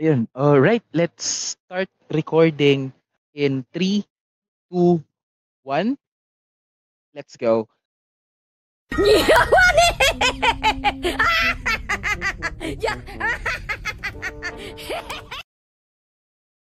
Ayun. 0.00 0.24
Alright, 0.32 0.80
let's 0.96 1.52
start 1.52 1.88
recording 2.08 2.96
in 3.36 3.60
3, 3.76 4.00
2, 4.72 5.04
1. 5.68 5.98
Let's 7.12 7.36
go. 7.36 7.68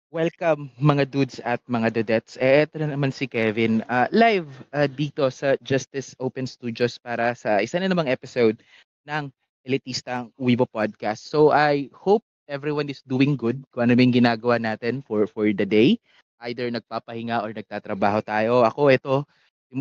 Welcome 0.10 0.74
mga 0.82 1.14
dudes 1.14 1.38
at 1.46 1.62
mga 1.70 2.02
dudettes. 2.02 2.34
Eh, 2.42 2.66
eto 2.66 2.82
na 2.82 2.90
naman 2.90 3.14
si 3.14 3.30
Kevin. 3.30 3.86
ah, 3.86 4.10
live 4.10 4.50
ah, 4.74 4.90
dito 4.90 5.30
sa 5.30 5.54
Justice 5.62 6.18
Open 6.18 6.50
Studios 6.50 6.98
para 6.98 7.38
sa 7.38 7.62
isa 7.62 7.78
na 7.78 7.86
namang 7.86 8.10
episode 8.10 8.58
ng 9.06 9.30
Elitistang 9.70 10.34
Weibo 10.34 10.66
Podcast. 10.66 11.30
So 11.30 11.54
I 11.54 11.94
hope 11.94 12.26
everyone 12.50 12.90
is 12.90 13.06
doing 13.06 13.38
good 13.38 13.62
kung 13.70 13.88
ano 13.88 13.94
yung 13.94 14.12
ginagawa 14.12 14.58
natin 14.58 15.06
for 15.06 15.30
for 15.30 15.46
the 15.54 15.64
day. 15.64 16.02
Either 16.42 16.68
nagpapahinga 16.74 17.46
or 17.46 17.54
nagtatrabaho 17.54 18.26
tayo. 18.26 18.66
Ako 18.66 18.90
ito, 18.90 19.16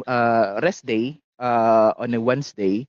uh, 0.05 0.61
rest 0.61 0.85
day 0.85 1.17
uh, 1.41 1.97
on 1.97 2.13
a 2.13 2.21
Wednesday. 2.21 2.85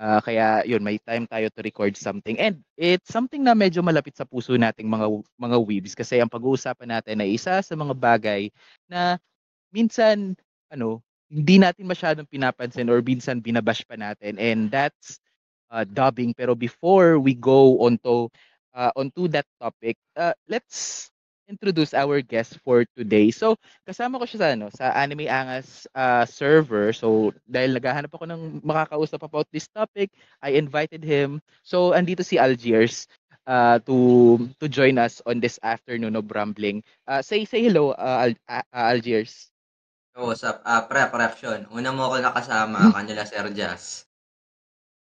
Uh, 0.00 0.16
kaya 0.24 0.64
yun, 0.64 0.80
may 0.80 0.96
time 1.04 1.28
tayo 1.28 1.52
to 1.52 1.60
record 1.60 1.92
something. 1.92 2.40
And 2.40 2.64
it's 2.80 3.12
something 3.12 3.44
na 3.44 3.52
medyo 3.52 3.84
malapit 3.84 4.16
sa 4.16 4.24
puso 4.24 4.56
nating 4.56 4.88
mga 4.88 5.06
mga 5.36 5.56
weebs 5.60 5.92
kasi 5.92 6.16
ang 6.18 6.32
pag-uusapan 6.32 6.98
natin 6.98 7.20
ay 7.20 7.36
isa 7.36 7.60
sa 7.60 7.74
mga 7.76 7.92
bagay 7.92 8.48
na 8.88 9.20
minsan 9.68 10.32
ano, 10.72 11.04
hindi 11.28 11.60
natin 11.60 11.84
masyadong 11.84 12.24
pinapansin 12.26 12.88
or 12.88 13.04
minsan 13.04 13.44
binabash 13.44 13.84
pa 13.84 13.94
natin 14.00 14.40
and 14.40 14.72
that's 14.72 15.20
uh, 15.68 15.84
dubbing. 15.84 16.32
Pero 16.32 16.56
before 16.56 17.20
we 17.20 17.36
go 17.36 17.84
onto 17.84 18.32
uh, 18.74 18.92
onto 18.96 19.28
that 19.32 19.46
topic, 19.60 19.96
uh, 20.16 20.34
let's 20.48 21.10
introduce 21.50 21.90
our 21.92 22.22
guest 22.22 22.62
for 22.62 22.86
today. 22.94 23.34
So, 23.34 23.58
kasama 23.82 24.22
ko 24.22 24.24
siya 24.24 24.38
sa 24.38 24.48
ano, 24.54 24.66
sa 24.70 24.94
Anime 24.94 25.26
Angas 25.26 25.90
uh, 25.98 26.22
server. 26.22 26.94
So, 26.94 27.34
dahil 27.50 27.74
naghahanap 27.74 28.14
ako 28.14 28.30
ng 28.30 28.42
makakausap 28.62 29.26
about 29.26 29.50
this 29.50 29.66
topic, 29.66 30.14
I 30.38 30.54
invited 30.54 31.02
him. 31.02 31.42
So, 31.66 31.90
andito 31.90 32.22
si 32.22 32.38
Algiers 32.38 33.10
uh, 33.50 33.82
to 33.82 34.38
to 34.62 34.70
join 34.70 34.94
us 35.02 35.18
on 35.26 35.42
this 35.42 35.58
afternoon 35.66 36.14
of 36.14 36.30
rambling. 36.30 36.86
Uh, 37.10 37.20
say 37.20 37.42
say 37.42 37.66
hello 37.66 37.98
uh, 37.98 38.30
Al, 38.30 38.32
uh, 38.46 38.64
Algiers. 38.94 39.50
Oh, 40.14 40.30
what's 40.30 40.46
up? 40.46 40.62
Uh, 40.66 40.82
pre, 40.86 41.06
corruption. 41.10 41.66
Una 41.70 41.94
mo 41.94 42.10
ako 42.10 42.22
nakasama, 42.22 42.90
kanila 42.96 43.22
Sir 43.26 43.46
Jazz. 43.54 44.06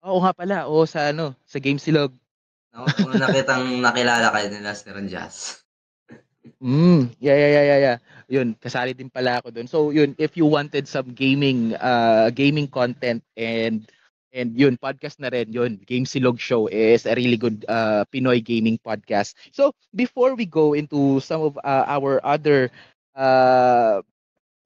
Oo 0.06 0.22
nga 0.22 0.34
pala, 0.34 0.70
oo 0.70 0.86
sa 0.86 1.10
ano, 1.10 1.34
sa 1.46 1.58
Game 1.58 1.82
Silog. 1.82 2.14
No, 2.76 2.84
una 3.08 3.16
nakitang 3.24 3.80
nakilala 3.80 4.36
kayo 4.36 4.52
nila 4.52 4.76
Sir 4.76 5.00
Jazz. 5.08 5.64
Mm, 6.60 7.16
yeah, 7.24 7.38
yeah, 7.40 7.52
yeah, 7.56 7.66
yeah, 7.66 7.80
yeah. 7.80 7.98
Yun, 8.28 8.52
kasali 8.60 8.92
din 8.92 9.08
pala 9.08 9.40
ako 9.40 9.56
doon. 9.56 9.68
So, 9.72 9.96
yun, 9.96 10.12
if 10.20 10.36
you 10.36 10.44
wanted 10.44 10.86
some 10.86 11.16
gaming 11.16 11.72
uh 11.80 12.30
gaming 12.36 12.68
content 12.68 13.24
and 13.40 13.88
and 14.36 14.52
yun, 14.60 14.76
podcast 14.76 15.24
na 15.24 15.32
rin, 15.32 15.56
yun, 15.56 15.80
Game 15.88 16.04
Silog 16.04 16.36
Show 16.36 16.68
is 16.68 17.08
a 17.08 17.16
really 17.16 17.40
good 17.40 17.64
uh 17.72 18.04
Pinoy 18.12 18.44
gaming 18.44 18.76
podcast. 18.84 19.40
So, 19.56 19.72
before 19.96 20.36
we 20.36 20.44
go 20.44 20.76
into 20.76 21.24
some 21.24 21.48
of 21.48 21.56
uh, 21.64 21.88
our 21.88 22.20
other 22.28 22.76
uh 23.16 24.04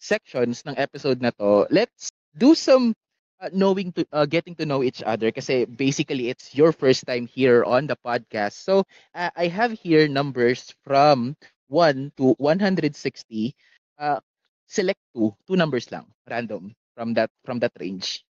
sections 0.02 0.66
ng 0.66 0.74
episode 0.82 1.22
na 1.22 1.30
to, 1.38 1.70
let's 1.70 2.10
do 2.34 2.58
some 2.58 2.98
uh, 3.40 3.50
knowing 3.54 3.92
to 3.94 4.06
uh, 4.12 4.26
getting 4.26 4.56
to 4.56 4.66
know 4.66 4.84
each 4.84 5.04
other 5.04 5.32
kasi 5.32 5.66
basically 5.66 6.30
it's 6.30 6.56
your 6.56 6.72
first 6.72 7.08
time 7.08 7.28
here 7.28 7.64
on 7.64 7.88
the 7.88 7.96
podcast. 7.96 8.60
So, 8.64 8.84
uh, 9.16 9.32
I 9.36 9.48
have 9.48 9.72
here 9.74 10.08
numbers 10.08 10.74
from 10.84 11.36
1 11.68 12.14
to 12.18 12.36
160, 12.38 13.56
uh, 14.00 14.20
select 14.68 15.00
two, 15.16 15.36
two 15.48 15.56
numbers 15.56 15.92
lang, 15.92 16.06
random 16.30 16.76
from 16.96 17.14
that 17.14 17.32
from 17.46 17.60
that 17.60 17.74
range. 17.80 18.26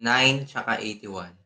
9 0.00 0.48
tsaka 0.48 0.80
81. 0.80 1.36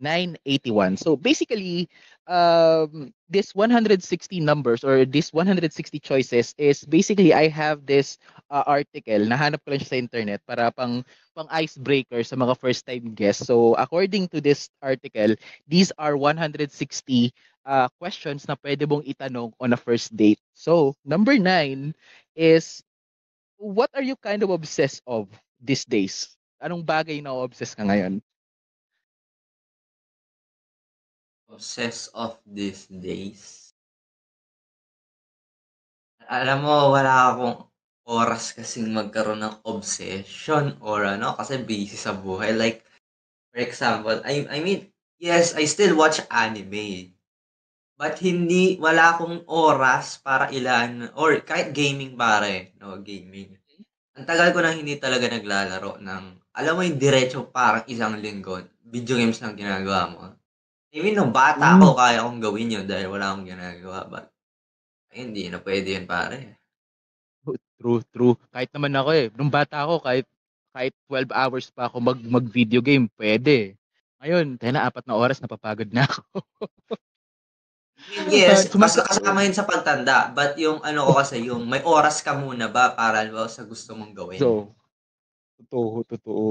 981. 0.00 0.96
So 0.96 1.16
basically, 1.16 1.88
um, 2.26 3.12
this 3.28 3.54
160 3.54 3.98
numbers 4.40 4.84
or 4.84 5.04
this 5.04 5.32
160 5.32 5.98
choices 5.98 6.54
is 6.58 6.84
basically 6.84 7.34
I 7.34 7.48
have 7.48 7.86
this 7.86 8.18
uh, 8.50 8.62
article, 8.66 9.26
nahanap 9.26 9.62
ko 9.66 9.74
lang 9.74 9.82
siya 9.82 9.90
sa 9.90 9.98
internet 10.00 10.40
para 10.46 10.70
pang 10.70 11.02
pang 11.38 11.46
icebreaker 11.54 12.26
sa 12.26 12.34
mga 12.34 12.58
first 12.58 12.82
time 12.82 13.14
guests. 13.14 13.46
So 13.46 13.78
according 13.78 14.26
to 14.34 14.42
this 14.42 14.66
article, 14.82 15.38
these 15.70 15.94
are 15.94 16.18
160 16.18 16.66
uh, 17.62 17.86
questions 18.02 18.50
na 18.50 18.58
pwede 18.58 18.90
mong 18.90 19.06
itanong 19.06 19.54
on 19.62 19.70
a 19.70 19.78
first 19.78 20.10
date. 20.18 20.40
So, 20.56 20.98
number 21.04 21.38
nine 21.38 21.94
is, 22.32 22.82
what 23.60 23.92
are 23.92 24.02
you 24.02 24.16
kind 24.16 24.42
of 24.42 24.50
obsessed 24.50 25.04
of 25.04 25.28
these 25.60 25.84
days? 25.84 26.32
Anong 26.58 26.82
bagay 26.82 27.20
na 27.20 27.36
obsessed 27.36 27.76
ka 27.76 27.84
ngayon? 27.84 28.24
Obsessed 31.52 32.10
of 32.16 32.40
these 32.48 32.88
days? 32.88 33.70
Alam 36.28 36.64
mo, 36.64 36.92
wala 36.92 37.32
akong 37.32 37.67
oras 38.08 38.56
kasing 38.56 38.88
magkaroon 38.88 39.44
ng 39.44 39.60
obsession 39.68 40.80
or 40.80 41.04
ano, 41.04 41.36
kasi 41.36 41.60
busy 41.60 41.94
sa 41.94 42.16
buhay. 42.16 42.56
Like, 42.56 42.80
for 43.52 43.60
example, 43.60 44.18
I, 44.24 44.48
I 44.48 44.58
mean, 44.64 44.88
yes, 45.20 45.52
I 45.52 45.68
still 45.68 45.94
watch 45.94 46.24
anime. 46.32 47.12
But 47.98 48.16
hindi 48.24 48.78
wala 48.80 49.18
akong 49.18 49.44
oras 49.50 50.22
para 50.22 50.48
ilan 50.54 51.12
or 51.18 51.36
kahit 51.44 51.74
gaming 51.76 52.16
pare, 52.16 52.72
no, 52.80 53.02
gaming. 53.04 53.58
Ang 54.16 54.26
tagal 54.26 54.54
ko 54.54 54.62
nang 54.62 54.78
hindi 54.78 54.96
talaga 54.96 55.28
naglalaro 55.28 56.00
ng 56.02 56.24
alam 56.58 56.74
mo 56.74 56.82
yung 56.82 56.98
diretso 56.98 57.46
parang 57.54 57.86
isang 57.86 58.18
linggo, 58.18 58.58
video 58.82 59.14
games 59.14 59.38
lang 59.38 59.54
ginagawa 59.54 60.10
mo. 60.10 60.22
I 60.90 60.98
mean, 61.04 61.14
nung 61.14 61.30
bata 61.30 61.78
ako, 61.78 61.94
hmm. 61.94 61.98
kaya 62.00 62.24
kong 62.26 62.40
gawin 62.42 62.74
yun 62.74 62.86
dahil 62.88 63.12
wala 63.14 63.30
akong 63.30 63.46
ginagawa. 63.46 63.98
But, 64.10 64.26
ay, 65.14 65.28
hindi 65.28 65.46
na 65.46 65.62
pwede 65.62 65.88
yun, 65.94 66.06
pare. 66.10 66.57
True, 67.78 68.02
true. 68.10 68.34
Kahit 68.50 68.70
naman 68.74 68.92
ako 68.98 69.10
eh. 69.14 69.26
Nung 69.38 69.48
bata 69.48 69.86
ako, 69.86 70.02
kahit 70.02 70.26
kahit 70.74 70.94
12 71.10 71.30
hours 71.32 71.66
pa 71.74 71.90
ako 71.90 71.96
mag, 71.98 72.18
mag-video 72.22 72.78
game, 72.78 73.10
pwede. 73.18 73.74
Ngayon, 74.18 74.58
kaya 74.58 74.72
na 74.74 74.86
apat 74.86 75.06
na 75.06 75.14
oras, 75.18 75.38
napapagod 75.38 75.90
na 75.90 76.06
ako. 76.06 76.42
Yes, 78.30 78.70
mas 78.78 78.94
kasama 78.94 79.42
yun 79.42 79.58
sa 79.58 79.66
pagtanda. 79.66 80.30
But 80.30 80.54
yung 80.54 80.78
ano 80.86 81.10
ko 81.10 81.18
kasi, 81.18 81.50
yung 81.50 81.66
may 81.66 81.82
oras 81.82 82.22
ka 82.22 82.30
muna 82.38 82.70
ba 82.70 82.94
para 82.94 83.26
ba 83.26 83.50
sa 83.50 83.66
gusto 83.66 83.92
mong 83.92 84.14
gawin? 84.14 84.38
So, 84.38 84.70
totoo, 85.58 86.06
totoo. 86.06 86.46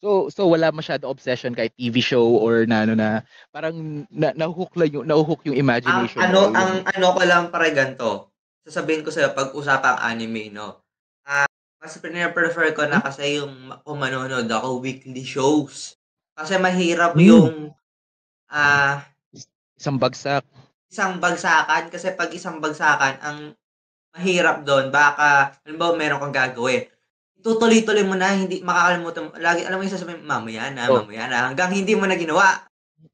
So, 0.00 0.32
so 0.32 0.48
wala 0.48 0.72
masyado 0.72 1.08
obsession 1.08 1.52
kahit 1.52 1.76
TV 1.76 2.00
show 2.00 2.24
or 2.24 2.64
na 2.64 2.88
ano 2.88 2.96
na 2.96 3.20
parang 3.52 4.08
na, 4.08 4.32
nahuhook 4.32 4.72
lang 4.80 4.92
yung 4.96 5.04
nahuhook 5.04 5.44
yung 5.44 5.60
imagination. 5.60 6.24
Ang, 6.24 6.32
ano 6.32 6.40
yung... 6.40 6.56
ang 6.56 6.72
ano 6.88 7.06
ko 7.12 7.20
lang 7.28 7.44
pare 7.52 7.68
ganto. 7.76 8.29
Sasabihin 8.66 9.02
ko 9.04 9.10
sa 9.12 9.32
pag 9.32 9.52
usapang 9.56 9.98
anime 10.00 10.52
no. 10.52 10.80
Ah, 11.24 11.44
uh, 11.44 11.50
mas 11.80 11.96
prefer 11.96 12.76
ko 12.76 12.84
na 12.84 13.00
hmm? 13.00 13.06
kasi 13.06 13.40
yung 13.40 13.72
kung 13.84 13.98
manonood 14.00 14.48
ako 14.50 14.84
weekly 14.84 15.24
shows. 15.24 15.96
Kasi 16.36 16.60
mahirap 16.60 17.16
hmm. 17.16 17.24
yung 17.24 17.52
ah 18.50 18.58
uh, 18.58 18.94
isang 19.78 19.96
bagsak 19.96 20.44
isang 20.90 21.22
bagsakan 21.22 21.86
kasi 21.86 22.12
pag 22.18 22.34
isang 22.34 22.58
bagsakan 22.58 23.14
ang 23.22 23.38
mahirap 24.10 24.66
doon 24.66 24.90
baka 24.90 25.54
halimbawa 25.62 25.94
meron 25.94 26.18
kang 26.18 26.34
gagawin 26.34 26.84
tutuloy-tuloy 27.40 28.02
mo 28.02 28.18
na 28.18 28.34
hindi 28.34 28.58
makakalimutan 28.60 29.30
mo 29.30 29.38
lagi 29.38 29.62
alam 29.64 29.78
mo 29.78 29.86
yung 29.86 29.94
sasabihin 29.94 30.26
mamaya 30.26 30.66
na 30.74 30.90
oh. 30.90 31.00
mamaya 31.00 31.30
na 31.30 31.48
hanggang 31.48 31.70
hindi 31.70 31.94
mo 31.94 32.10
na 32.10 32.18
ginawa 32.18 32.66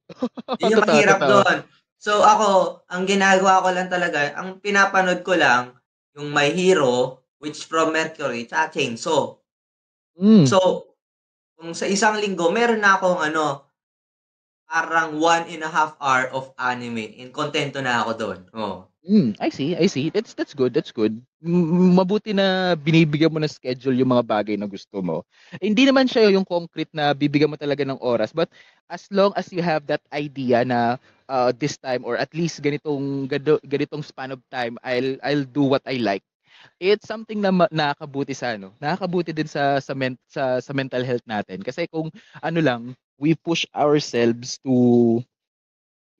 yun 0.64 0.72
yung 0.72 0.88
mahirap 0.88 1.20
doon 1.20 1.56
so 2.06 2.22
ako 2.22 2.78
ang 2.86 3.02
ginagawa 3.02 3.66
ko 3.66 3.74
lang 3.74 3.90
talaga 3.90 4.30
ang 4.38 4.62
pinapanood 4.62 5.26
ko 5.26 5.34
lang 5.34 5.74
yung 6.14 6.30
My 6.30 6.54
Hero 6.54 7.26
which 7.42 7.66
from 7.66 7.90
Mercury 7.90 8.46
tsaka 8.46 8.78
Chainsaw 8.78 9.34
mm. 10.14 10.46
so 10.46 10.86
kung 11.58 11.74
sa 11.74 11.90
isang 11.90 12.22
linggo 12.22 12.54
meron 12.54 12.78
na 12.78 12.94
akong 12.94 13.18
ano 13.18 13.65
parang 14.66 15.18
one 15.22 15.46
and 15.48 15.62
a 15.62 15.70
half 15.70 15.94
hour 16.02 16.26
of 16.34 16.50
anime 16.58 17.14
and 17.22 17.30
kontento 17.30 17.78
na 17.80 18.02
ako 18.02 18.12
doon. 18.18 18.38
Oh. 18.54 18.76
Mm, 19.06 19.38
I 19.38 19.54
see, 19.54 19.78
I 19.78 19.86
see. 19.86 20.10
That's 20.10 20.34
that's 20.34 20.50
good, 20.50 20.74
that's 20.74 20.90
good. 20.90 21.22
Mabuti 21.38 22.34
na 22.34 22.74
binibigyan 22.74 23.30
mo 23.30 23.38
ng 23.38 23.46
schedule 23.46 23.94
yung 23.94 24.10
mga 24.10 24.26
bagay 24.26 24.58
na 24.58 24.66
gusto 24.66 24.98
mo. 24.98 25.22
Hindi 25.62 25.86
naman 25.86 26.10
siya 26.10 26.26
yung 26.34 26.42
concrete 26.42 26.90
na 26.90 27.14
bibigyan 27.14 27.54
mo 27.54 27.54
talaga 27.54 27.86
ng 27.86 28.02
oras, 28.02 28.34
but 28.34 28.50
as 28.90 29.06
long 29.14 29.30
as 29.38 29.54
you 29.54 29.62
have 29.62 29.86
that 29.86 30.02
idea 30.10 30.66
na 30.66 30.98
uh, 31.30 31.54
this 31.54 31.78
time 31.78 32.02
or 32.02 32.18
at 32.18 32.34
least 32.34 32.58
ganitong 32.58 33.30
ganitong 33.62 34.02
span 34.02 34.34
of 34.34 34.42
time, 34.50 34.74
I'll 34.82 35.14
I'll 35.22 35.46
do 35.46 35.62
what 35.62 35.86
I 35.86 36.02
like. 36.02 36.26
It's 36.82 37.06
something 37.06 37.38
na 37.38 37.54
nakakabuti 37.70 38.34
sa 38.34 38.58
ano, 38.58 38.74
nakakabuti 38.82 39.30
din 39.30 39.46
sa 39.46 39.78
sa, 39.78 39.94
men, 39.94 40.18
sa 40.26 40.58
sa 40.58 40.74
mental 40.74 41.06
health 41.06 41.22
natin 41.30 41.62
kasi 41.62 41.86
kung 41.86 42.10
ano 42.42 42.58
lang 42.58 42.82
we 43.18 43.34
push 43.34 43.64
ourselves 43.74 44.60
to 44.62 45.20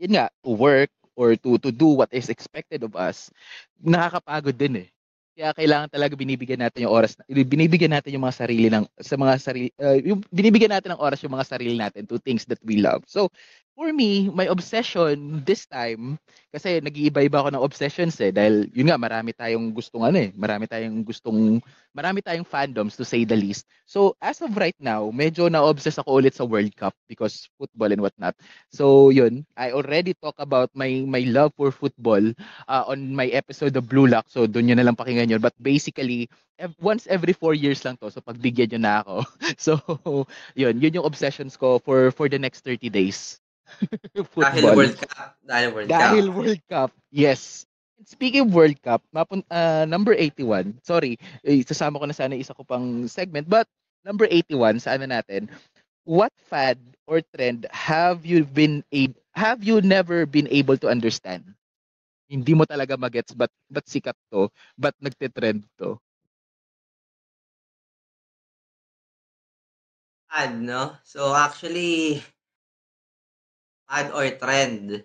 yun 0.01 0.13
nga, 0.17 0.29
to 0.45 0.51
work 0.53 0.93
or 1.17 1.37
to 1.37 1.57
to 1.61 1.73
do 1.73 1.97
what 1.97 2.13
is 2.13 2.29
expected 2.29 2.85
of 2.85 2.93
us, 2.97 3.33
nakakapagod 3.81 4.57
din 4.57 4.85
eh. 4.85 4.89
Kaya 5.37 5.53
kailangan 5.53 5.93
talaga 5.93 6.17
binibigyan 6.17 6.65
natin 6.65 6.89
yung 6.89 6.97
oras, 6.97 7.13
binibigyan 7.29 7.93
natin 7.93 8.17
yung 8.17 8.25
mga 8.25 8.37
sarili 8.41 8.69
ng 8.73 8.89
sa 8.97 9.21
mga 9.21 9.35
sarili 9.37 9.69
uh, 9.77 9.97
yung 10.01 10.25
binibigyan 10.33 10.73
natin 10.73 10.97
ng 10.97 11.01
oras 11.01 11.21
yung 11.21 11.37
mga 11.37 11.49
sarili 11.49 11.77
natin 11.77 12.09
to 12.09 12.17
things 12.17 12.49
that 12.49 12.61
we 12.65 12.81
love. 12.81 13.05
So, 13.05 13.29
for 13.77 13.93
me, 13.93 14.33
my 14.33 14.49
obsession 14.49 15.45
this 15.45 15.69
time 15.69 16.17
kasi 16.49 16.81
nag-iiba-iba 16.81 17.45
ako 17.45 17.49
ng 17.53 17.61
obsessions 17.61 18.17
eh 18.25 18.33
dahil 18.33 18.73
yun 18.73 18.89
nga 18.89 18.97
marami 18.97 19.37
tayong 19.37 19.69
gustong 19.77 20.09
ano 20.09 20.17
eh, 20.17 20.33
marami 20.33 20.65
tayong 20.65 21.05
gustong 21.05 21.61
marami 21.93 22.25
tayong 22.25 22.49
fandoms 22.49 22.97
to 22.97 23.05
say 23.05 23.29
the 23.29 23.37
least. 23.37 23.69
So, 23.85 24.17
as 24.25 24.41
of 24.41 24.57
right 24.57 24.77
now, 24.81 25.13
medyo 25.13 25.53
na-obsess 25.53 26.01
ako 26.01 26.25
ulit 26.25 26.33
sa 26.33 26.49
World 26.49 26.73
Cup 26.73 26.97
because 27.05 27.53
football 27.61 27.93
and 27.93 28.01
whatnot. 28.01 28.33
So, 28.73 29.13
yun, 29.13 29.45
I 29.61 29.77
already 29.77 30.17
talk 30.17 30.41
about 30.41 30.73
my 30.73 31.05
my 31.05 31.29
love 31.29 31.53
for 31.53 31.69
football 31.69 32.25
uh, 32.69 32.85
on 32.89 33.13
my 33.13 33.29
episode 33.33 33.77
of 33.77 33.93
Blue 33.93 34.09
Lock. 34.09 34.33
So, 34.33 34.49
doon 34.49 34.73
yun 34.73 34.81
na 34.81 34.89
lang 34.89 34.97
pakinggan 34.97 35.29
yun. 35.29 35.45
But 35.45 35.57
basically, 35.61 36.33
once 36.81 37.05
every 37.09 37.37
four 37.37 37.53
years 37.53 37.85
lang 37.85 38.01
to. 38.01 38.09
So, 38.09 38.25
pagbigyan 38.25 38.73
nyo 38.77 38.81
na 38.81 38.95
ako. 39.05 39.17
So, 39.61 39.73
yun, 40.57 40.81
yun 40.81 40.97
yung 41.01 41.09
obsessions 41.09 41.57
ko 41.61 41.77
for 41.81 42.09
for 42.13 42.29
the 42.33 42.41
next 42.41 42.65
30 42.65 42.89
days. 42.89 43.41
Dahil 44.41 44.65
World 44.73 44.97
Cup. 45.01 45.39
Dahil 45.45 45.69
World 45.75 45.95
Cup. 45.97 46.21
Dahil 46.21 46.25
World 46.33 46.63
Cup, 46.69 46.91
yes. 47.13 47.67
Speaking 48.07 48.49
of 48.49 48.55
World 48.55 48.79
Cup, 48.83 49.03
mapun 49.15 49.43
uh, 49.51 49.85
number 49.89 50.13
81, 50.15 50.79
sorry, 50.85 51.17
eh, 51.43 51.63
sasama 51.65 51.99
ko 52.01 52.07
na 52.07 52.17
sana 52.17 52.37
isa 52.37 52.55
ko 52.55 52.63
pang 52.63 53.09
segment, 53.09 53.49
but 53.49 53.67
number 54.05 54.27
81, 54.31 54.79
sa 54.79 54.95
ano 54.95 55.09
natin, 55.09 55.49
what 56.07 56.33
fad 56.49 56.79
or 57.09 57.23
trend 57.35 57.67
have 57.73 58.25
you 58.27 58.45
been 58.47 58.83
a- 58.95 59.15
have 59.37 59.63
you 59.65 59.81
never 59.83 60.25
been 60.27 60.47
able 60.51 60.77
to 60.79 60.89
understand? 60.91 61.45
Hindi 62.31 62.53
mo 62.57 62.65
talaga 62.69 62.97
magets 62.99 63.33
but 63.37 63.51
but 63.71 63.85
sikat 63.89 64.17
to, 64.33 64.49
but 64.79 64.95
nagte-trend 65.03 65.65
to. 65.81 65.99
Fad, 70.31 70.61
no? 70.61 70.97
So, 71.05 71.35
actually, 71.35 72.23
fad 73.89 74.11
or 74.13 74.27
trend? 74.39 75.05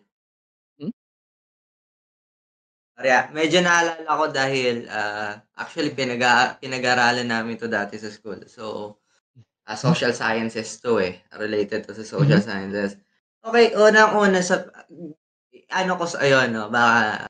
Hmm? 0.80 0.92
Kaya, 2.98 3.32
medyo 3.32 3.64
naalala 3.64 4.12
ko 4.20 4.26
dahil, 4.32 4.84
ah, 4.92 5.40
actually, 5.56 5.96
pinag 5.96 6.20
pinag-aralan 6.60 7.28
namin 7.28 7.56
to 7.56 7.72
dati 7.72 7.96
sa 7.96 8.12
school. 8.12 8.44
So, 8.52 8.98
ah, 9.68 9.78
social 9.80 10.14
sciences 10.16 10.80
to 10.84 11.00
eh. 11.04 11.22
Related 11.38 11.88
to 11.90 11.94
sa 11.98 12.06
social 12.06 12.42
Mhm. 12.42 12.48
sciences. 12.48 12.92
Okay, 13.44 13.74
unang-una 13.78 14.42
sa, 14.44 14.68
ano 15.74 15.92
ko 16.00 16.06
sa, 16.10 16.20
ayun, 16.24 16.50
no, 16.54 16.70
baka, 16.72 17.28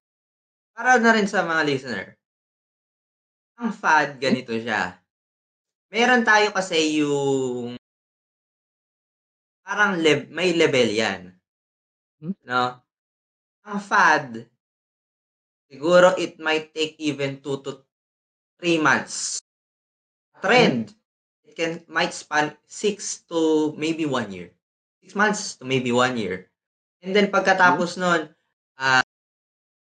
para 0.76 0.98
na 1.02 1.14
rin 1.16 1.28
sa 1.30 1.46
mga 1.46 1.64
listener. 1.68 2.18
Ang 3.60 3.72
fad, 3.76 4.16
ganito 4.22 4.56
siya. 4.56 4.96
Meron 5.92 6.24
tayo 6.28 6.52
kasi 6.56 7.02
yung 7.04 7.78
parang 9.66 9.94
lev 10.02 10.26
may 10.34 10.58
level 10.58 10.90
yan. 10.90 11.41
Hmm? 12.22 12.38
No? 12.46 12.78
Ang 13.66 13.82
fad, 13.82 14.46
siguro 15.70 16.14
it 16.22 16.38
might 16.38 16.70
take 16.74 16.96
even 17.02 17.42
2 17.42 17.66
to 17.66 17.82
3 18.62 18.78
months. 18.78 19.42
Trend, 20.42 20.94
it 21.46 21.54
can 21.58 21.82
might 21.90 22.14
span 22.14 22.58
6 22.66 23.26
to 23.30 23.74
maybe 23.78 24.06
1 24.06 24.30
year. 24.34 24.50
6 25.02 25.18
months 25.18 25.58
to 25.58 25.66
maybe 25.66 25.92
1 25.94 26.18
year. 26.18 26.50
And 27.02 27.14
then 27.14 27.34
pagkatapos 27.34 27.98
nun, 27.98 28.34
ah, 28.78 29.02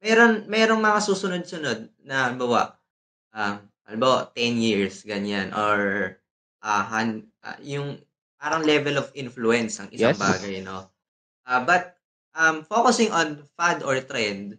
meron 0.01 0.47
merong 0.47 0.81
mga 0.81 0.99
susunod-sunod 1.03 1.79
na 2.07 2.29
halimbawa, 2.29 2.79
um, 3.35 3.61
halimbawa 3.85 4.31
10 4.33 4.57
years 4.61 5.03
ganyan 5.03 5.51
or 5.53 6.15
ah, 6.63 6.85
han 6.87 7.27
ah, 7.43 7.59
yung 7.61 7.99
parang 8.39 8.63
level 8.63 8.95
of 9.01 9.11
influence 9.19 9.81
ang 9.83 9.91
isang 9.91 10.15
Yes. 10.15 10.23
bagay, 10.23 10.63
no? 10.63 10.87
Ah, 11.43 11.61
but 11.61 11.98
um, 12.35 12.63
focusing 12.65 13.11
on 13.11 13.45
fad 13.57 13.81
or 13.83 13.99
trend, 14.03 14.57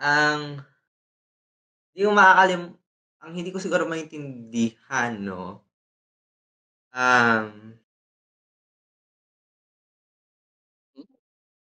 ang 0.00 0.62
hindi 1.94 2.02
ko 2.06 2.12
makakalim 2.12 2.62
ang 3.24 3.32
hindi 3.32 3.50
ko 3.54 3.58
siguro 3.58 3.88
maintindihan, 3.88 5.16
no? 5.16 5.64
Um 6.94 7.78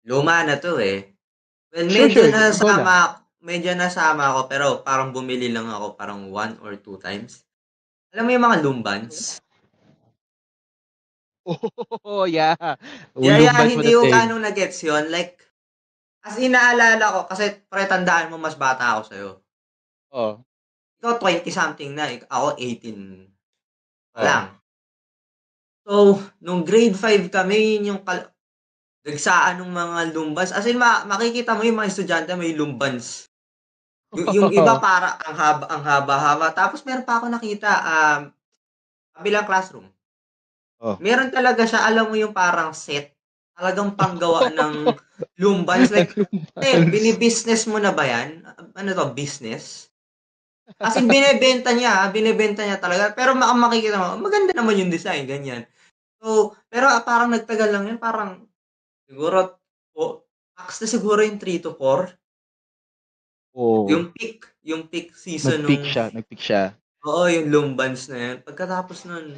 Luma 0.05 0.45
na 0.45 0.61
'to, 0.61 0.77
eh. 0.85 1.17
Well, 1.73 1.89
Sure, 1.89 2.09
medyo 2.09 2.23
sure. 2.29 2.33
Nasama 2.35 2.97
medyo 3.45 3.73
nasama 3.77 4.25
ako 4.33 4.41
pero 4.53 4.67
parang 4.87 5.13
bumili 5.17 5.49
lang 5.53 5.69
ako 5.69 5.97
parang 6.01 6.29
1 6.33 6.59
or 6.65 6.77
2 6.81 6.97
times. 7.01 7.45
Alam 8.15 8.25
mo 8.29 8.31
yung 8.37 8.47
mga 8.47 8.59
Lumbans? 8.65 9.44
Oh, 11.45 12.25
yeah. 12.29 12.57
Yeah, 13.21 13.37
yeah, 13.39 13.53
Ulumbans 13.53 13.73
hindi 13.77 13.93
ko 13.93 14.09
madating. 14.09 14.13
gaano 14.13 14.35
na-gets 14.41 14.81
yun. 14.81 15.13
Like, 15.13 15.37
as 16.25 16.41
in 16.41 16.57
naalala 16.57 17.05
ko 17.13 17.21
kasi 17.29 17.53
pre 17.69 17.85
tandaan 17.85 18.33
mo 18.33 18.41
mas 18.41 18.57
bata 18.57 18.97
ako 18.97 19.01
sa'yo. 19.13 19.31
Oh. 20.11 20.41
Ikaw 21.01 21.21
20 21.21 21.53
something 21.53 21.93
na, 21.93 22.09
ik 22.09 22.25
ako 22.29 22.57
18 22.57 23.29
pa 24.17 24.21
Oh. 24.21 24.25
lang. 24.25 24.45
So, 25.85 25.93
nung 26.41 26.65
grade 26.65 26.97
5 26.97 27.29
kami, 27.29 27.77
yun 27.77 27.93
yung 27.97 28.03
kal 28.09 28.33
dagsaan 29.05 29.61
nung 29.61 29.69
mga 29.73 30.17
Lumbans. 30.17 30.51
As 30.51 30.65
in 30.65 30.81
ma 30.81 31.05
makikita 31.05 31.53
mo 31.53 31.61
yung 31.61 31.77
mga 31.77 31.93
estudyante 31.93 32.33
may 32.41 32.57
Lumbans. 32.57 33.29
Yung 34.17 34.29
yung 34.33 34.51
iba 34.51 34.81
para 34.85 35.21
ang 35.21 35.37
haba 35.37 35.65
ang 35.69 35.83
haba-haba. 35.85 36.49
Tapos 36.57 36.81
meron 36.89 37.05
pa 37.05 37.21
ako 37.21 37.29
nakita, 37.29 37.71
um, 37.85 38.21
kabilang 39.15 39.47
classroom. 39.47 39.94
Oh. 40.85 41.01
Meron 41.01 41.33
talaga 41.33 41.65
siya, 41.65 41.81
alam 41.89 42.13
mo 42.13 42.17
yung 42.21 42.37
parang 42.37 42.77
set, 42.77 43.17
talagang 43.57 43.97
panggawa 43.97 44.53
ng 44.53 44.93
Lumbans. 45.41 45.89
Like, 45.89 46.13
eh, 46.61 46.85
bini-business 46.85 47.65
mo 47.73 47.81
na 47.81 47.97
ba 47.97 48.05
yan? 48.05 48.45
Ano 48.77 48.93
to, 48.93 49.17
business? 49.17 49.89
As 50.77 51.01
in, 51.01 51.09
binebenta 51.09 51.73
niya, 51.73 52.05
ah, 52.05 52.09
binebenta 52.13 52.69
niya 52.69 52.77
talaga. 52.77 53.17
Pero 53.17 53.33
ma 53.33 53.49
makikita 53.57 53.97
mo, 53.97 54.29
maganda 54.29 54.53
naman 54.53 54.77
yung 54.77 54.93
design, 54.93 55.25
ganyan. 55.25 55.65
So, 56.21 56.53
pero 56.69 56.93
ah, 56.93 57.01
parang 57.01 57.33
nagtagal 57.33 57.73
lang 57.73 57.89
yun, 57.89 57.97
parang 57.97 58.45
siguro, 59.09 59.57
o 59.97 60.21
max 60.53 60.85
na 60.85 60.89
siguro 60.89 61.25
yung 61.25 61.41
3 61.41 61.65
to 61.65 61.73
4. 61.81 62.13
Oh. 63.57 63.89
Yung 63.89 64.13
peak, 64.13 64.45
yung 64.61 64.85
peak 64.89 65.17
season 65.17 65.65
Nag-peak 65.65 65.81
nung 65.81 65.89
siya, 65.89 66.05
nag-peak 66.13 66.43
siya. 66.43 66.63
oo, 67.09 67.25
yung 67.29 67.49
Lumbans 67.49 68.09
na 68.13 68.19
yun. 68.21 68.37
Pagkatapos 68.45 69.09
nun, 69.09 69.37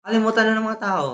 kalimutan 0.00 0.44
na 0.46 0.56
ng 0.56 0.66
mga 0.66 0.80
tao. 0.80 1.06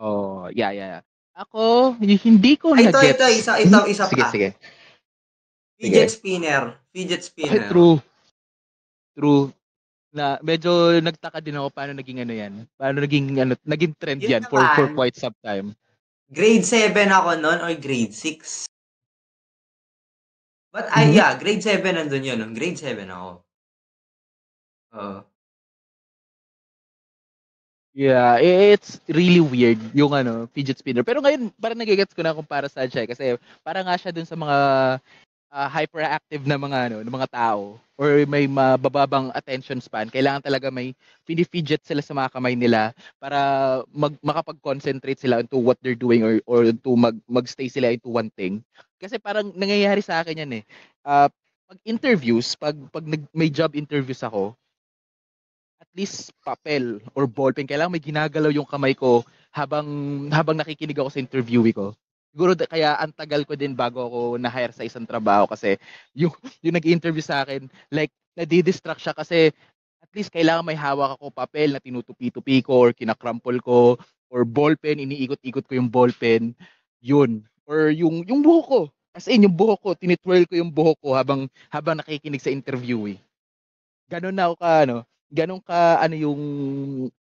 Oh, 0.00 0.48
yeah, 0.50 0.72
yeah. 0.72 0.88
yeah. 0.98 1.02
Ako, 1.36 1.94
hindi 1.96 2.56
ko 2.56 2.72
Ay, 2.72 2.88
ito, 2.88 2.96
na-gets. 3.00 3.16
ito, 3.16 3.24
isa, 3.32 3.52
ito, 3.56 3.78
isa 3.86 4.04
Sige, 4.08 4.20
pa. 4.20 4.28
sige. 4.28 4.48
Fidget 5.80 6.10
spinner. 6.10 6.64
Fidget 6.92 7.20
Ay, 7.20 7.28
spinner. 7.28 7.68
true. 7.68 7.96
True. 9.16 9.48
Na 10.12 10.36
medyo 10.42 10.98
nagtaka 11.00 11.40
din 11.40 11.56
ako 11.56 11.70
paano 11.70 11.92
naging 11.94 12.20
ano 12.20 12.34
yan. 12.34 12.52
Paano 12.76 13.00
naging 13.00 13.26
ano, 13.40 13.52
naging 13.64 13.92
trend 13.96 14.20
Yun 14.20 14.30
yan 14.36 14.44
for 14.44 14.60
for 14.74 14.90
naman. 14.90 14.96
quite 14.98 15.16
some 15.16 15.36
time. 15.40 15.72
Grade 16.28 16.66
7 16.66 16.92
ako 17.08 17.30
noon 17.38 17.58
or 17.62 17.72
grade 17.74 18.12
6. 18.12 18.66
But 20.70 20.86
ay 20.90 21.10
Mhm. 21.10 21.14
yeah, 21.14 21.30
grade 21.34 21.62
7 21.62 21.96
nandun 21.96 22.22
yun. 22.22 22.40
Grade 22.52 22.76
7 22.76 23.08
ako. 23.08 23.30
Oo. 24.92 25.16
Yeah, 27.90 28.38
it's 28.38 29.02
really 29.10 29.42
weird 29.42 29.82
yung 29.98 30.14
ano, 30.14 30.46
fidget 30.54 30.78
spinner. 30.78 31.02
Pero 31.02 31.18
ngayon, 31.18 31.50
parang 31.58 31.74
nagigets 31.74 32.14
ko 32.14 32.22
na 32.22 32.30
kung 32.30 32.46
para 32.46 32.70
saan 32.70 32.86
siya. 32.86 33.02
eh. 33.02 33.08
Kasi 33.10 33.24
para 33.66 33.82
nga 33.82 33.98
siya 33.98 34.14
dun 34.14 34.22
sa 34.30 34.38
mga 34.38 34.56
ah, 35.50 35.68
hyperactive 35.70 36.42
na 36.46 36.58
mga 36.58 36.78
ano, 36.90 36.96
na 37.02 37.10
mga 37.10 37.28
tao 37.30 37.78
or 38.00 38.24
may 38.30 38.46
mabababang 38.48 39.30
attention 39.36 39.78
span. 39.82 40.08
Kailangan 40.08 40.42
talaga 40.46 40.70
may 40.72 40.94
pinifidget 41.26 41.82
sila 41.84 42.00
sa 42.02 42.14
mga 42.16 42.32
kamay 42.32 42.54
nila 42.56 42.94
para 43.18 43.38
mag, 43.92 44.14
makapag-concentrate 44.22 45.20
sila 45.20 45.42
into 45.44 45.58
what 45.60 45.76
they're 45.82 45.98
doing 45.98 46.22
or 46.24 46.40
or 46.48 46.70
to 46.72 46.90
mag 46.96 47.18
magstay 47.28 47.68
sila 47.68 47.92
into 47.92 48.08
one 48.08 48.30
thing. 48.38 48.62
Kasi 49.02 49.18
parang 49.18 49.52
nangyayari 49.54 50.00
sa 50.02 50.22
akin 50.22 50.42
yan 50.46 50.52
eh. 50.60 50.64
Ah, 51.04 51.28
pag 51.68 51.78
interviews, 51.86 52.54
pag 52.58 52.74
pag 52.90 53.04
nag, 53.06 53.22
may 53.34 53.50
job 53.52 53.74
interviews 53.76 54.22
ako, 54.24 54.54
at 55.90 55.98
least 55.98 56.30
papel 56.46 57.02
or 57.18 57.26
ballpen. 57.26 57.66
Kailangan 57.66 57.90
may 57.90 58.02
ginagalaw 58.02 58.54
yung 58.54 58.68
kamay 58.68 58.94
ko 58.94 59.26
habang 59.50 59.86
habang 60.30 60.54
nakikinig 60.54 60.94
ako 60.94 61.10
sa 61.10 61.18
interviewee 61.18 61.74
ko. 61.74 61.90
Siguro 62.30 62.54
kaya 62.54 62.94
ang 62.94 63.10
tagal 63.10 63.42
ko 63.42 63.58
din 63.58 63.74
bago 63.74 64.06
ako 64.06 64.20
na-hire 64.38 64.70
sa 64.70 64.86
isang 64.86 65.02
trabaho 65.02 65.50
kasi 65.50 65.74
yung 66.14 66.30
yung 66.62 66.78
nag-interview 66.78 67.18
sa 67.26 67.42
akin 67.42 67.66
like 67.90 68.14
nadidistract 68.38 69.02
siya 69.02 69.10
kasi 69.18 69.50
at 69.98 70.10
least 70.14 70.30
kailangan 70.30 70.62
may 70.62 70.78
hawak 70.78 71.18
ako 71.18 71.34
papel 71.34 71.74
na 71.74 71.82
tinutupi-tupi 71.82 72.62
ko 72.62 72.86
or 72.86 72.90
kinakrampol 72.94 73.58
ko 73.58 73.98
or 74.30 74.46
ballpen 74.46 75.02
iniikot-ikot 75.02 75.66
ko 75.66 75.74
yung 75.74 75.90
ballpen 75.90 76.54
yun 77.02 77.42
or 77.66 77.90
yung 77.90 78.22
yung 78.30 78.46
buhok 78.46 78.66
ko. 78.70 78.80
As 79.10 79.26
in, 79.26 79.42
yung 79.42 79.58
buhok 79.58 79.82
ko, 79.82 79.90
tinitwirl 79.98 80.46
ko 80.46 80.54
yung 80.54 80.70
buhok 80.70 81.02
ko 81.02 81.18
habang 81.18 81.50
habang 81.66 81.98
nakikinig 81.98 82.38
sa 82.38 82.54
interview 82.54 83.10
eh. 83.10 83.18
Ganon 84.06 84.34
na 84.34 84.46
ako 84.46 84.54
ka, 84.62 84.70
ano, 84.86 84.96
ganon 85.30 85.62
ka, 85.62 86.02
ano 86.02 86.14
yung, 86.18 86.42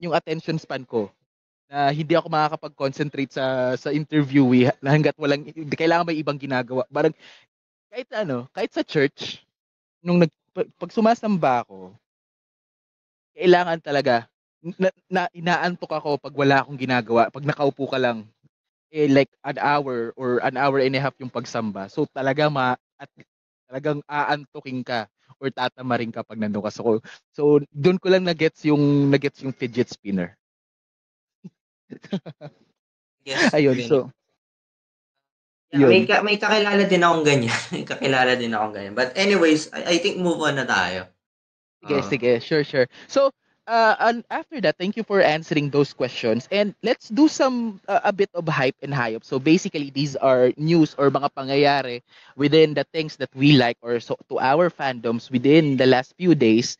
yung 0.01 0.13
attention 0.13 0.57
span 0.59 0.83
ko 0.85 1.09
na 1.69 1.93
hindi 1.93 2.17
ako 2.17 2.27
makakapag-concentrate 2.33 3.31
sa 3.33 3.77
sa 3.77 3.93
interview 3.93 4.45
eh, 4.57 4.73
hanggat 4.85 5.15
walang 5.21 5.45
kailangan 5.73 6.07
may 6.09 6.17
ibang 6.19 6.37
ginagawa. 6.41 6.85
Parang 6.89 7.13
kahit 7.93 8.09
ano, 8.13 8.49
kahit 8.53 8.71
sa 8.73 8.83
church 8.85 9.43
nung 10.03 10.21
nag 10.21 10.31
pag 10.53 10.91
sumasamba 10.91 11.63
ako, 11.65 11.93
kailangan 13.37 13.79
talaga 13.79 14.27
na, 14.75 14.89
na 15.07 15.23
inaantok 15.31 15.91
ako 15.95 16.19
pag 16.19 16.35
wala 16.35 16.61
akong 16.63 16.79
ginagawa, 16.79 17.31
pag 17.31 17.45
nakaupo 17.47 17.87
ka 17.87 17.99
lang 18.01 18.27
eh, 18.91 19.07
like 19.09 19.29
an 19.45 19.57
hour 19.61 20.13
or 20.17 20.41
an 20.41 20.57
hour 20.57 20.81
and 20.81 20.95
a 20.97 21.01
half 21.01 21.15
yung 21.21 21.31
pagsamba. 21.31 21.87
So 21.93 22.09
talaga 22.09 22.49
ma 22.49 22.75
at 22.99 23.09
talagang 23.69 24.01
aantukin 24.09 24.81
ka 24.81 25.05
or 25.39 25.49
tatamarin 25.49 26.11
ka 26.11 26.21
pag 26.21 26.37
nandoon 26.37 26.63
ka. 26.67 26.71
So, 26.71 26.99
so 27.31 27.63
doon 27.71 27.97
ko 27.97 28.11
lang 28.11 28.27
na-gets 28.27 28.67
yung 28.67 29.09
na-gets 29.09 29.41
yung 29.41 29.55
fidget 29.55 29.89
spinner. 29.89 30.35
Yes, 33.27 33.51
Ayun, 33.53 33.75
really. 33.75 33.87
so 33.89 34.09
Yeah, 35.69 35.85
yun. 35.85 35.91
may, 35.93 36.01
ka, 36.09 36.25
may 36.25 36.37
kakilala 36.41 36.81
din 36.89 37.05
akong 37.05 37.21
ganyan. 37.21 37.53
may 37.73 37.85
kakilala 37.85 38.33
din 38.33 38.53
akong 38.57 38.73
ganyan. 38.73 38.95
But 38.97 39.13
anyways, 39.13 39.69
I, 39.69 39.93
I 39.93 39.95
think 40.01 40.17
move 40.17 40.41
on 40.41 40.57
na 40.57 40.65
tayo. 40.65 41.05
Sige, 41.85 41.95
Oo. 42.01 42.09
sige, 42.09 42.31
sure, 42.41 42.65
sure. 42.65 42.87
So, 43.05 43.29
uh, 43.69 43.95
and 43.99 44.25
after 44.33 44.59
that, 44.61 44.77
thank 44.77 44.97
you 44.97 45.03
for 45.03 45.21
answering 45.21 45.69
those 45.69 45.93
questions. 45.93 46.49
And 46.51 46.73
let's 46.81 47.07
do 47.09 47.29
some, 47.29 47.79
uh, 47.87 48.01
a 48.03 48.11
bit 48.11 48.29
of 48.33 48.47
hype 48.49 48.75
and 48.81 48.93
hype. 48.93 49.23
So 49.23 49.39
basically, 49.39 49.91
these 49.93 50.15
are 50.17 50.51
news 50.57 50.95
or 50.97 51.11
mga 51.11 51.29
pangyayari 51.37 52.01
within 52.35 52.73
the 52.73 52.83
things 52.91 53.15
that 53.17 53.29
we 53.35 53.53
like 53.53 53.77
or 53.81 53.99
so 54.01 54.17
to 54.29 54.39
our 54.39 54.69
fandoms 54.69 55.29
within 55.29 55.77
the 55.77 55.85
last 55.85 56.17
few 56.17 56.33
days. 56.33 56.77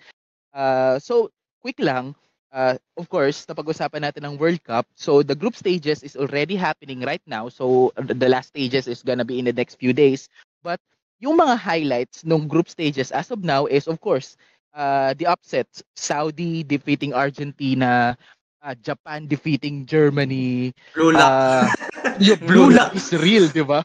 Uh, 0.54 0.98
so, 0.98 1.30
quick 1.62 1.78
lang, 1.80 2.16
uh, 2.52 2.76
of 2.98 3.08
course, 3.10 3.46
napag-usapan 3.46 4.02
natin 4.02 4.26
ng 4.26 4.38
World 4.42 4.64
Cup. 4.66 4.88
So, 4.98 5.22
the 5.22 5.36
group 5.36 5.56
stages 5.56 6.02
is 6.02 6.18
already 6.18 6.58
happening 6.58 7.06
right 7.06 7.22
now. 7.30 7.50
So, 7.50 7.94
the 7.96 8.30
last 8.30 8.50
stages 8.50 8.88
is 8.90 9.06
gonna 9.06 9.26
be 9.26 9.38
in 9.38 9.46
the 9.46 9.54
next 9.54 9.78
few 9.78 9.94
days. 9.94 10.28
But, 10.66 10.82
yung 11.22 11.38
mga 11.38 11.60
highlights 11.60 12.24
ng 12.26 12.48
group 12.48 12.70
stages 12.72 13.12
as 13.12 13.30
of 13.30 13.44
now 13.44 13.68
is, 13.68 13.88
of 13.88 14.02
course, 14.02 14.40
uh, 14.74 15.14
the 15.16 15.26
upsets. 15.26 15.84
Saudi 15.96 16.64
defeating 16.64 17.14
Argentina, 17.14 18.18
uh, 18.64 18.76
Japan 18.82 19.28
defeating 19.28 19.86
Germany. 19.86 20.74
Blue 20.94 21.12
lock. 21.12 21.32
Uh, 21.32 21.66
yung 22.20 22.40
Blue 22.44 22.70
blue 22.70 22.70
lock 22.76 22.96
is 22.96 23.12
real, 23.16 23.48
di 23.48 23.64
ba? 23.64 23.84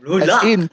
Blue 0.00 0.22
As 0.22 0.28
lock. 0.28 0.44
in, 0.46 0.70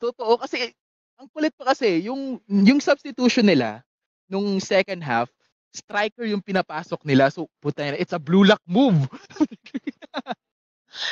totoo 0.00 0.38
kasi 0.38 0.72
ang 1.18 1.26
kulit 1.34 1.52
pa 1.58 1.74
kasi 1.74 2.06
yung 2.06 2.38
yung 2.46 2.78
substitution 2.78 3.44
nila 3.44 3.82
nung 4.30 4.60
second 4.62 5.02
half, 5.02 5.28
striker 5.74 6.24
yung 6.24 6.44
pinapasok 6.44 7.02
nila. 7.02 7.28
So 7.32 7.50
puta 7.60 7.92
na, 7.92 7.98
it's 7.98 8.14
a 8.14 8.22
blue 8.22 8.46
lock 8.46 8.62
move. 8.64 9.08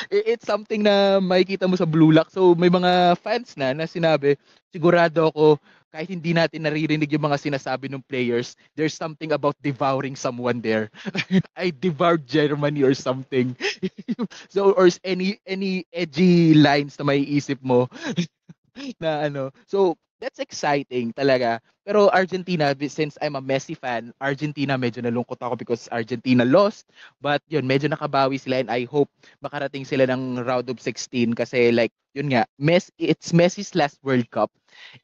It's 0.09 0.43
something 0.43 0.81
na 0.81 1.21
makikita 1.21 1.69
mo 1.69 1.77
sa 1.77 1.85
blue 1.85 2.09
lock. 2.09 2.33
So 2.33 2.57
may 2.57 2.67
mga 2.67 3.13
fans 3.21 3.53
na 3.55 3.77
na 3.77 3.85
sinabi, 3.85 4.35
sigurado 4.73 5.29
ako 5.29 5.61
kahit 5.91 6.09
hindi 6.11 6.35
natin 6.35 6.67
naririnig 6.67 7.09
yung 7.09 7.25
mga 7.25 7.39
sinasabi 7.39 7.87
ng 7.87 8.03
players, 8.05 8.53
there's 8.75 8.93
something 8.93 9.31
about 9.31 9.55
devouring 9.63 10.15
someone 10.15 10.59
there. 10.59 10.91
I 11.55 11.71
devoured 11.71 12.27
Germany 12.27 12.83
or 12.83 12.93
something. 12.93 13.55
so 14.53 14.75
or 14.75 14.91
any 15.03 15.39
any 15.47 15.87
edgy 15.95 16.53
lines 16.53 16.99
na 16.99 17.07
may 17.07 17.23
isip 17.23 17.59
mo 17.63 17.87
na 19.03 19.27
ano. 19.27 19.49
So 19.65 19.97
that's 20.21 20.39
exciting 20.41 21.13
talaga. 21.13 21.61
Pero 21.87 22.11
Argentina, 22.11 22.75
since 22.91 23.15
I'm 23.23 23.39
a 23.39 23.43
Messi 23.43 23.71
fan, 23.71 24.11
Argentina 24.19 24.75
medyo 24.75 24.99
nalungkot 24.99 25.39
ako 25.39 25.55
because 25.55 25.87
Argentina 25.87 26.43
lost. 26.43 26.91
But 27.23 27.39
yun, 27.47 27.63
medyo 27.63 27.87
nakabawi 27.87 28.35
sila 28.41 28.59
and 28.59 28.67
I 28.67 28.83
hope 28.83 29.07
makarating 29.39 29.87
sila 29.87 30.03
ng 30.09 30.43
round 30.43 30.67
of 30.67 30.83
16 30.83 31.31
kasi 31.31 31.71
like, 31.71 31.95
yun 32.11 32.27
nga, 32.33 32.43
Messi, 32.59 32.91
it's 32.99 33.31
Messi's 33.31 33.71
last 33.71 34.03
World 34.03 34.27
Cup. 34.33 34.51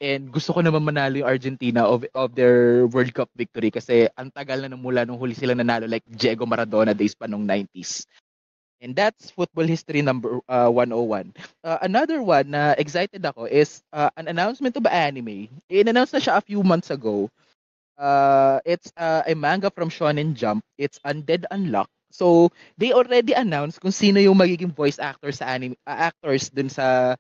And 0.04 0.28
gusto 0.28 0.54
ko 0.54 0.60
naman 0.60 0.84
manalo 0.84 1.24
yung 1.24 1.30
Argentina 1.32 1.88
of, 1.88 2.04
of 2.14 2.36
their 2.36 2.86
World 2.92 3.16
Cup 3.16 3.32
victory 3.34 3.72
kasi 3.72 4.12
ang 4.20 4.30
tagal 4.34 4.66
na 4.68 4.76
mula 4.76 5.08
nung 5.08 5.18
huli 5.18 5.34
sila 5.34 5.56
nanalo 5.56 5.88
like 5.88 6.06
Diego 6.10 6.44
Maradona 6.44 6.92
days 6.92 7.16
pa 7.16 7.32
nung 7.32 7.48
90s. 7.48 8.06
And 8.84 8.92
that's 8.92 9.32
football 9.32 9.64
history 9.64 10.04
number 10.04 10.44
uh, 10.52 10.68
101. 10.68 11.32
Uh, 11.64 11.80
another 11.82 12.20
one 12.20 12.52
na 12.52 12.76
excited 12.76 13.24
ako 13.24 13.48
is 13.48 13.80
uh, 13.96 14.12
an 14.20 14.28
announcement 14.28 14.76
of 14.76 14.84
anime. 14.92 15.48
In-announce 15.72 16.12
na 16.12 16.20
siya 16.20 16.36
a 16.36 16.44
few 16.44 16.60
months 16.68 16.92
ago. 16.92 17.32
Uh, 17.96 18.60
it's 18.68 18.92
uh, 19.00 19.24
a 19.24 19.32
manga 19.40 19.72
from 19.72 19.88
Shonen 19.88 20.36
Jump. 20.36 20.68
It's 20.76 21.00
Undead 21.08 21.48
Unlock. 21.48 21.88
So, 22.14 22.52
they 22.78 22.94
already 22.94 23.34
announced 23.34 23.82
kung 23.82 23.96
sino 23.96 24.20
yung 24.20 24.38
magiging 24.38 24.76
voice 24.76 25.00
actor 25.02 25.32
sa 25.32 25.50
anime 25.50 25.80
uh, 25.88 26.12
actors 26.12 26.52
dun 26.52 26.68
sa 26.68 27.16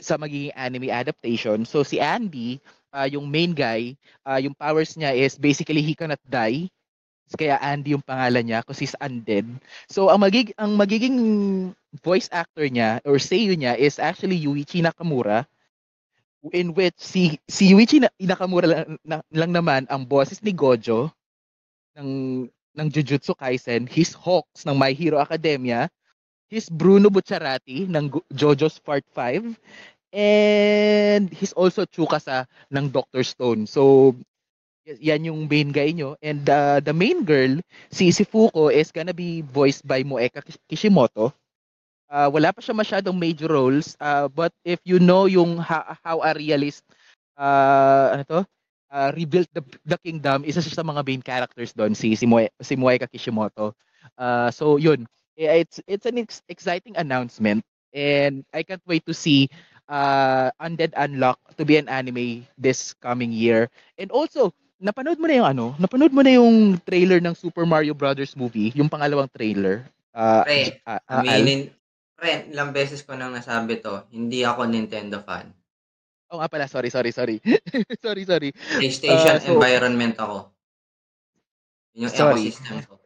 sa 0.00 0.16
magiging 0.16 0.56
anime 0.56 0.90
adaptation. 0.90 1.62
So 1.68 1.84
si 1.86 2.00
Andy, 2.02 2.58
uh, 2.90 3.06
yung 3.06 3.30
main 3.30 3.54
guy, 3.54 3.94
uh, 4.26 4.42
yung 4.42 4.56
powers 4.58 4.98
niya 4.98 5.14
is 5.14 5.38
basically 5.38 5.84
he 5.84 5.94
cannot 5.94 6.18
die. 6.26 6.72
Kaya 7.34 7.58
Andy 7.60 7.96
yung 7.96 8.04
pangalan 8.04 8.44
niya 8.44 8.60
kasi 8.64 8.86
he's 8.86 8.98
undead. 8.98 9.46
So 9.88 10.08
ang 10.12 10.22
magig 10.22 10.52
ang 10.56 10.76
magiging 10.76 11.16
voice 12.00 12.28
actor 12.32 12.66
niya 12.68 13.00
or 13.04 13.20
seiyuu 13.20 13.56
niya 13.58 13.76
is 13.76 14.00
actually 14.00 14.38
Yuichi 14.40 14.80
Nakamura 14.80 15.44
in 16.50 16.74
which 16.74 16.98
si 16.98 17.38
si 17.46 17.70
Yuichi 17.70 18.02
Na- 18.02 18.14
Nakamura 18.18 18.66
lang, 18.66 18.98
na- 19.06 19.26
lang 19.30 19.50
naman 19.54 19.86
ang 19.86 20.02
boses 20.02 20.42
ni 20.42 20.50
Gojo 20.50 21.12
ng 21.94 22.10
ng 22.72 22.88
Jujutsu 22.88 23.36
Kaisen, 23.36 23.84
he's 23.84 24.16
Hawks 24.16 24.64
ng 24.64 24.72
My 24.72 24.96
Hero 24.96 25.20
Academia, 25.20 25.92
he's 26.48 26.72
Bruno 26.72 27.12
Bucciarati 27.12 27.84
ng 27.84 28.08
JoJo's 28.32 28.80
Part 28.80 29.04
5 29.12 29.52
and 30.12 31.28
he's 31.32 31.52
also 31.52 31.84
Tsukasa 31.84 32.48
ng 32.72 32.88
Doctor 32.88 33.24
Stone. 33.24 33.68
So 33.68 34.12
yan 34.86 35.26
yung 35.28 35.46
main 35.48 35.70
guy 35.72 35.92
nyo. 35.94 36.16
And 36.22 36.44
uh, 36.48 36.80
the 36.80 36.92
main 36.94 37.24
girl, 37.24 37.58
si, 37.90 38.10
si 38.12 38.24
Fuko, 38.24 38.68
is 38.72 38.90
gonna 38.92 39.14
be 39.14 39.42
voiced 39.42 39.86
by 39.86 40.02
Moeka 40.02 40.42
Kish- 40.44 40.60
Kishimoto. 40.68 41.32
Uh, 42.10 42.28
wala 42.28 42.52
pa 42.52 42.60
siya 42.60 42.76
masyadong 42.76 43.16
major 43.16 43.48
roles, 43.48 43.96
uh, 43.98 44.28
but 44.28 44.52
if 44.68 44.78
you 44.84 45.00
know 45.00 45.24
yung 45.24 45.56
ha- 45.56 45.96
how 46.04 46.20
a 46.20 46.36
realist, 46.36 46.84
uh, 47.38 48.12
ano 48.12 48.22
to, 48.28 48.40
uh, 48.92 49.10
rebuilt 49.16 49.48
the, 49.56 49.64
the 49.88 49.96
kingdom, 50.04 50.44
isa 50.44 50.60
siya 50.60 50.76
sa 50.76 50.84
mga 50.84 51.00
main 51.06 51.22
characters 51.24 51.72
doon, 51.72 51.96
si, 51.96 52.12
si, 52.14 52.28
Moe, 52.28 52.48
si 52.60 52.76
Moeka 52.76 53.08
Kishimoto. 53.08 53.72
Uh, 54.18 54.50
so 54.50 54.76
yun, 54.76 55.06
Eh, 55.38 55.64
it's, 55.64 55.80
it's 55.88 56.04
an 56.04 56.18
ex- 56.18 56.42
exciting 56.48 56.92
announcement 56.96 57.64
and 57.94 58.44
I 58.52 58.62
can't 58.62 58.82
wait 58.86 59.06
to 59.06 59.14
see 59.14 59.48
uh, 59.88 60.50
Undead 60.60 60.92
Unlock 60.96 61.38
to 61.56 61.64
be 61.64 61.76
an 61.78 61.88
anime 61.88 62.46
this 62.58 62.92
coming 63.00 63.32
year. 63.32 63.70
And 63.96 64.10
also, 64.10 64.52
napanood 64.82 65.18
mo 65.22 65.26
na 65.30 65.38
yung 65.38 65.48
ano? 65.48 65.64
Napanood 65.78 66.10
mo 66.10 66.20
na 66.26 66.34
yung 66.34 66.76
trailer 66.82 67.22
ng 67.22 67.38
Super 67.38 67.62
Mario 67.62 67.94
Brothers 67.94 68.34
movie, 68.34 68.74
yung 68.74 68.90
pangalawang 68.90 69.30
trailer. 69.30 69.86
Uh, 70.10 70.42
Pre, 70.42 70.82
ah, 70.84 70.98
ah, 71.06 71.22
Al? 71.22 71.46
aminin, 71.46 71.70
pre, 72.18 72.50
ilang 72.50 72.74
beses 72.74 73.00
ko 73.06 73.14
nang 73.14 73.30
nasabi 73.32 73.78
to, 73.78 74.02
hindi 74.10 74.42
ako 74.42 74.66
Nintendo 74.66 75.22
fan. 75.22 75.54
Oo 76.34 76.42
nga 76.42 76.50
pala, 76.50 76.66
sorry, 76.66 76.90
sorry, 76.90 77.14
sorry. 77.14 77.38
sorry, 78.04 78.26
sorry. 78.26 78.50
PlayStation 78.52 79.38
Ah, 79.38 79.40
so- 79.40 79.54
environment 79.54 80.18
ako. 80.18 80.50
Yun 81.92 82.08
yung 82.08 82.12
Sorry. 82.12 82.48
ecosystem 82.48 82.76
ko. 82.88 82.96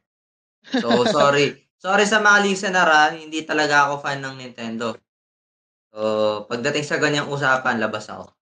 So, 0.79 1.03
sorry. 1.11 1.59
Sorry 1.77 2.07
sa 2.07 2.23
mga 2.23 2.39
listener 2.47 2.87
ha, 2.87 3.11
hindi 3.11 3.43
talaga 3.43 3.91
ako 3.91 3.99
fan 3.99 4.23
ng 4.23 4.39
Nintendo. 4.39 4.95
So, 5.91 6.47
pagdating 6.47 6.87
sa 6.87 7.03
ganyang 7.03 7.27
usapan, 7.27 7.83
labas 7.83 8.07
ako. 8.07 8.36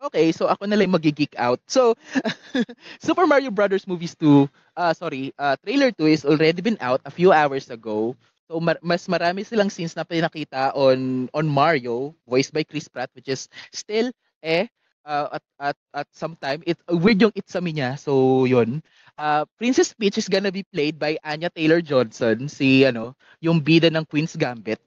Okay, 0.00 0.32
so 0.32 0.48
ako 0.48 0.64
na 0.64 0.80
lang 0.80 0.88
magi-geek 0.96 1.36
out. 1.36 1.60
So, 1.68 1.92
Super 3.04 3.28
Mario 3.28 3.52
Brothers 3.52 3.84
Movies 3.84 4.16
2, 4.16 4.48
uh, 4.80 4.92
sorry, 4.96 5.28
uh, 5.36 5.60
trailer 5.60 5.92
2 5.92 6.08
is 6.08 6.24
already 6.24 6.64
been 6.64 6.80
out 6.80 7.04
a 7.04 7.12
few 7.12 7.36
hours 7.36 7.68
ago. 7.68 8.16
So, 8.48 8.64
mar- 8.64 8.80
mas 8.80 9.04
marami 9.12 9.44
silang 9.44 9.68
scenes 9.68 9.92
na 9.92 10.08
pinakita 10.08 10.72
on 10.72 11.28
on 11.36 11.44
Mario, 11.46 12.16
voiced 12.24 12.56
by 12.56 12.64
Chris 12.64 12.88
Pratt, 12.88 13.12
which 13.12 13.28
is 13.28 13.46
still 13.76 14.08
eh 14.40 14.72
uh, 15.04 15.36
at 15.36 15.44
at 15.60 15.76
at 15.92 16.08
some 16.16 16.32
time 16.40 16.64
it 16.64 16.80
weird 16.88 17.20
yung 17.20 17.36
itsami 17.36 17.76
niya. 17.76 18.00
So, 18.00 18.48
yun. 18.48 18.80
Uh, 19.20 19.44
Princess 19.60 19.92
Peach 19.92 20.16
is 20.16 20.32
gonna 20.32 20.50
be 20.50 20.64
played 20.72 20.96
by 20.96 21.20
Anya 21.28 21.52
Taylor-Johnson, 21.52 22.48
si 22.48 22.88
ano, 22.88 23.12
yung 23.44 23.60
bida 23.60 23.92
ng 23.92 24.08
Queen's 24.08 24.32
Gambit. 24.32 24.80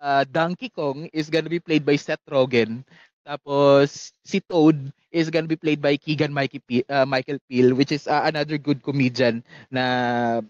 Uh, 0.00 0.24
Donkey 0.24 0.72
Kong 0.72 1.08
is 1.12 1.28
gonna 1.28 1.52
be 1.52 1.60
played 1.60 1.84
by 1.84 1.96
Seth 1.96 2.24
Rogen. 2.32 2.84
Tapos 3.24 4.12
si 4.24 4.40
Toad 4.40 4.76
is 5.12 5.30
gonna 5.30 5.50
be 5.50 5.58
played 5.58 5.80
by 5.82 5.96
Keegan 5.96 6.32
Mikey 6.32 6.60
P- 6.64 6.86
uh, 6.88 7.04
Michael 7.06 7.38
Peel 7.48 7.74
which 7.74 7.92
is 7.92 8.06
uh, 8.08 8.22
another 8.24 8.58
good 8.58 8.82
comedian 8.82 9.44
na 9.70 10.40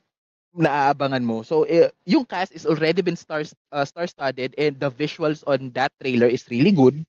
naaabangan 0.55 1.23
mo. 1.23 1.43
So 1.47 1.63
eh, 1.65 1.91
yung 2.07 2.27
cast 2.27 2.53
is 2.53 2.67
already 2.67 3.03
been 3.03 3.17
star 3.19 3.47
uh, 3.71 3.87
star-studded 3.87 4.55
and 4.59 4.75
the 4.79 4.91
visuals 4.91 5.47
on 5.47 5.71
that 5.79 5.95
trailer 6.03 6.27
is 6.27 6.47
really 6.51 6.73
good. 6.75 7.07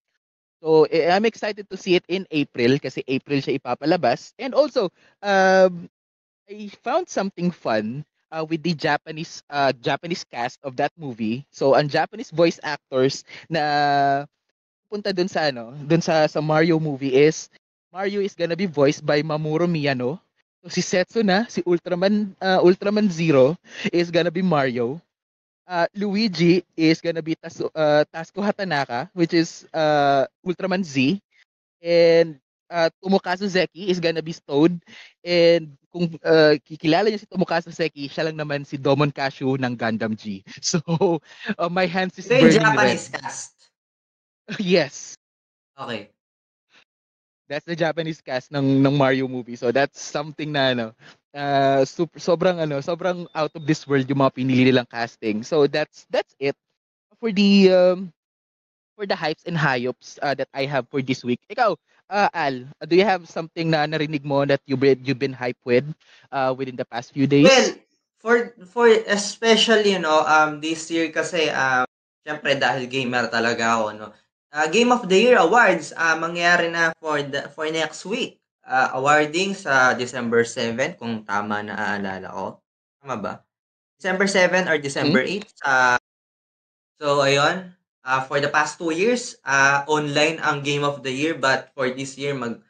So 0.61 0.85
eh, 0.89 1.09
I'm 1.09 1.25
excited 1.25 1.69
to 1.69 1.77
see 1.77 1.95
it 1.97 2.05
in 2.07 2.25
April 2.31 2.77
kasi 2.77 3.01
April 3.09 3.41
siya 3.41 3.57
ipapalabas. 3.57 4.33
And 4.37 4.53
also, 4.53 4.93
um, 5.25 5.89
I 6.49 6.69
found 6.85 7.09
something 7.09 7.49
fun 7.51 8.05
uh, 8.31 8.45
with 8.45 8.61
the 8.63 8.73
Japanese 8.75 9.41
uh, 9.49 9.73
Japanese 9.73 10.23
cast 10.25 10.61
of 10.63 10.77
that 10.77 10.93
movie. 10.97 11.45
So 11.49 11.73
ang 11.73 11.89
Japanese 11.89 12.29
voice 12.31 12.59
actors 12.63 13.23
na 13.49 14.25
punta 14.91 15.15
dun 15.15 15.31
sa 15.31 15.47
ano, 15.47 15.71
dun 15.87 16.03
sa 16.03 16.27
sa 16.27 16.43
Mario 16.43 16.75
movie 16.75 17.15
is 17.15 17.47
Mario 17.95 18.19
is 18.19 18.35
gonna 18.35 18.59
be 18.59 18.67
voiced 18.67 19.07
by 19.07 19.23
Mamoru 19.23 19.71
Miyano. 19.71 20.19
So 20.61 20.67
si 20.67 20.83
Setsuna, 20.83 21.47
si 21.47 21.63
Ultraman 21.63 22.35
uh, 22.43 22.59
Ultraman 22.59 23.07
Zero 23.07 23.55
is 23.95 24.11
gonna 24.11 24.31
be 24.31 24.43
Mario. 24.43 24.99
Uh, 25.63 25.87
Luigi 25.95 26.67
is 26.75 26.99
gonna 26.99 27.23
be 27.23 27.39
Tas 27.39 27.63
uh, 27.63 28.03
Tasuku 28.11 28.43
Hatanaka, 28.43 29.07
which 29.15 29.31
is 29.31 29.63
uh, 29.71 30.27
Ultraman 30.43 30.83
Z. 30.83 31.23
And 31.79 32.37
uh, 32.69 32.91
Tomokazu 32.99 33.47
Zeki 33.47 33.87
is 33.87 33.99
gonna 34.03 34.21
be 34.21 34.35
Toad. 34.35 34.83
And 35.23 35.79
kung 35.91 36.11
uh, 36.23 36.59
kikilala 36.63 37.07
niyo 37.11 37.19
si 37.23 37.27
Tomokazu 37.27 37.71
Zeki, 37.71 38.11
siya 38.11 38.27
lang 38.27 38.39
naman 38.39 38.67
si 38.67 38.75
Domon 38.79 39.11
Kashu 39.15 39.55
ng 39.59 39.73
Gundam 39.79 40.15
G. 40.19 40.43
So, 40.63 40.79
uh, 41.57 41.69
my 41.71 41.87
hands 41.87 42.19
is 42.19 42.27
Ito 42.27 42.35
burning 42.39 42.59
Japanese 42.59 43.07
red. 43.11 43.21
cast. 43.23 43.60
yes. 44.59 45.15
Okay. 45.77 46.09
That's 47.47 47.67
the 47.67 47.75
Japanese 47.75 48.23
cast 48.23 48.51
ng 48.55 48.79
ng 48.79 48.95
Mario 48.95 49.27
movie. 49.27 49.59
So 49.59 49.75
that's 49.75 49.99
something 49.99 50.55
na 50.55 50.71
ano, 50.71 50.87
uh, 51.35 51.83
super, 51.83 52.15
sobrang 52.15 52.63
ano, 52.63 52.79
sobrang 52.79 53.27
out 53.35 53.51
of 53.51 53.67
this 53.67 53.83
world 53.83 54.07
yung 54.07 54.23
mga 54.23 54.35
pinili 54.39 54.71
nilang 54.71 54.87
casting. 54.87 55.43
So 55.43 55.67
that's 55.67 56.07
that's 56.07 56.31
it 56.39 56.55
for 57.19 57.35
the 57.35 57.51
um, 57.75 57.99
for 58.95 59.03
the 59.03 59.19
hypes 59.19 59.43
and 59.43 59.59
hayups 59.59 60.15
uh, 60.23 60.31
that 60.39 60.47
I 60.55 60.63
have 60.63 60.87
for 60.87 61.03
this 61.03 61.27
week. 61.27 61.43
Ikaw, 61.51 61.75
uh, 62.07 62.31
Al, 62.31 62.71
do 62.87 62.95
you 62.95 63.03
have 63.03 63.27
something 63.27 63.67
na 63.67 63.83
narinig 63.83 64.23
mo 64.23 64.47
that 64.47 64.63
you 64.63 64.79
been 64.79 65.03
you've 65.03 65.19
been 65.19 65.35
hyped 65.35 65.63
with 65.67 65.83
uh, 66.31 66.55
within 66.55 66.79
the 66.79 66.87
past 66.87 67.11
few 67.11 67.27
days? 67.27 67.51
Well, 67.51 67.75
for 68.23 68.55
for 68.71 68.87
especially, 68.87 69.91
you 69.91 69.99
know, 69.99 70.23
um 70.23 70.63
this 70.63 70.87
year 70.87 71.11
kasi 71.11 71.51
um 71.51 71.83
syempre 72.23 72.55
dahil 72.55 72.87
gamer 72.87 73.27
talaga 73.27 73.75
ako, 73.75 73.85
no. 73.91 74.07
Uh, 74.51 74.67
Game 74.67 74.91
of 74.91 75.07
the 75.07 75.15
Year 75.15 75.39
awards 75.39 75.95
uh, 75.95 76.19
mangyayari 76.19 76.67
na 76.67 76.91
for 76.99 77.23
the 77.23 77.47
for 77.55 77.71
next 77.71 78.03
week. 78.03 78.43
Uh, 78.67 78.91
awarding 78.99 79.55
sa 79.55 79.95
December 79.95 80.43
7 80.43 80.99
kung 80.99 81.23
tama 81.23 81.63
na 81.63 81.73
aalala 81.75 82.27
ko. 82.29 82.45
Tama 82.99 83.15
ba? 83.17 83.33
December 83.95 84.27
7 84.27 84.67
or 84.67 84.77
December 84.77 85.23
8 85.23 85.47
sa 85.55 85.71
So 87.01 87.23
ayun, 87.25 87.73
uh, 88.05 88.21
for 88.29 88.37
the 88.37 88.51
past 88.51 88.77
two 88.77 88.93
years, 88.93 89.39
uh, 89.47 89.81
online 89.89 90.37
ang 90.43 90.61
Game 90.61 90.85
of 90.85 91.01
the 91.01 91.09
Year 91.09 91.33
but 91.33 91.73
for 91.73 91.89
this 91.89 92.13
year 92.19 92.37
mag 92.37 92.61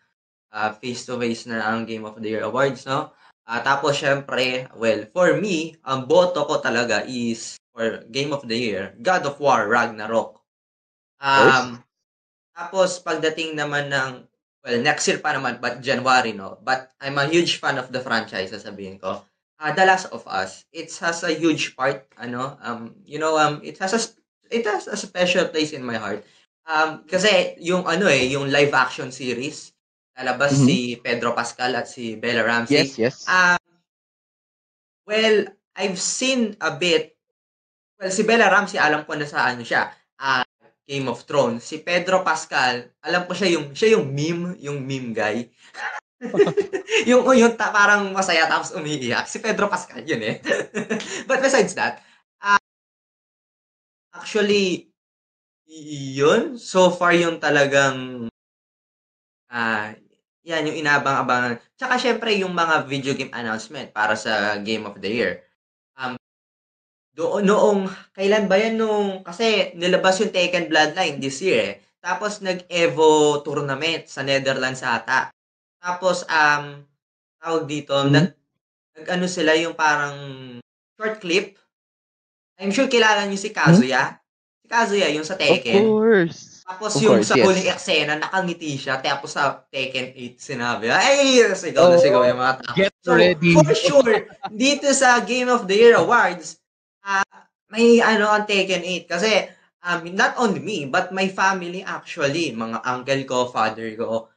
uh, 0.53 0.71
face-to-face 0.77 1.51
na 1.51 1.65
ang 1.65 1.83
Game 1.83 2.07
of 2.07 2.15
the 2.19 2.29
Year 2.31 2.43
awards, 2.47 2.85
no? 2.88 3.11
Uh, 3.43 3.59
tapos 3.59 4.00
syempre, 4.00 4.69
well, 4.77 5.03
for 5.11 5.35
me, 5.35 5.75
ang 5.83 6.07
boto 6.07 6.45
ko 6.47 6.63
talaga 6.63 7.03
is 7.09 7.59
for 7.73 8.05
Game 8.11 8.31
of 8.31 8.45
the 8.47 8.55
Year, 8.55 8.95
God 9.01 9.25
of 9.27 9.39
War 9.41 9.67
Ragnarok. 9.67 10.40
Um, 11.21 11.85
tapos 12.57 12.97
pagdating 12.99 13.53
naman 13.53 13.93
ng 13.93 14.25
well, 14.65 14.79
next 14.81 15.05
year 15.07 15.21
pa 15.21 15.33
naman 15.37 15.61
but 15.61 15.79
January, 15.79 16.33
no. 16.33 16.57
But 16.61 16.89
I'm 16.97 17.21
a 17.21 17.29
huge 17.29 17.61
fan 17.61 17.77
of 17.77 17.93
the 17.93 18.01
franchise, 18.01 18.49
sasabihin 18.51 18.97
ko. 18.97 19.21
Uh, 19.61 19.71
The 19.77 19.85
Last 19.85 20.09
of 20.09 20.25
Us, 20.25 20.65
it 20.73 20.89
has 21.05 21.21
a 21.21 21.29
huge 21.37 21.77
part, 21.77 22.09
ano, 22.17 22.57
um, 22.65 22.97
you 23.05 23.21
know, 23.21 23.37
um, 23.37 23.61
it 23.61 23.77
has 23.77 23.93
a 23.93 24.01
it 24.49 24.65
has 24.65 24.89
a 24.89 24.97
special 24.97 25.45
place 25.53 25.71
in 25.71 25.85
my 25.85 26.01
heart. 26.01 26.25
Um, 26.65 27.05
kasi 27.05 27.53
yung 27.61 27.85
ano 27.85 28.09
eh, 28.09 28.25
yung 28.33 28.49
live 28.49 28.73
action 28.73 29.13
series, 29.13 29.69
lalabas 30.17 30.57
Mhm. 30.57 30.65
si 30.65 30.77
Pedro 30.98 31.37
Pascal 31.37 31.77
at 31.77 31.85
si 31.85 32.17
Bella 32.17 32.41
Ramsey. 32.41 32.74
Yes, 32.74 32.98
yes. 32.98 33.15
Um, 33.29 33.61
well, 35.05 35.46
I've 35.77 36.01
seen 36.01 36.57
a 36.59 36.74
bit. 36.74 37.13
Well, 38.01 38.09
si 38.09 38.25
Bella 38.25 38.50
Ramsey, 38.50 38.81
alam 38.81 39.05
ko 39.05 39.13
na 39.13 39.29
sa 39.29 39.46
ano 39.46 39.61
siya. 39.61 39.93
ah, 40.22 40.46
Game 40.91 41.07
of 41.07 41.23
Thrones. 41.23 41.63
Si 41.63 41.79
Pedro 41.79 42.19
Pascal, 42.19 42.91
alam 42.99 43.23
ko 43.23 43.31
siya 43.31 43.55
yung 43.55 43.71
siya 43.71 43.95
yung 43.95 44.11
meme, 44.11 44.59
yung 44.59 44.83
meme 44.83 45.15
guy. 45.15 45.47
yung 47.09 47.23
yung 47.31 47.55
ta, 47.55 47.71
parang 47.71 48.11
masaya 48.11 48.43
tapos 48.51 48.75
umiiyak. 48.75 49.23
Si 49.31 49.39
Pedro 49.39 49.71
Pascal 49.71 50.03
yun 50.03 50.19
eh. 50.19 50.43
But 51.31 51.39
besides 51.39 51.71
that, 51.79 52.03
ah, 52.43 52.59
actually 54.11 54.91
yun 55.71 56.59
so 56.59 56.91
far 56.91 57.15
yung 57.15 57.39
talagang 57.39 58.27
ah 59.47 59.95
yan 60.43 60.67
yung 60.67 60.77
inabang-abangan. 60.83 61.61
Tsaka 61.79 61.95
syempre 62.01 62.35
yung 62.35 62.51
mga 62.51 62.83
video 62.89 63.13
game 63.15 63.31
announcement 63.31 63.93
para 63.95 64.19
sa 64.19 64.59
Game 64.59 64.83
of 64.83 64.99
the 64.99 65.07
Year. 65.07 65.33
Doon 67.11 67.43
noong 67.43 67.81
kailan 68.15 68.47
ba 68.47 68.55
yan 68.55 68.79
nung 68.79 69.19
kasi 69.19 69.75
nilabas 69.75 70.24
yung 70.24 70.31
Tekken 70.31 70.71
Bloodline 70.71 71.19
this 71.19 71.43
year 71.43 71.59
eh. 71.59 71.75
Tapos 72.00 72.39
nag-Evo 72.39 73.43
tournament 73.43 74.07
sa 74.07 74.24
Netherlands 74.24 74.79
ata. 74.81 75.27
Tapos 75.77 76.24
um 76.25 76.81
tawag 77.37 77.67
dito, 77.67 77.93
Mhm. 78.00 78.11
nag, 78.15 78.27
nag 78.95 79.07
ano 79.11 79.25
sila 79.27 79.51
yung 79.59 79.75
parang 79.75 80.15
short 80.95 81.19
clip. 81.19 81.59
I'm 82.61 82.71
sure 82.71 82.87
kilala 82.87 83.27
niyo 83.27 83.35
si 83.37 83.51
Kazuya. 83.51 84.15
Si 84.63 84.67
Kazuya 84.69 85.11
yung 85.11 85.25
sa 85.27 85.35
Of 85.35 85.41
Tekken. 85.41 85.83
course. 85.83 86.63
Tapos 86.63 86.95
Of 86.95 87.01
yung 87.03 87.19
course, 87.19 87.27
sa 87.27 87.35
yes. 87.35 87.43
huling 87.43 87.67
eksena, 87.67 88.13
nakangiti 88.15 88.77
siya. 88.77 89.01
Tapos 89.01 89.33
sa 89.35 89.65
Tekken 89.67 90.13
8, 90.15 90.39
sinabi, 90.39 90.87
ay, 90.87 91.43
sigaw 91.51 91.89
na 91.91 91.97
Oh, 91.97 92.00
sigaw 92.00 92.24
yung 92.24 92.39
mga 92.39 92.55
tao. 92.63 92.74
Get 92.77 92.93
So, 93.01 93.17
ready. 93.17 93.51
for 93.57 93.74
sure, 93.74 94.29
dito 94.47 94.87
sa 94.93 95.19
Game 95.19 95.50
of 95.50 95.65
the 95.65 95.74
Year 95.75 95.97
Awards, 95.97 96.60
may 97.74 97.88
ano 98.03 98.25
ang 98.31 98.46
Tekken 98.50 98.84
8. 98.94 99.05
Kasi, 99.14 99.31
um, 99.88 100.01
not 100.22 100.34
only 100.44 100.62
me, 100.70 100.79
but 100.96 101.16
my 101.16 101.27
family 101.31 101.81
actually, 101.98 102.46
mga 102.64 102.79
uncle 102.94 103.24
ko, 103.31 103.38
father 103.55 103.90
ko, 104.01 104.29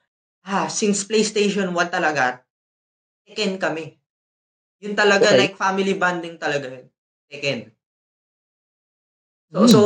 ah, 0.46 0.66
since 0.70 1.04
PlayStation 1.10 1.68
1 1.76 1.90
talaga, 1.92 2.24
Tekken 3.26 3.54
kami. 3.64 3.86
Yun 4.82 4.94
talaga, 5.02 5.28
Okay. 5.32 5.38
like 5.40 5.54
family 5.64 5.94
bonding 6.02 6.36
talaga 6.38 6.66
yun. 6.74 6.86
Tekken. 7.30 7.60
So, 9.52 9.58
Hmm, 9.60 9.70
so 9.70 9.80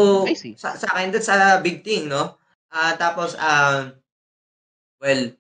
sa, 0.57 0.75
sa 0.81 0.87
akin, 0.97 1.13
that's 1.13 1.29
a 1.29 1.61
big 1.63 1.85
thing, 1.85 2.09
no? 2.09 2.39
Ah, 2.73 2.97
tapos, 2.97 3.37
um, 3.39 3.93
well, 5.01 5.33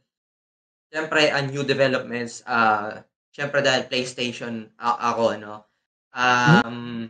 syempre, 0.92 1.30
a 1.32 1.40
new 1.42 1.62
developments, 1.64 2.42
ah, 2.48 3.04
syempre 3.32 3.60
dahil 3.64 3.88
PlayStation 3.90 4.68
a- 4.80 5.00
ako, 5.12 5.26
no? 5.40 5.54
Um, 6.14 7.08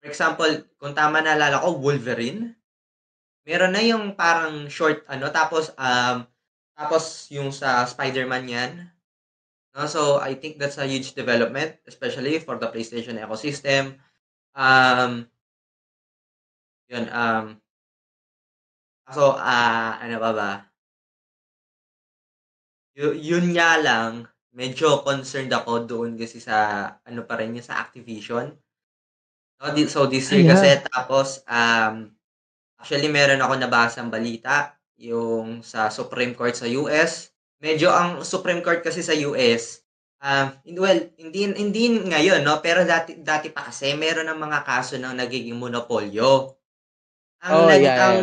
for 0.00 0.08
example, 0.08 0.50
kung 0.80 0.96
tama 0.96 1.20
naalala 1.20 1.60
ko, 1.60 1.76
Wolverine, 1.76 2.56
meron 3.44 3.76
na 3.76 3.84
yung 3.84 4.16
parang 4.16 4.66
short, 4.72 5.04
ano, 5.12 5.28
tapos, 5.28 5.70
um, 5.76 6.24
tapos 6.72 7.28
yung 7.28 7.52
sa 7.52 7.84
Spider-Man 7.84 8.44
yan, 8.48 8.72
no? 9.76 9.84
So, 9.84 10.16
I 10.16 10.34
think 10.40 10.56
that's 10.56 10.80
a 10.80 10.88
huge 10.88 11.12
development, 11.12 11.76
especially 11.84 12.40
for 12.40 12.56
the 12.56 12.72
PlayStation 12.72 13.20
ecosystem. 13.20 14.00
Um, 14.56 15.28
yun, 16.88 17.06
um, 17.12 17.60
so, 19.12 19.36
ah, 19.36 20.00
ano 20.00 20.16
pa 20.16 20.32
ba? 20.32 20.50
Yu 22.96 23.12
yun 23.14 23.52
nga 23.54 23.76
lang, 23.78 24.26
medyo 24.50 25.04
concerned 25.06 25.52
ako 25.54 25.86
doon 25.86 26.18
kasi 26.18 26.42
sa 26.42 26.56
ano 27.06 27.22
pa 27.22 27.38
rin 27.38 27.54
yung 27.54 27.64
sa 27.64 27.78
Activision. 27.78 28.50
No, 29.60 29.76
di 29.76 29.84
so 29.92 30.08
this 30.08 30.32
year 30.32 30.40
Ah, 30.48 30.56
kasi 30.56 30.66
yeah. 30.72 30.80
tapos, 30.88 31.44
um, 31.44 32.08
actually 32.80 33.08
meron 33.12 33.42
ako 33.44 33.54
nabasang 33.60 34.08
balita, 34.12 34.76
yung 35.00 35.60
sa 35.64 35.88
Supreme 35.92 36.32
Court 36.36 36.56
sa 36.56 36.68
US. 36.70 37.32
Medyo 37.60 37.88
ang 37.92 38.24
Supreme 38.24 38.60
Court 38.64 38.80
kasi 38.84 39.00
sa 39.04 39.12
US, 39.28 39.84
um, 40.24 40.48
well, 40.80 40.98
hindi 41.20 41.48
hindi 41.52 41.82
ngayon 42.04 42.44
'no, 42.44 42.60
pero 42.64 42.84
dati 42.88 43.20
dati 43.20 43.50
pa 43.52 43.68
kasi 43.68 43.92
meron 43.96 44.28
ng 44.32 44.40
mga 44.40 44.60
kaso 44.66 44.96
ng 45.00 45.14
nagiging 45.16 45.56
monopolyo. 45.58 46.56
Ang 47.44 47.56
Oh, 47.56 47.68
nag 47.68 47.82
yeah, 47.82 47.96
yeah. 47.96 48.08
ang 48.08 48.22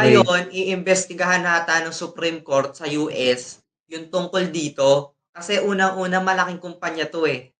raised. 0.00 0.28
ngayon 0.28 0.42
iimbestigahan 0.54 1.44
ata 1.46 1.84
ng 1.84 1.94
Supreme 1.94 2.40
Court 2.44 2.72
sa 2.76 2.86
US 2.88 3.62
yung 3.90 4.08
tungkol 4.12 4.48
dito 4.52 5.16
kasi 5.34 5.60
unang-una 5.62 6.20
malaking 6.22 6.60
kumpanya 6.62 7.06
'to, 7.10 7.26
eh. 7.28 7.52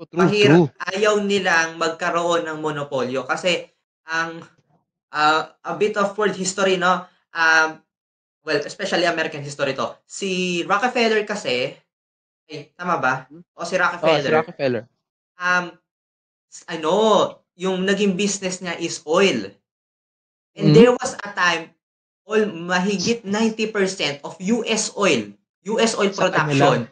Oh, 0.00 0.08
true, 0.08 0.16
Mahirap 0.24 0.64
true. 0.64 0.66
ayaw 0.96 1.20
nilang 1.20 1.76
magkaroon 1.76 2.48
ng 2.48 2.58
monopolyo 2.64 3.28
kasi 3.28 3.68
ang, 4.08 4.40
ah, 5.12 5.52
a 5.60 5.76
bit 5.76 5.92
of 6.00 6.16
world 6.16 6.32
history 6.32 6.80
'no, 6.80 7.04
um, 7.36 7.68
well, 8.44 8.60
especially 8.64 9.04
American 9.04 9.44
history 9.44 9.76
'to. 9.76 9.92
Si 10.08 10.62
Rockefeller 10.64 11.20
kasi, 11.28 11.76
Ay, 12.50 12.72
tama 12.74 12.98
ba? 12.98 13.14
O 13.54 13.62
si 13.62 13.62
Oh, 13.62 13.68
si 13.68 13.78
Rockefeller. 13.78 14.34
Rockefeller. 14.34 14.82
Um, 15.38 15.66
ano, 16.66 16.94
yung 17.54 17.84
naging 17.86 18.16
business 18.18 18.58
niya 18.64 18.74
is 18.80 19.04
oil. 19.06 19.52
And 20.58 20.72
Mhm. 20.72 20.74
there 20.74 20.92
was 20.96 21.14
a 21.14 21.30
time, 21.36 21.70
all 22.26 22.42
mahigit 22.50 23.22
90% 23.22 24.24
of 24.26 24.34
US 24.40 24.90
oil, 24.98 25.30
US 25.78 25.94
oil 25.94 26.10
Sa 26.10 26.26
production, 26.26 26.88
lang. 26.88 26.90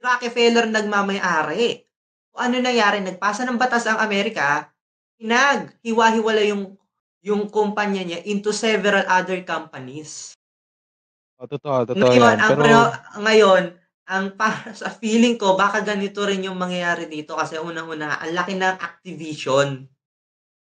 Rockefeller 0.00 0.66
nagmamayari. 0.68 1.89
Ano 2.40 2.56
nangyari, 2.56 3.04
nagpasa 3.04 3.44
ng 3.44 3.60
batas 3.60 3.84
ang 3.84 4.00
Amerika, 4.00 4.72
pinag, 5.20 5.76
hiwa-hiwala 5.84 6.40
yung 6.48 6.80
yung 7.20 7.52
kumpanya 7.52 8.00
niya 8.00 8.24
into 8.24 8.48
several 8.48 9.04
other 9.04 9.44
companies. 9.44 10.32
Oh, 11.36 11.44
totoo, 11.44 11.84
totoo 11.84 12.00
Ngayon, 12.00 12.32
yan. 12.32 12.40
ang 12.40 12.52
Pero, 12.56 12.78
ngayon, 13.20 13.62
ang 14.08 14.24
para 14.40 14.72
sa 14.72 14.88
feeling 14.88 15.36
ko, 15.36 15.52
baka 15.52 15.84
ganito 15.84 16.24
rin 16.24 16.48
yung 16.48 16.56
mangyayari 16.56 17.04
dito 17.12 17.36
kasi 17.36 17.60
unang-una, 17.60 18.16
ang 18.24 18.32
laki 18.32 18.56
ng 18.56 18.76
Activision. 18.80 19.68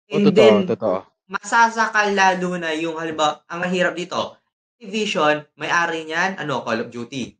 oh, 0.09 0.21
And 0.21 0.25
totoo, 0.29 0.37
then, 0.37 0.55
totoo. 0.69 0.97
masasakal 1.25 2.13
lalo 2.13 2.61
na 2.61 2.77
yung, 2.77 3.01
halimbawa, 3.01 3.41
ang 3.49 3.65
mahirap 3.65 3.97
dito, 3.97 4.37
Activision, 4.77 5.41
may-ari 5.57 6.05
niyan, 6.05 6.37
ano, 6.37 6.61
Call 6.61 6.85
of 6.85 6.93
Duty. 6.93 7.33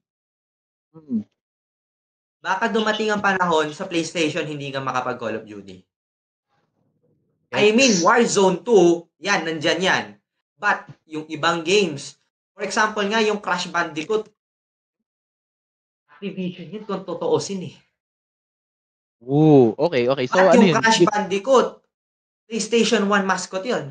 Hmm. 0.93 1.21
Baka 2.45 2.69
dumating 2.69 3.09
ang 3.09 3.25
panahon 3.25 3.73
sa 3.73 3.89
PlayStation, 3.89 4.45
hindi 4.45 4.69
ka 4.69 4.77
makapag 4.77 5.17
Call 5.17 5.41
of 5.41 5.49
Duty. 5.49 5.81
I 7.49 7.73
mean, 7.73 8.05
Warzone 8.05 8.61
2, 8.61 9.25
yan, 9.25 9.49
nandyan 9.49 9.81
yan. 9.81 10.05
But, 10.61 10.85
yung 11.09 11.25
ibang 11.25 11.65
games, 11.65 12.21
for 12.53 12.61
example 12.61 13.01
nga, 13.09 13.25
yung 13.25 13.41
Crash 13.41 13.65
Bandicoot, 13.73 14.29
Activision 16.05 16.69
yun 16.69 16.85
kung 16.85 17.01
totoosin 17.01 17.65
eh. 17.65 17.75
Ooh, 19.25 19.73
okay, 19.75 20.05
okay. 20.05 20.29
So, 20.29 20.37
At 20.37 20.53
ano 20.53 20.61
yung 20.61 20.77
yun? 20.77 20.77
Crash 20.77 21.01
Di- 21.01 21.09
Bandicoot, 21.09 21.81
PlayStation 22.45 23.09
1 23.09 23.25
mascot 23.25 23.65
yun. 23.65 23.89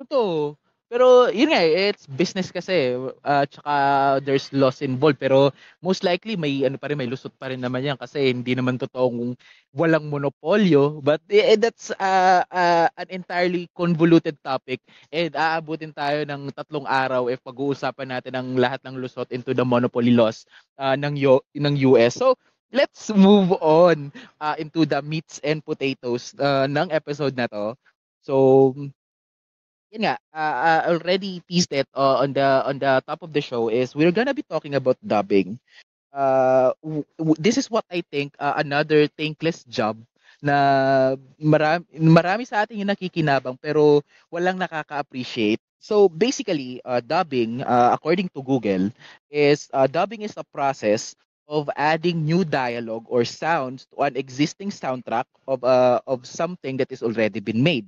Totoo. 0.00 0.56
Pero, 0.92 1.32
yun 1.32 1.48
nga, 1.48 1.64
eh, 1.64 1.88
it's 1.88 2.04
business 2.04 2.52
kasi. 2.52 2.92
Uh, 3.24 3.48
tsaka, 3.48 3.72
there's 4.20 4.52
loss 4.52 4.84
involved. 4.84 5.16
Pero, 5.16 5.48
most 5.80 6.04
likely, 6.04 6.36
may, 6.36 6.68
ano 6.68 6.76
pa 6.76 6.92
rin, 6.92 7.00
may 7.00 7.08
lusot 7.08 7.32
pa 7.40 7.48
rin 7.48 7.64
naman 7.64 7.80
yan. 7.80 7.96
Kasi, 7.96 8.28
hindi 8.28 8.52
naman 8.52 8.76
totoong 8.76 9.32
walang 9.72 10.12
monopolyo. 10.12 11.00
But, 11.00 11.24
eh, 11.32 11.56
that's 11.56 11.96
uh, 11.96 12.44
uh, 12.44 12.92
an 12.92 13.08
entirely 13.08 13.72
convoluted 13.72 14.36
topic. 14.44 14.84
And, 15.08 15.32
aabutin 15.32 15.96
tayo 15.96 16.28
ng 16.28 16.52
tatlong 16.52 16.84
araw 16.84 17.32
if 17.32 17.40
pag-uusapan 17.40 18.12
natin 18.12 18.36
ang 18.36 18.48
lahat 18.60 18.84
ng 18.84 19.00
lusot 19.00 19.32
into 19.32 19.56
the 19.56 19.64
monopoly 19.64 20.12
laws 20.12 20.44
uh, 20.76 20.92
ng, 20.92 21.16
Yo- 21.16 21.46
ng 21.56 21.72
US. 21.88 22.20
So, 22.20 22.36
let's 22.68 23.08
move 23.16 23.56
on 23.64 24.12
uh, 24.44 24.60
into 24.60 24.84
the 24.84 25.00
meats 25.00 25.40
and 25.40 25.64
potatoes 25.64 26.36
uh, 26.36 26.68
ng 26.68 26.92
episode 26.92 27.32
na 27.32 27.48
to. 27.48 27.80
So, 28.20 28.76
yun 29.92 30.08
nga, 30.08 30.16
uh, 30.34 30.56
uh, 30.66 30.80
already 30.96 31.40
teased 31.48 31.72
it 31.72 31.86
uh, 31.94 32.24
on 32.24 32.32
the 32.32 32.48
on 32.66 32.80
the 32.80 33.02
top 33.06 33.22
of 33.22 33.32
the 33.32 33.40
show 33.44 33.68
is 33.68 33.94
we're 33.94 34.14
gonna 34.14 34.34
be 34.34 34.44
talking 34.46 34.74
about 34.74 34.96
dubbing. 35.04 35.58
Uh, 36.12 36.72
w- 36.82 37.06
w- 37.18 37.38
this 37.40 37.58
is 37.58 37.70
what 37.70 37.84
I 37.90 38.02
think 38.10 38.34
uh, 38.40 38.54
another 38.56 39.08
thankless 39.08 39.64
job 39.68 39.98
na 40.42 41.14
marami, 41.40 41.84
marami 41.98 42.44
sa 42.48 42.64
atin 42.64 42.82
yung 42.82 42.90
nakikinabang 42.92 43.56
pero 43.60 44.02
walang 44.32 44.58
nakaka-appreciate. 44.60 45.60
So 45.82 46.06
basically, 46.08 46.78
uh, 46.86 47.02
dubbing, 47.02 47.62
uh, 47.66 47.90
according 47.94 48.30
to 48.34 48.42
Google, 48.42 48.90
is 49.30 49.66
uh, 49.74 49.86
dubbing 49.90 50.22
is 50.22 50.36
a 50.38 50.46
process 50.54 51.14
of 51.50 51.68
adding 51.76 52.22
new 52.24 52.46
dialogue 52.46 53.04
or 53.10 53.26
sounds 53.26 53.84
to 53.92 54.06
an 54.06 54.14
existing 54.16 54.70
soundtrack 54.70 55.26
of 55.50 55.60
uh, 55.66 55.98
of 56.06 56.22
something 56.24 56.78
that 56.78 56.90
is 56.94 57.02
already 57.02 57.40
been 57.42 57.60
made. 57.66 57.86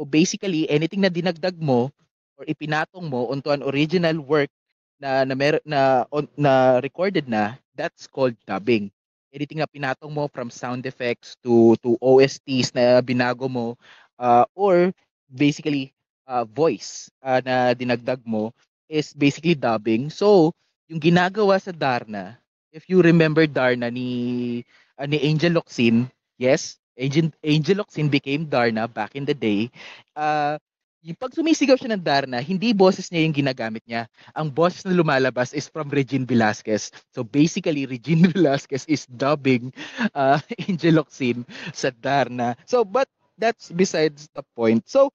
So 0.00 0.08
basically, 0.08 0.64
anything 0.72 1.04
na 1.04 1.12
dinagdag 1.12 1.60
mo 1.60 1.92
or 2.40 2.48
ipinatong 2.48 3.12
mo 3.12 3.28
onto 3.28 3.52
an 3.52 3.60
original 3.60 4.16
work 4.24 4.48
na 4.96 5.28
na, 5.28 5.36
mer- 5.36 5.60
na, 5.68 6.08
on, 6.08 6.24
na 6.40 6.80
recorded 6.80 7.28
na, 7.28 7.60
that's 7.76 8.08
called 8.08 8.32
dubbing. 8.48 8.88
Anything 9.28 9.60
na 9.60 9.68
pinatong 9.68 10.08
mo 10.16 10.24
from 10.32 10.48
sound 10.48 10.88
effects 10.88 11.36
to 11.44 11.76
to 11.84 12.00
OSTs 12.00 12.72
na 12.72 13.04
binago 13.04 13.44
mo 13.44 13.76
uh, 14.16 14.48
or 14.56 14.88
basically 15.28 15.92
uh, 16.24 16.48
voice 16.48 17.12
uh, 17.20 17.44
na 17.44 17.76
dinagdag 17.76 18.24
mo 18.24 18.56
is 18.88 19.12
basically 19.12 19.52
dubbing. 19.52 20.08
So, 20.08 20.56
yung 20.88 20.96
ginagawa 21.04 21.60
sa 21.60 21.76
Darna, 21.76 22.40
if 22.72 22.88
you 22.88 23.04
remember 23.04 23.44
Darna 23.44 23.92
ni 23.92 24.64
uh, 24.96 25.04
ni 25.04 25.20
Angel 25.28 25.52
Locsin, 25.60 26.08
yes, 26.40 26.79
Angel, 27.00 27.32
Angel 27.42 27.76
Locsin 27.80 28.12
became 28.12 28.44
Darna 28.44 28.84
back 28.86 29.16
in 29.16 29.24
the 29.24 29.34
day. 29.34 29.72
Uh, 30.12 30.60
yung 31.00 31.16
pag 31.16 31.32
sumisigaw 31.32 31.80
siya 31.80 31.96
ng 31.96 32.04
Darna, 32.04 32.44
hindi 32.44 32.76
boses 32.76 33.08
niya 33.08 33.24
yung 33.24 33.32
ginagamit 33.32 33.80
niya. 33.88 34.04
Ang 34.36 34.52
boses 34.52 34.84
na 34.84 34.92
lumalabas 34.92 35.56
is 35.56 35.64
from 35.64 35.88
Regine 35.88 36.28
Velasquez. 36.28 36.92
So 37.16 37.24
basically, 37.24 37.88
Regine 37.88 38.28
Velasquez 38.36 38.84
is 38.84 39.08
dubbing 39.08 39.72
uh, 40.14 40.36
Angel 40.68 41.00
Locsin 41.00 41.48
sa 41.72 41.88
Darna. 41.88 42.52
So, 42.68 42.84
but 42.84 43.08
that's 43.40 43.72
besides 43.72 44.28
the 44.36 44.44
point. 44.52 44.84
So, 44.92 45.08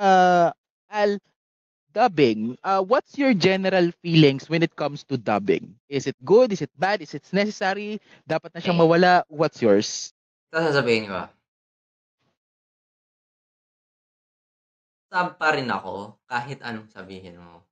uh, 0.00 0.56
Al, 0.88 1.20
dubbing, 1.92 2.56
uh, 2.64 2.80
what's 2.80 3.20
your 3.20 3.36
general 3.36 3.92
feelings 4.00 4.48
when 4.48 4.64
it 4.64 4.72
comes 4.72 5.04
to 5.12 5.20
dubbing? 5.20 5.76
Is 5.92 6.08
it 6.08 6.16
good? 6.24 6.56
Is 6.56 6.64
it 6.64 6.72
bad? 6.80 7.04
Is 7.04 7.12
it 7.12 7.28
necessary? 7.28 8.00
Dapat 8.24 8.56
na 8.56 8.60
siyang 8.64 8.80
mawala? 8.80 9.28
What's 9.28 9.60
yours? 9.60 10.13
Ito 10.54 10.70
sasabihin 10.70 11.10
ko. 11.10 11.18
Sub 15.10 15.34
pa 15.34 15.50
rin 15.50 15.66
ako 15.66 16.14
kahit 16.30 16.62
anong 16.62 16.86
sabihin 16.94 17.42
mo. 17.42 17.66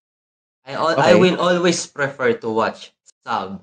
I, 0.67 0.75
al- 0.75 0.99
I 0.99 1.15
Okay. 1.15 1.23
will 1.23 1.39
always 1.39 1.87
prefer 1.87 2.35
to 2.43 2.51
watch 2.51 2.91
sub. 3.23 3.63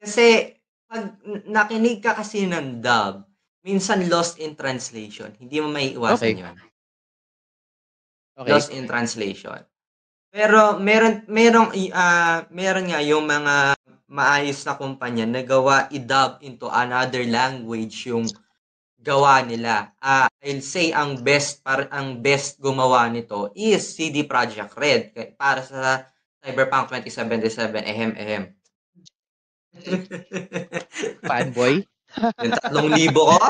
Kasi 0.00 0.56
pag 0.88 1.12
nakinig 1.44 2.00
ka 2.00 2.16
kasi 2.16 2.48
ng 2.48 2.80
dub, 2.80 3.20
minsan 3.60 4.08
lost 4.08 4.40
in 4.40 4.56
translation. 4.56 5.36
Hindi 5.36 5.60
mo 5.60 5.68
may 5.68 5.92
iwasan 5.92 6.16
Okay. 6.16 6.40
yun. 6.40 6.56
Okay. 8.40 8.48
Lost 8.48 8.72
in 8.72 8.88
translation. 8.88 9.60
Pero 10.32 10.80
meron 10.80 11.20
merong 11.28 11.76
i- 11.76 11.92
ah 11.92 12.48
meron 12.48 12.88
nga 12.88 13.04
yung 13.04 13.28
mga 13.28 13.76
maayos 14.06 14.62
na 14.62 14.78
kumpanya 14.78 15.26
na 15.26 15.42
gawa 15.42 15.90
i-dub 15.90 16.38
into 16.42 16.70
another 16.70 17.26
language 17.26 18.06
yung 18.06 18.26
gawa 19.02 19.42
nila. 19.42 19.94
Ah, 20.02 20.26
I'll 20.42 20.62
say 20.62 20.90
ang 20.90 21.22
best 21.22 21.62
par 21.62 21.86
ang 21.94 22.22
best 22.22 22.58
gumawa 22.58 23.06
nito 23.10 23.50
is 23.54 23.82
CD 23.94 24.26
Projekt 24.26 24.74
Red 24.74 25.14
para 25.38 25.62
sa 25.62 26.06
Cyberpunk 26.42 26.90
2077 26.90 27.82
ehem 27.82 28.12
ehem. 28.14 28.44
Fanboy? 31.28 31.82
yung 32.42 32.54
tatlong 32.56 32.90
libo 32.94 33.30
ko? 33.34 33.46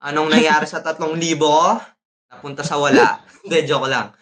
Anong 0.00 0.32
nangyari 0.32 0.64
sa 0.64 0.80
tatlong 0.80 1.18
libo 1.18 1.50
ko? 1.50 1.70
Napunta 2.30 2.62
sa 2.64 2.80
wala. 2.80 3.20
Hindi, 3.44 3.58
joke 3.68 3.90
lang. 3.90 4.14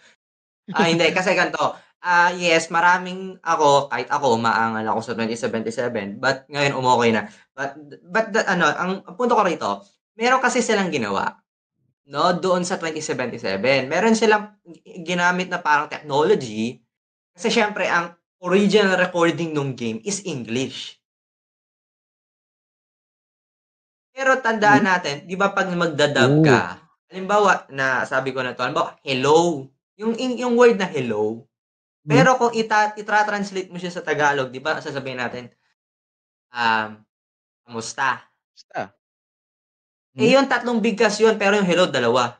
Ah, 0.69 0.85
hindi. 0.85 1.09
Kasi 1.09 1.33
ganito. 1.33 1.75
Ah, 1.99 2.31
yes, 2.31 2.71
maraming 2.71 3.35
ako, 3.43 3.91
kahit 3.91 4.07
ako, 4.07 4.39
maangal 4.39 4.87
ako 4.87 4.99
sa 5.03 5.13
2077. 5.19 6.15
But 6.15 6.47
ngayon, 6.47 6.79
umokay 6.79 7.11
na. 7.11 7.27
But, 7.51 7.75
but 8.07 8.31
the, 8.31 8.47
ano, 8.47 8.71
ang, 8.71 8.91
ang 9.03 9.15
punto 9.19 9.35
ko 9.35 9.43
rito, 9.43 9.83
meron 10.15 10.39
kasi 10.39 10.63
silang 10.63 10.87
ginawa. 10.95 11.35
No, 12.07 12.31
doon 12.33 12.63
sa 12.63 12.79
2077. 12.79 13.91
Meron 13.91 14.15
silang 14.15 14.55
ginamit 15.03 15.51
na 15.51 15.59
parang 15.59 15.91
technology. 15.91 16.79
Kasi 17.35 17.51
syempre, 17.51 17.91
ang 17.91 18.15
original 18.39 18.95
recording 18.95 19.51
ng 19.51 19.75
game 19.75 19.99
is 20.07 20.23
English. 20.23 20.99
Pero 24.15 24.35
tandaan 24.39 24.83
natin, 24.83 25.23
'di 25.27 25.35
ba 25.39 25.55
pag 25.55 25.71
magda-dub 25.71 26.43
ka, 26.43 26.79
halimbawa 27.07 27.63
na 27.71 28.03
sabi 28.03 28.35
ko 28.35 28.43
na 28.43 28.51
to, 28.51 28.63
halimbawa 28.67 28.99
hello, 29.03 29.63
yung, 29.95 30.15
yung 30.15 30.55
word 30.59 30.75
na 30.79 30.87
hello. 30.87 31.48
Pero 32.07 32.39
kung 32.39 32.53
ita 32.55 32.95
itra-translate 32.95 33.67
mo 33.73 33.77
siya 33.81 33.91
sa 33.91 34.05
Tagalog, 34.05 34.51
'di 34.53 34.61
ba? 34.63 34.79
Sasabihin 34.79 35.19
natin 35.19 35.51
um 36.53 37.01
kamusta? 37.65 38.23
Basta. 38.53 38.95
Eh 40.17 40.33
yung 40.33 40.49
tatlong 40.49 40.81
bigkas 40.81 41.21
yun, 41.21 41.37
pero 41.37 41.53
yung 41.59 41.67
hello 41.69 41.85
dalawa. 41.85 42.39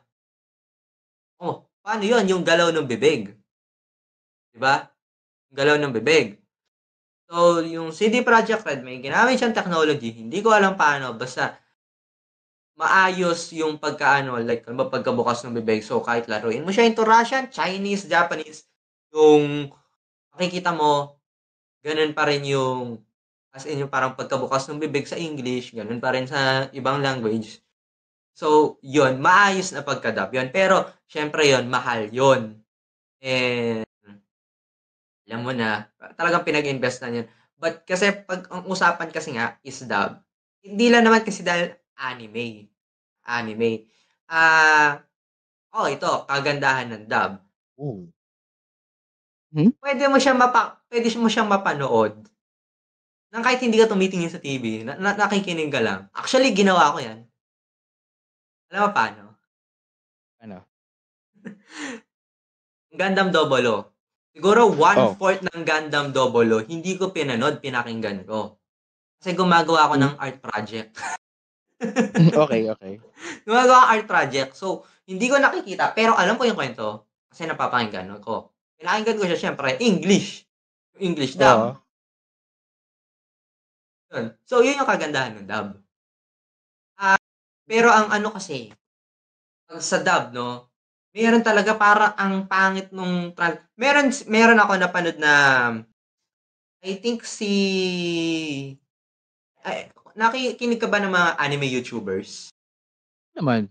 Oh, 1.40 1.64
paano 1.80 2.04
yun? 2.04 2.28
Yung 2.28 2.44
galaw 2.44 2.68
ng 2.68 2.84
bibig. 2.84 3.32
'Di 4.54 4.58
ba? 4.58 4.90
Yung 5.50 5.56
galaw 5.58 5.76
ng 5.78 5.94
bibig. 5.94 6.38
So, 7.30 7.62
yung 7.64 7.90
CD 7.96 8.22
Projekt 8.26 8.62
Red, 8.68 8.84
may 8.84 9.00
ginamit 9.02 9.40
siyang 9.40 9.56
technology. 9.56 10.12
Hindi 10.14 10.44
ko 10.44 10.52
alam 10.54 10.76
paano. 10.78 11.16
Basta, 11.18 11.58
maayos 12.78 13.50
yung 13.56 13.76
pagkaano, 13.82 14.38
like, 14.44 14.64
ano 14.70 14.86
ba, 14.86 14.92
pagkabukas 14.92 15.42
ng 15.44 15.56
bibig. 15.58 15.82
So, 15.82 16.00
kahit 16.04 16.30
laruin 16.30 16.62
mo 16.64 16.70
siya 16.70 16.86
into 16.86 17.02
Russian, 17.04 17.50
Chinese, 17.50 18.06
Japanese, 18.06 18.69
yung 19.14 19.70
makikita 20.34 20.72
mo, 20.74 21.18
ganun 21.84 22.14
pa 22.16 22.28
rin 22.30 22.44
yung 22.46 23.00
As 23.50 23.66
in 23.66 23.82
yung 23.82 23.90
parang 23.90 24.14
pagkabukas 24.14 24.70
ng 24.70 24.78
bibig 24.78 25.10
sa 25.10 25.18
English, 25.18 25.74
gano'n 25.74 25.98
pa 25.98 26.14
rin 26.14 26.26
sa 26.28 26.70
ibang 26.70 27.02
language. 27.02 27.58
So, 28.34 28.78
yun, 28.82 29.18
maayos 29.18 29.74
na 29.74 29.82
pagka-dub 29.82 30.30
yun. 30.34 30.48
Pero, 30.54 30.86
syempre 31.10 31.50
yun, 31.50 31.66
mahal 31.66 32.10
yun. 32.14 32.62
And, 33.22 33.84
alam 35.28 35.40
mo 35.46 35.52
na, 35.54 35.86
talagang 36.18 36.46
pinag-invest 36.46 36.98
na 37.04 37.10
yun. 37.22 37.26
But 37.60 37.84
kasi 37.84 38.08
pag 38.24 38.48
ang 38.48 38.64
usapan 38.66 39.12
kasi 39.12 39.36
nga 39.36 39.60
is 39.60 39.84
dub, 39.84 40.16
hindi 40.64 40.88
lang 40.88 41.04
naman 41.04 41.22
kasi 41.22 41.44
dahil 41.44 41.76
anime. 42.00 42.72
Anime. 43.28 43.84
Ah, 44.30 45.04
oh, 45.76 45.88
ito, 45.90 46.24
kagandahan 46.26 46.88
ng 46.92 47.04
dub. 47.10 47.32
Oh. 47.80 48.08
Hmm? 49.50 49.74
Pwede 49.82 50.06
mo 50.06 50.16
siya 50.22 50.34
mapa 50.34 50.78
pwede 50.90 51.10
mo 51.18 51.26
siyang 51.26 51.50
mapanood 51.50 52.14
nang 53.30 53.46
kahit 53.46 53.62
hindi 53.62 53.78
ka 53.78 53.86
tumitingin 53.86 54.26
sa 54.26 54.42
TV, 54.42 54.82
na, 54.82 54.98
na 54.98 55.14
nakikinig 55.14 55.70
ka 55.70 55.78
lang. 55.78 56.10
Actually, 56.10 56.50
ginawa 56.50 56.90
ko 56.90 56.98
'yan. 56.98 57.22
Alam 58.74 58.80
mo 58.86 58.90
paano? 58.90 59.22
Ano? 60.42 60.58
Gundam 62.98 63.30
Double 63.30 63.66
O. 63.70 63.76
Siguro 64.34 64.66
Oh. 64.66 64.74
one-fourth 64.74 65.46
ng 65.46 65.62
Gundam 65.62 66.10
Double 66.10 66.50
O, 66.54 66.58
hindi 66.66 66.98
ko 66.98 67.14
pinanood, 67.14 67.62
pinakinggan 67.62 68.26
ko. 68.26 68.58
Kasi 69.22 69.38
gumagawa 69.38 69.86
ako 69.90 69.94
Hmm. 69.94 70.02
ng 70.10 70.14
art 70.18 70.38
project. 70.42 70.90
okay, 72.42 72.66
okay. 72.70 72.94
Gumagawa 73.46 73.86
akong 73.86 73.92
art 73.94 74.06
project. 74.10 74.50
So, 74.58 74.82
hindi 75.06 75.30
ko 75.30 75.38
nakikita, 75.38 75.94
pero 75.94 76.18
alam 76.18 76.34
ko 76.34 76.46
yung 76.46 76.58
kwento 76.58 77.06
kasi 77.30 77.46
napapakinggan 77.46 78.10
ko. 78.22 78.50
Pinakinggan 78.80 79.20
ko 79.20 79.24
siya 79.28 79.40
siyempre, 79.44 79.76
English. 79.76 80.48
English 80.96 81.36
dub. 81.36 81.76
Yun. 84.08 84.32
So, 84.48 84.64
yun 84.64 84.80
yung 84.80 84.88
kagandahan 84.88 85.36
ng 85.36 85.46
dub. 85.46 85.76
Ah, 86.96 87.20
pero 87.68 87.92
ang 87.92 88.08
ano 88.08 88.32
kasi, 88.32 88.72
sa 89.68 90.00
dub, 90.00 90.32
no, 90.32 90.72
meron 91.12 91.44
talaga 91.44 91.76
para 91.76 92.16
ang 92.16 92.48
pangit 92.48 92.88
nung 92.90 93.36
tran- 93.36 93.60
meron 93.76 94.08
meron 94.30 94.62
ako 94.62 94.72
napanood 94.78 95.18
na 95.18 95.34
I 96.80 96.96
think 96.96 97.26
si 97.28 97.52
ay, 99.60 99.92
nakikinig 100.16 100.80
ka 100.80 100.88
ba 100.88 100.98
ng 100.98 101.12
mga 101.12 101.30
anime 101.36 101.68
YouTubers? 101.68 102.48
Naman. 103.36 103.68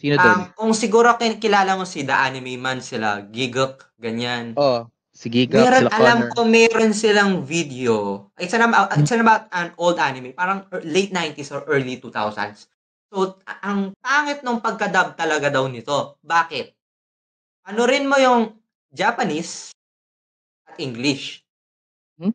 Sino 0.00 0.16
doon? 0.16 0.32
Um, 0.32 0.42
kung 0.56 0.72
siguro 0.72 1.12
kilala 1.20 1.76
mo 1.76 1.84
si 1.84 2.08
The 2.08 2.16
Anime 2.16 2.56
Man 2.56 2.80
sila, 2.80 3.20
Gigok, 3.28 4.00
ganyan. 4.00 4.56
oh, 4.56 4.88
si 5.12 5.28
Giga, 5.28 5.60
Meron, 5.60 5.84
sila 5.84 5.92
alam 5.92 6.18
Connor. 6.24 6.32
ko 6.32 6.40
meron 6.48 6.92
silang 6.96 7.32
video. 7.44 7.96
It's 8.40 8.56
an, 8.56 8.64
about, 8.64 8.96
it's 8.96 9.12
an 9.12 9.20
about 9.20 9.52
an 9.52 9.76
old 9.76 10.00
anime. 10.00 10.32
Parang 10.32 10.64
er- 10.72 10.80
late 10.88 11.12
90s 11.12 11.52
or 11.52 11.68
early 11.68 12.00
2000s. 12.00 12.64
So, 13.12 13.36
ang 13.60 13.92
pangit 14.00 14.40
nung 14.40 14.64
pagka-dub 14.64 15.20
talaga 15.20 15.52
daw 15.52 15.68
nito. 15.68 16.16
Bakit? 16.24 16.72
Ano 17.68 17.84
rin 17.84 18.08
mo 18.08 18.16
yung 18.16 18.56
Japanese 18.88 19.76
at 20.64 20.80
English. 20.80 21.44
Hmm? 22.16 22.32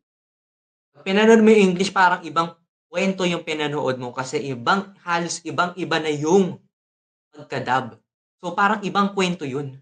Pinanood 1.01 1.41
mo 1.41 1.49
yung 1.49 1.73
English, 1.73 1.89
parang 1.89 2.21
ibang 2.21 2.54
kwento 2.86 3.25
yung 3.25 3.41
pinanood 3.41 3.97
mo 3.97 4.13
kasi 4.13 4.54
ibang, 4.54 4.93
halos 5.01 5.41
ibang-iba 5.41 5.97
na 5.97 6.13
yung 6.13 6.62
pagka-dub. 7.35 7.99
So, 8.39 8.55
parang 8.55 8.79
ibang 8.87 9.11
kwento 9.11 9.43
yun. 9.43 9.75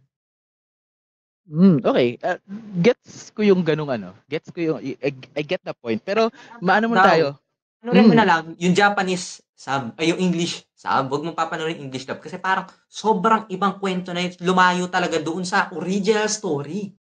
Hmm, 1.44 1.84
okay. 1.84 2.16
Uh, 2.24 2.40
gets 2.80 3.28
ko 3.36 3.44
yung 3.44 3.68
ganung 3.68 3.92
ano. 3.92 4.16
Gets 4.32 4.50
ko 4.56 4.60
yung 4.64 4.80
I, 4.80 5.12
I 5.36 5.44
get 5.44 5.60
the 5.62 5.76
point. 5.76 6.00
Pero 6.00 6.32
maano 6.64 6.88
mo 6.88 6.96
tayo? 6.96 7.36
Ano 7.84 7.92
rin 7.92 8.08
mo 8.08 8.16
Mm. 8.16 8.20
na 8.24 8.28
lang, 8.28 8.44
yung 8.64 8.72
Japanese 8.72 9.44
sub, 9.52 9.92
ay 10.00 10.16
yung 10.16 10.24
English 10.24 10.64
sub, 10.72 11.12
huwag 11.12 11.20
mong 11.20 11.36
papanoorin 11.36 11.84
yung 11.84 11.92
English 11.92 12.08
dub 12.08 12.24
kasi 12.24 12.40
parang 12.40 12.64
sobrang 12.88 13.44
ibang 13.52 13.76
kwento 13.76 14.16
na 14.16 14.24
yun. 14.24 14.32
Lumayo 14.40 14.88
talaga 14.88 15.20
doon 15.20 15.44
sa 15.44 15.68
original 15.76 16.32
story. 16.32 16.96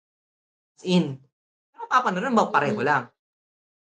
As 0.78 0.86
in, 0.86 1.18
pero 1.74 1.90
papanoorin 1.90 2.30
mo, 2.30 2.46
pareho 2.54 2.78
lang. 2.78 3.10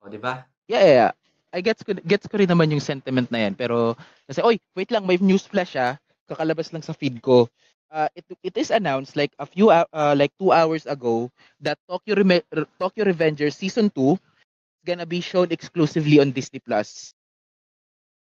O, 0.02 0.10
di 0.10 0.18
ba? 0.18 0.50
Yeah, 0.66 0.82
yeah, 0.82 0.98
yeah. 0.98 1.12
I 1.54 1.62
gets 1.62 1.86
ko 1.86 1.94
gets 1.94 2.26
ko 2.26 2.42
rin 2.42 2.50
naman 2.50 2.74
yung 2.74 2.82
sentiment 2.82 3.30
na 3.30 3.46
yan. 3.46 3.54
Pero 3.54 3.94
kasi 4.26 4.42
oy, 4.42 4.58
wait 4.74 4.90
lang, 4.90 5.06
may 5.06 5.22
news 5.22 5.46
flash 5.46 5.78
ah. 5.78 5.98
Kakalabas 6.30 6.70
lang 6.72 6.86
sa 6.86 6.94
feed 6.94 7.20
ko. 7.26 7.50
Uh, 7.90 8.06
it 8.14 8.26
it 8.46 8.56
is 8.56 8.70
announced 8.70 9.18
like 9.18 9.34
a 9.42 9.46
few 9.50 9.74
uh, 9.74 10.14
like 10.14 10.30
two 10.38 10.54
hours 10.54 10.86
ago 10.86 11.34
that 11.60 11.82
Tokyo 11.90 12.22
Reme- 12.22 12.46
Tokyo 12.78 13.02
Revengers 13.10 13.58
season 13.58 13.90
2 13.90 14.14
is 14.14 14.84
gonna 14.86 15.10
be 15.10 15.22
shown 15.26 15.50
exclusively 15.50 16.22
on 16.22 16.30
Disney 16.30 16.62
Plus. 16.62 17.18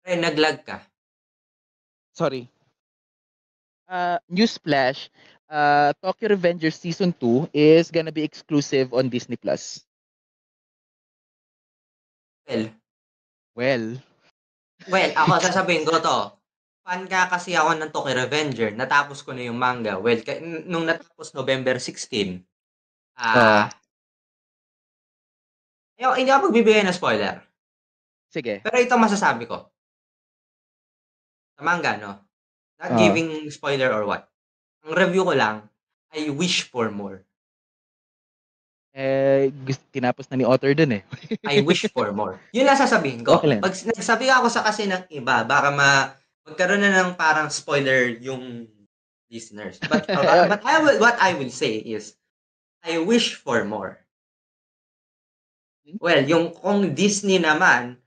Pre, 0.02 0.18
naglag 0.18 0.66
ka. 0.66 0.82
Sorry. 2.12 2.50
Uh, 3.86 4.18
news 4.26 4.58
flash. 4.58 5.06
Uh, 5.46 5.94
Tokyo 6.02 6.34
Revengers 6.34 6.74
season 6.82 7.14
2 7.14 7.46
is 7.54 7.90
gonna 7.94 8.10
be 8.12 8.26
exclusive 8.26 8.90
on 8.92 9.08
Disney 9.08 9.36
Plus. 9.38 9.86
Well, 12.48 12.66
Well, 13.54 14.00
well, 14.88 15.10
ako 15.14 15.38
sasabihin 15.44 15.84
ko 15.86 16.00
to. 16.02 16.41
Fan 16.82 17.06
ka 17.06 17.30
kasi 17.30 17.54
ako 17.54 17.78
ng 17.78 17.90
Tokyo 17.90 18.14
Revenger. 18.16 18.74
Natapos 18.74 19.22
ko 19.22 19.30
na 19.30 19.46
yung 19.46 19.54
manga. 19.54 19.96
Well, 19.96 20.18
ka- 20.18 20.36
n- 20.36 20.66
nung 20.66 20.82
natapos 20.82 21.30
November 21.30 21.78
16, 21.78 22.42
ah, 23.14 23.70
ayaw, 25.94 26.18
hindi 26.18 26.28
ako 26.28 26.50
magbibigay 26.50 26.82
ng 26.82 26.92
spoiler. 26.92 27.38
sige. 28.26 28.64
Pero 28.64 28.76
ito 28.76 28.96
masasabi 28.96 29.44
ko. 29.44 29.68
Sa 31.52 31.62
manga, 31.62 31.94
no? 31.94 32.16
Not 32.80 32.90
Ah. 32.90 32.98
giving 32.98 33.28
spoiler 33.46 33.92
or 33.92 34.02
what. 34.02 34.24
Ang 34.82 34.96
review 34.96 35.22
ko 35.22 35.36
lang, 35.36 35.68
I 36.10 36.26
wish 36.28 36.64
for 36.64 36.88
more. 36.88 37.22
Eh, 38.90 39.52
gust- 39.62 39.84
tinapos 39.88 40.26
na 40.26 40.36
ni 40.36 40.44
author 40.44 40.72
dun 40.72 40.96
eh. 40.96 41.02
I 41.46 41.60
wish 41.60 41.86
for 41.88 42.10
more. 42.10 42.40
Yun 42.50 42.64
lang 42.64 42.74
sasabihin 42.74 43.20
ko. 43.20 43.36
Okay 43.38 43.48
lang. 43.48 43.60
Pag 43.60 43.76
nagsabi 43.86 44.26
ako 44.26 44.46
sa 44.48 44.60
kasi 44.62 44.84
ng 44.84 45.06
iba, 45.08 45.44
baka 45.44 45.68
ma 45.70 46.16
magkaroon 46.46 46.83
na 46.83 46.92
ng 46.92 47.14
parang 47.14 47.48
spoiler 47.48 48.12
yung 48.18 48.66
listeners. 49.33 49.81
But, 49.90 50.11
uh, 50.11 50.46
but 50.48 50.61
I 50.66 50.83
will, 50.83 50.98
what 51.00 51.16
I 51.18 51.33
will 51.35 51.50
say 51.50 51.81
is, 51.81 52.14
I 52.85 52.98
wish 52.98 53.38
for 53.38 53.64
more. 53.64 54.02
Well, 55.98 56.22
yung 56.22 56.55
kung 56.55 56.94
Disney 56.94 57.38
naman, 57.42 57.98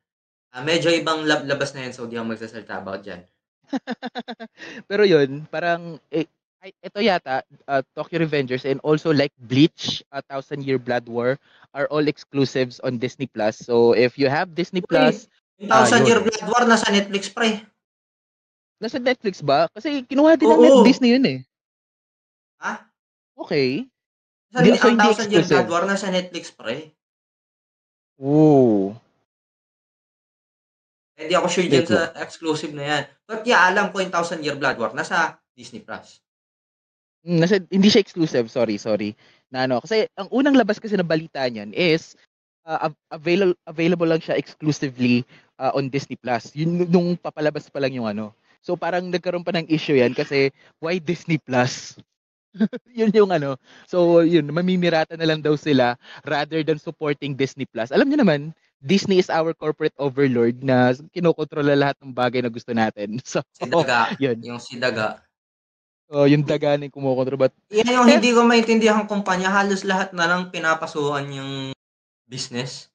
ah, 0.56 0.64
medyo 0.64 0.92
ibang 0.92 1.28
lab- 1.28 1.48
labas 1.48 1.76
na 1.76 1.88
yan, 1.88 1.94
so 1.96 2.08
di 2.08 2.16
ako 2.16 2.36
magsasalita 2.36 2.80
about 2.80 3.04
dyan. 3.04 3.24
Pero 4.90 5.04
yun, 5.04 5.44
parang 5.52 6.00
eh, 6.12 6.28
ay- 6.64 6.78
ito 6.80 7.00
yata 7.04 7.44
uh, 7.68 7.84
Tokyo 7.94 8.24
Revengers 8.24 8.64
and 8.64 8.80
also 8.82 9.12
like 9.12 9.34
Bleach, 9.38 10.04
a 10.16 10.24
Thousand 10.24 10.64
Year 10.64 10.80
Blood 10.80 11.08
War 11.12 11.36
are 11.76 11.88
all 11.92 12.08
exclusives 12.08 12.80
on 12.82 12.98
Disney 12.98 13.28
Plus. 13.28 13.60
So 13.60 13.92
if 13.92 14.16
you 14.16 14.32
have 14.32 14.56
Disney 14.56 14.82
Plus, 14.82 15.28
Thousand 15.60 16.04
yun. 16.04 16.08
Year 16.08 16.22
Blood 16.24 16.46
War 16.48 16.64
nasa 16.68 16.92
Netflix 16.92 17.28
pre. 17.32 17.64
Nasa 18.78 18.98
Netflix 19.00 19.40
ba? 19.40 19.68
Kasi 19.72 20.04
kinuha 20.04 20.36
din 20.36 20.48
ng 20.48 20.56
Oo. 20.56 20.64
Net- 20.64 20.86
Disney 20.88 21.16
yun 21.16 21.26
eh. 21.26 21.40
Ha? 22.60 22.84
Okay. 23.36 23.88
Sa 24.52 24.60
Hindi- 24.64 24.72
ang 24.76 24.80
so 24.80 24.90
hindi 24.92 25.04
Thousand 25.04 25.30
Year 25.30 25.44
exclusive. 25.44 25.56
Blood 25.60 25.70
War 25.72 25.84
nasa 25.86 26.08
Netflix 26.10 26.44
pre. 26.52 26.76
Ooh. 28.20 28.96
Hindi 31.16 31.34
ako 31.36 31.48
sure 31.48 31.68
dyan 31.72 31.88
Wait 31.88 31.92
sa 31.92 32.12
exclusive 32.20 32.72
na 32.76 32.84
yan. 32.84 33.04
But 33.24 33.48
yeah, 33.48 33.72
alam 33.72 33.92
ko 33.96 34.04
yung 34.04 34.12
Thousand 34.12 34.44
Year 34.44 34.60
Blood 34.60 34.76
War 34.76 34.92
nasa 34.92 35.40
Disney 35.56 35.80
Plus. 35.80 36.20
Mm, 37.24 37.40
Nasa, 37.42 37.58
hindi 37.72 37.88
siya 37.90 38.04
exclusive, 38.04 38.52
sorry, 38.52 38.76
sorry. 38.78 39.16
Na 39.50 39.66
ano, 39.66 39.80
kasi 39.80 40.06
ang 40.20 40.28
unang 40.30 40.54
labas 40.54 40.78
kasi 40.78 40.94
ng 41.00 41.08
balita 41.08 41.42
niyan 41.48 41.72
is 41.72 42.14
uh, 42.68 42.92
av- 42.92 43.00
available 43.10 43.56
available 43.66 44.06
lang 44.06 44.20
siya 44.22 44.36
exclusively 44.36 45.24
uh, 45.58 45.72
on 45.74 45.88
Disney 45.88 46.20
Plus. 46.20 46.52
Yun 46.54 46.86
nung 46.92 47.16
papalabas 47.16 47.72
pa 47.72 47.80
lang 47.80 47.96
yung 47.96 48.06
ano. 48.06 48.36
So 48.66 48.74
parang 48.74 49.14
nagkaroon 49.14 49.46
pa 49.46 49.54
ng 49.54 49.70
issue 49.70 49.94
yan 49.94 50.18
kasi 50.18 50.50
why 50.82 50.98
Disney 50.98 51.38
Plus? 51.38 51.94
yun 52.98 53.14
yung 53.14 53.30
ano. 53.30 53.62
So 53.86 54.26
yun, 54.26 54.50
mamimirata 54.50 55.14
na 55.14 55.30
lang 55.30 55.46
daw 55.46 55.54
sila 55.54 55.94
rather 56.26 56.66
than 56.66 56.82
supporting 56.82 57.38
Disney 57.38 57.70
Plus. 57.70 57.94
Alam 57.94 58.10
niyo 58.10 58.26
naman, 58.26 58.58
Disney 58.82 59.22
is 59.22 59.30
our 59.30 59.54
corporate 59.54 59.94
overlord 59.98 60.66
na 60.66 60.92
kinokontrola 61.14 61.78
lahat 61.78 61.96
ng 62.02 62.10
bagay 62.10 62.42
na 62.42 62.50
gusto 62.50 62.74
natin. 62.74 63.22
So, 63.24 63.46
Si 63.54 63.70
Daga. 63.70 64.18
yun. 64.18 64.42
yung 64.42 64.58
si 64.58 64.82
Daga. 64.82 65.22
Oh, 66.06 66.26
yung 66.26 66.46
daga 66.46 66.78
na 66.78 66.86
yung 66.86 66.94
kumokontrol. 66.94 67.50
But 67.50 67.54
Yan 67.70 67.90
yung 67.90 68.06
hindi 68.06 68.30
ko 68.30 68.46
maintindihan 68.46 69.06
kumpanya. 69.06 69.50
Halos 69.50 69.82
lahat 69.82 70.14
na 70.14 70.30
lang 70.30 70.54
pinapasuhan 70.54 71.26
yung 71.30 71.52
business. 72.26 72.90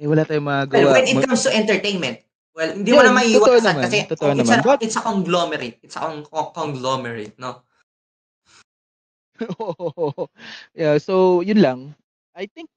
eh, 0.00 0.08
wala 0.08 0.24
tayong 0.24 0.44
Well, 0.44 0.64
magawa. 0.64 0.96
when 0.96 1.04
it 1.04 1.20
comes 1.20 1.44
to 1.44 1.52
entertainment, 1.52 2.24
well, 2.60 2.72
hindi 2.76 2.92
mo 2.92 3.00
Yan, 3.00 3.06
na 3.08 3.16
maiiwasan 3.16 3.64
naman, 3.72 3.82
kasi 3.88 3.96
totoo 4.04 4.36
it's, 4.36 4.40
naman. 4.44 4.58
A, 4.60 4.64
But- 4.68 4.82
it's 4.84 4.96
a 5.00 5.04
conglomerate. 5.04 5.76
It's 5.80 5.96
a 5.96 6.00
con- 6.04 6.28
con- 6.28 6.52
conglomerate, 6.52 7.40
no? 7.40 7.64
yeah, 10.76 11.00
so 11.00 11.40
yun 11.40 11.64
lang. 11.64 11.80
I 12.36 12.44
think 12.44 12.68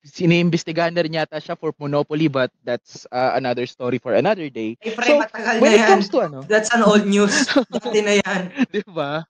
siniimbestigahan 0.00 0.96
na 0.96 1.04
rin 1.04 1.12
yata 1.12 1.36
siya 1.36 1.52
for 1.60 1.76
Monopoly 1.76 2.24
but 2.24 2.48
that's 2.64 3.04
uh, 3.12 3.36
another 3.36 3.68
story 3.68 4.00
for 4.00 4.16
another 4.16 4.48
day. 4.48 4.80
Eh, 4.80 4.96
pre, 4.96 5.12
So, 5.12 5.20
matagal 5.20 5.54
na 5.56 5.60
When 5.60 5.72
it 5.76 5.84
yan. 5.84 5.88
comes 5.92 6.08
to 6.08 6.18
ano, 6.24 6.40
That's 6.48 6.72
an 6.72 6.80
old 6.88 7.04
news. 7.04 7.36
Dati 7.76 8.00
na 8.00 8.16
yan. 8.24 8.42
di 8.72 8.80
ba? 8.88 9.28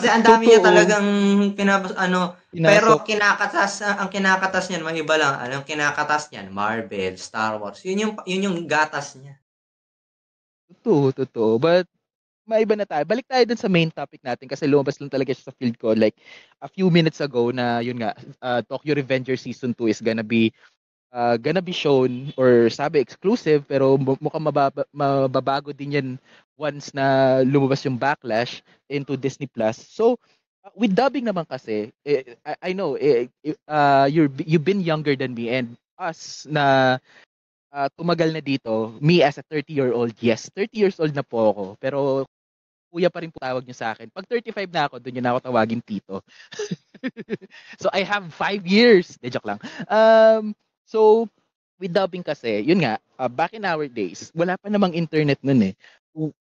Kasi 0.00 0.08
ang 0.08 0.24
dami 0.24 0.48
niya 0.48 0.64
talagang 0.64 1.08
pinapos, 1.52 1.92
ano, 1.92 2.40
pero 2.48 2.96
Pinasok. 2.96 3.04
kinakatas, 3.04 3.72
ang 3.84 4.08
kinakatas 4.08 4.72
niyan, 4.72 4.80
mahiba 4.80 5.20
lang. 5.20 5.36
Anong 5.44 5.68
kinakatas 5.68 6.32
niyan? 6.32 6.48
Marvel, 6.48 7.20
Star 7.20 7.60
Wars. 7.60 7.84
Yun 7.84 8.08
yung, 8.08 8.14
yun 8.24 8.48
yung 8.48 8.58
gatas 8.64 9.20
niya. 9.20 9.36
Totoo, 10.72 11.12
totoo. 11.12 11.52
But 11.60 11.84
maiba 12.48 12.74
na 12.74 12.88
tayo. 12.88 13.06
Balik 13.06 13.30
tayo 13.30 13.44
dun 13.46 13.60
sa 13.60 13.70
main 13.70 13.92
topic 13.94 14.18
natin 14.26 14.50
kasi 14.50 14.66
lumabas 14.66 14.98
lang 14.98 15.12
talaga 15.12 15.30
siya 15.30 15.52
sa 15.52 15.56
field 15.60 15.78
ko 15.78 15.94
like 15.94 16.18
a 16.58 16.66
few 16.66 16.90
minutes 16.90 17.22
ago 17.22 17.54
na 17.54 17.78
yun 17.78 18.02
nga 18.02 18.16
uh, 18.42 18.58
Tokyo 18.66 18.98
Revenger 18.98 19.38
season 19.38 19.70
2 19.78 19.86
is 19.86 20.02
gonna 20.02 20.26
be 20.26 20.50
uh, 21.14 21.38
gonna 21.38 21.62
be 21.62 21.70
shown 21.70 22.34
or 22.34 22.66
sabi 22.66 22.98
exclusive 22.98 23.62
pero 23.70 23.94
mu- 23.94 24.18
mukhang 24.18 24.42
mababa, 24.42 24.82
mababago 24.90 25.70
din 25.70 25.94
yan 25.94 26.08
once 26.60 26.92
na 26.92 27.40
lumabas 27.40 27.80
yung 27.88 27.96
backlash 27.96 28.60
into 28.92 29.16
Disney 29.16 29.48
Plus. 29.48 29.80
So 29.80 30.20
uh, 30.60 30.72
with 30.76 30.92
dubbing 30.92 31.24
naman 31.24 31.48
kasi 31.48 31.88
eh, 32.04 32.36
I, 32.44 32.70
I 32.70 32.70
know 32.76 33.00
eh, 33.00 33.32
eh, 33.40 33.56
uh, 33.64 34.04
you're 34.04 34.28
you've 34.44 34.68
been 34.68 34.84
younger 34.84 35.16
than 35.16 35.32
me 35.32 35.48
and 35.48 35.80
us 35.96 36.44
na 36.44 36.96
uh, 37.72 37.88
tumagal 37.96 38.34
na 38.34 38.42
dito, 38.44 38.94
me 39.00 39.22
as 39.22 39.38
a 39.38 39.44
30-year-old, 39.46 40.14
yes, 40.20 40.50
30 40.52 40.76
years 40.76 40.96
old 41.00 41.14
na 41.14 41.24
po 41.24 41.54
ako, 41.54 41.64
pero 41.78 41.98
kuya 42.90 43.06
pa 43.06 43.22
rin 43.22 43.30
po 43.30 43.38
tawag 43.38 43.62
niyo 43.62 43.76
sa 43.78 43.94
akin. 43.94 44.10
Pag 44.10 44.26
35 44.26 44.66
na 44.66 44.82
ako, 44.90 44.98
doon 44.98 45.12
niyo 45.14 45.22
na 45.22 45.30
ako 45.32 45.40
tawagin 45.46 45.82
tito. 45.82 46.26
so 47.82 47.86
I 47.94 48.02
have 48.02 48.34
five 48.34 48.66
years. 48.66 49.14
De 49.22 49.30
joke 49.30 49.46
lang. 49.46 49.62
Um, 49.86 50.58
so 50.90 51.30
with 51.78 51.94
dubbing 51.94 52.26
kasi, 52.26 52.66
yun 52.66 52.82
nga, 52.82 52.98
uh, 53.16 53.30
back 53.30 53.54
in 53.54 53.62
our 53.62 53.86
days, 53.86 54.34
wala 54.34 54.58
pa 54.58 54.66
namang 54.66 54.92
internet 54.92 55.38
nun 55.40 55.70
eh. 55.70 55.74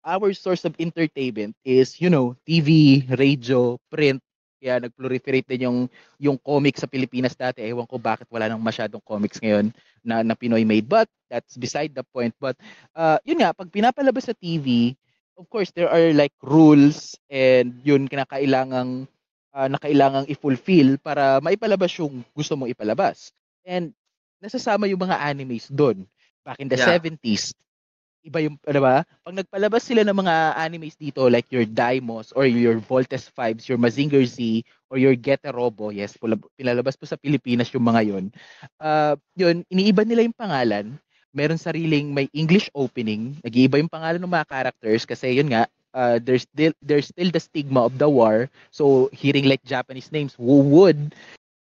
Our 0.04 0.30
source 0.32 0.64
of 0.64 0.78
entertainment 0.78 1.56
is, 1.66 1.98
you 2.00 2.08
know, 2.08 2.38
TV, 2.46 3.02
radio, 3.18 3.76
print, 3.90 4.22
kaya 4.62 4.78
nag-proliferate 4.80 5.46
din 5.50 5.66
yung 5.68 5.78
yung 6.22 6.38
comics 6.40 6.80
sa 6.82 6.88
Pilipinas 6.90 7.34
dati. 7.34 7.66
Ewan 7.66 7.84
ko 7.86 7.98
bakit 7.98 8.30
wala 8.30 8.46
nang 8.46 8.62
masyadong 8.62 9.02
comics 9.02 9.42
ngayon 9.42 9.74
na, 10.06 10.22
na 10.22 10.38
Pinoy 10.38 10.62
made. 10.62 10.86
But 10.86 11.10
that's 11.28 11.58
beside 11.58 11.92
the 11.92 12.06
point. 12.14 12.32
But 12.38 12.56
uh, 12.94 13.18
yun 13.26 13.42
nga, 13.42 13.52
pag 13.52 13.68
pinapalabas 13.74 14.30
sa 14.30 14.34
TV, 14.38 14.94
of 15.36 15.50
course, 15.50 15.74
there 15.74 15.90
are 15.90 16.14
like 16.14 16.32
rules 16.40 17.18
and 17.28 17.76
yun 17.82 18.06
kinakailangang 18.06 19.10
uh, 19.52 19.68
na 19.68 19.78
kailangang 19.82 20.30
i-fulfill 20.30 20.96
para 21.02 21.42
maipalabas 21.42 21.90
yung 21.98 22.22
gusto 22.32 22.54
mong 22.54 22.70
ipalabas. 22.70 23.34
And 23.66 23.92
nasasama 24.40 24.86
yung 24.86 25.02
mga 25.02 25.18
animes 25.20 25.66
doon. 25.68 26.06
Back 26.46 26.62
in 26.62 26.70
the 26.70 26.78
Yeah. 26.78 26.86
70s, 26.86 27.52
iba 28.26 28.42
yung, 28.42 28.58
ano 28.66 28.80
ba? 28.82 28.96
Pag 29.22 29.38
nagpalabas 29.38 29.86
sila 29.86 30.02
ng 30.02 30.18
mga 30.18 30.58
animes 30.58 30.98
dito, 30.98 31.30
like 31.30 31.46
your 31.54 31.62
Daimos 31.62 32.34
or 32.34 32.50
your 32.50 32.82
Voltes 32.82 33.30
5s, 33.30 33.70
your 33.70 33.78
Mazinger 33.78 34.26
Z, 34.26 34.66
or 34.90 34.98
your 34.98 35.14
Gete 35.14 35.54
Robo, 35.54 35.94
yes, 35.94 36.18
pinalabas 36.58 36.98
po 36.98 37.06
sa 37.06 37.18
Pilipinas 37.18 37.70
yung 37.70 37.86
mga 37.86 38.02
yun. 38.02 38.24
Uh, 38.82 39.14
yun, 39.38 39.62
iniiba 39.70 40.02
nila 40.02 40.26
yung 40.26 40.36
pangalan. 40.36 40.98
Meron 41.30 41.60
sariling 41.60 42.10
may 42.10 42.26
English 42.34 42.66
opening. 42.74 43.38
Nag-iiba 43.46 43.78
yung 43.78 43.92
pangalan 43.92 44.18
ng 44.18 44.34
mga 44.34 44.48
characters 44.50 45.06
kasi 45.06 45.38
yun 45.38 45.52
nga, 45.52 45.70
uh, 45.96 46.20
there's 46.20 46.44
still 46.44 46.72
there's 46.84 47.08
still 47.08 47.32
the 47.32 47.40
stigma 47.40 47.84
of 47.88 47.96
the 47.96 48.08
war. 48.08 48.48
So 48.70 49.08
hearing 49.12 49.48
like 49.48 49.64
Japanese 49.64 50.12
names 50.12 50.36
would 50.36 51.16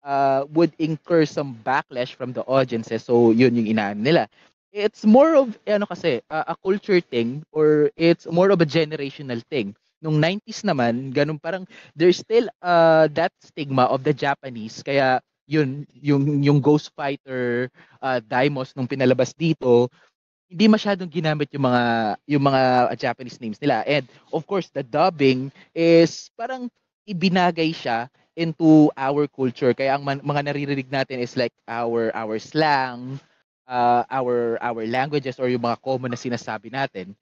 uh, 0.04 0.44
would 0.52 0.72
incur 0.80 1.24
some 1.28 1.56
backlash 1.64 2.16
from 2.16 2.32
the 2.32 2.44
audiences. 2.48 3.04
So 3.04 3.32
yun 3.32 3.56
yung 3.56 3.68
inaan 3.68 4.04
nila. 4.04 4.28
It's 4.72 5.08
more 5.08 5.32
of 5.32 5.56
ano 5.64 5.88
kasi 5.88 6.20
uh, 6.28 6.52
a 6.52 6.56
culture 6.60 7.00
thing 7.00 7.40
or 7.56 7.88
it's 7.96 8.28
more 8.28 8.52
of 8.52 8.60
a 8.60 8.68
generational 8.68 9.40
thing. 9.48 9.72
Nung 10.04 10.20
90s 10.20 10.62
naman, 10.62 11.10
ganun 11.10 11.40
parang 11.40 11.64
there's 11.96 12.20
still 12.20 12.46
uh, 12.60 13.08
that 13.16 13.32
stigma 13.40 13.88
of 13.88 14.04
the 14.04 14.12
Japanese. 14.12 14.84
Kaya 14.84 15.24
yun 15.48 15.88
yung 15.96 16.44
yung 16.44 16.60
Ghost 16.60 16.92
Fighter 16.92 17.72
uh, 18.04 18.20
Daimos 18.20 18.76
nung 18.76 18.84
pinalabas 18.88 19.32
dito 19.32 19.88
hindi 20.48 20.64
masyadong 20.68 21.12
ginamit 21.12 21.52
yung 21.52 21.64
mga 21.68 21.84
yung 22.24 22.44
mga 22.44 22.62
Japanese 22.96 23.40
names 23.40 23.60
nila. 23.60 23.84
And 23.84 24.08
of 24.32 24.48
course 24.48 24.72
the 24.72 24.84
dubbing 24.84 25.52
is 25.76 26.32
parang 26.36 26.72
ibinagay 27.04 27.72
siya 27.76 28.08
into 28.36 28.88
our 28.96 29.28
culture. 29.28 29.72
Kaya 29.76 29.96
ang 29.96 30.04
man, 30.04 30.20
mga 30.24 30.48
naririnig 30.48 30.88
natin 30.88 31.20
is 31.20 31.36
like 31.36 31.52
our 31.68 32.12
our 32.16 32.40
slang 32.40 33.20
uh, 33.68 34.02
our 34.08 34.56
our 34.58 34.82
languages 34.88 35.36
or 35.36 35.52
yung 35.52 35.62
mga 35.62 35.78
common 35.84 36.10
na 36.10 36.18
sinasabi 36.18 36.72
natin 36.72 37.12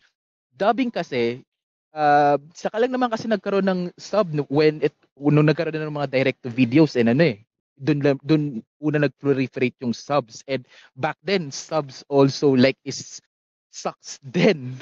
dubbing 0.55 0.89
kasi 0.95 1.45
uh, 1.93 2.39
saka 2.55 2.81
lang 2.81 2.95
naman 2.95 3.11
kasi 3.11 3.27
nagkaroon 3.27 3.67
ng 3.67 3.83
sub 3.99 4.31
when 4.49 4.81
it 4.81 4.95
nung 5.19 5.45
nagkaroon 5.45 5.75
na 5.75 5.91
ng 5.91 5.99
mga 6.01 6.13
direct 6.15 6.41
to 6.41 6.49
videos 6.49 6.95
and 6.95 7.11
ano 7.11 7.37
eh 7.37 7.43
doon 7.77 8.17
doon 8.25 8.43
una 8.81 9.05
nag-proliferate 9.05 9.77
yung 9.85 9.93
subs 9.93 10.41
and 10.49 10.65
back 10.97 11.21
then 11.21 11.53
subs 11.53 12.01
also 12.09 12.57
like 12.57 12.81
is 12.89 13.21
sucks 13.69 14.17
din 14.25 14.73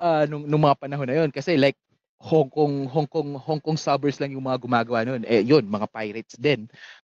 uh, 0.00 0.24
nung, 0.24 0.48
nung 0.48 0.64
mga 0.64 0.80
panahon 0.80 1.08
na 1.08 1.16
yun. 1.20 1.30
Kasi 1.30 1.60
like 1.60 1.76
Hong 2.24 2.48
Kong 2.48 2.88
Hong 2.88 3.08
Kong 3.08 3.36
Hong 3.36 3.60
Kong 3.60 3.76
subbers 3.76 4.16
lang 4.16 4.32
yung 4.32 4.48
mga 4.48 4.64
gumagawa 4.64 5.04
noon 5.04 5.28
eh 5.28 5.44
yun 5.44 5.68
mga 5.68 5.86
pirates 5.92 6.34
din. 6.40 6.64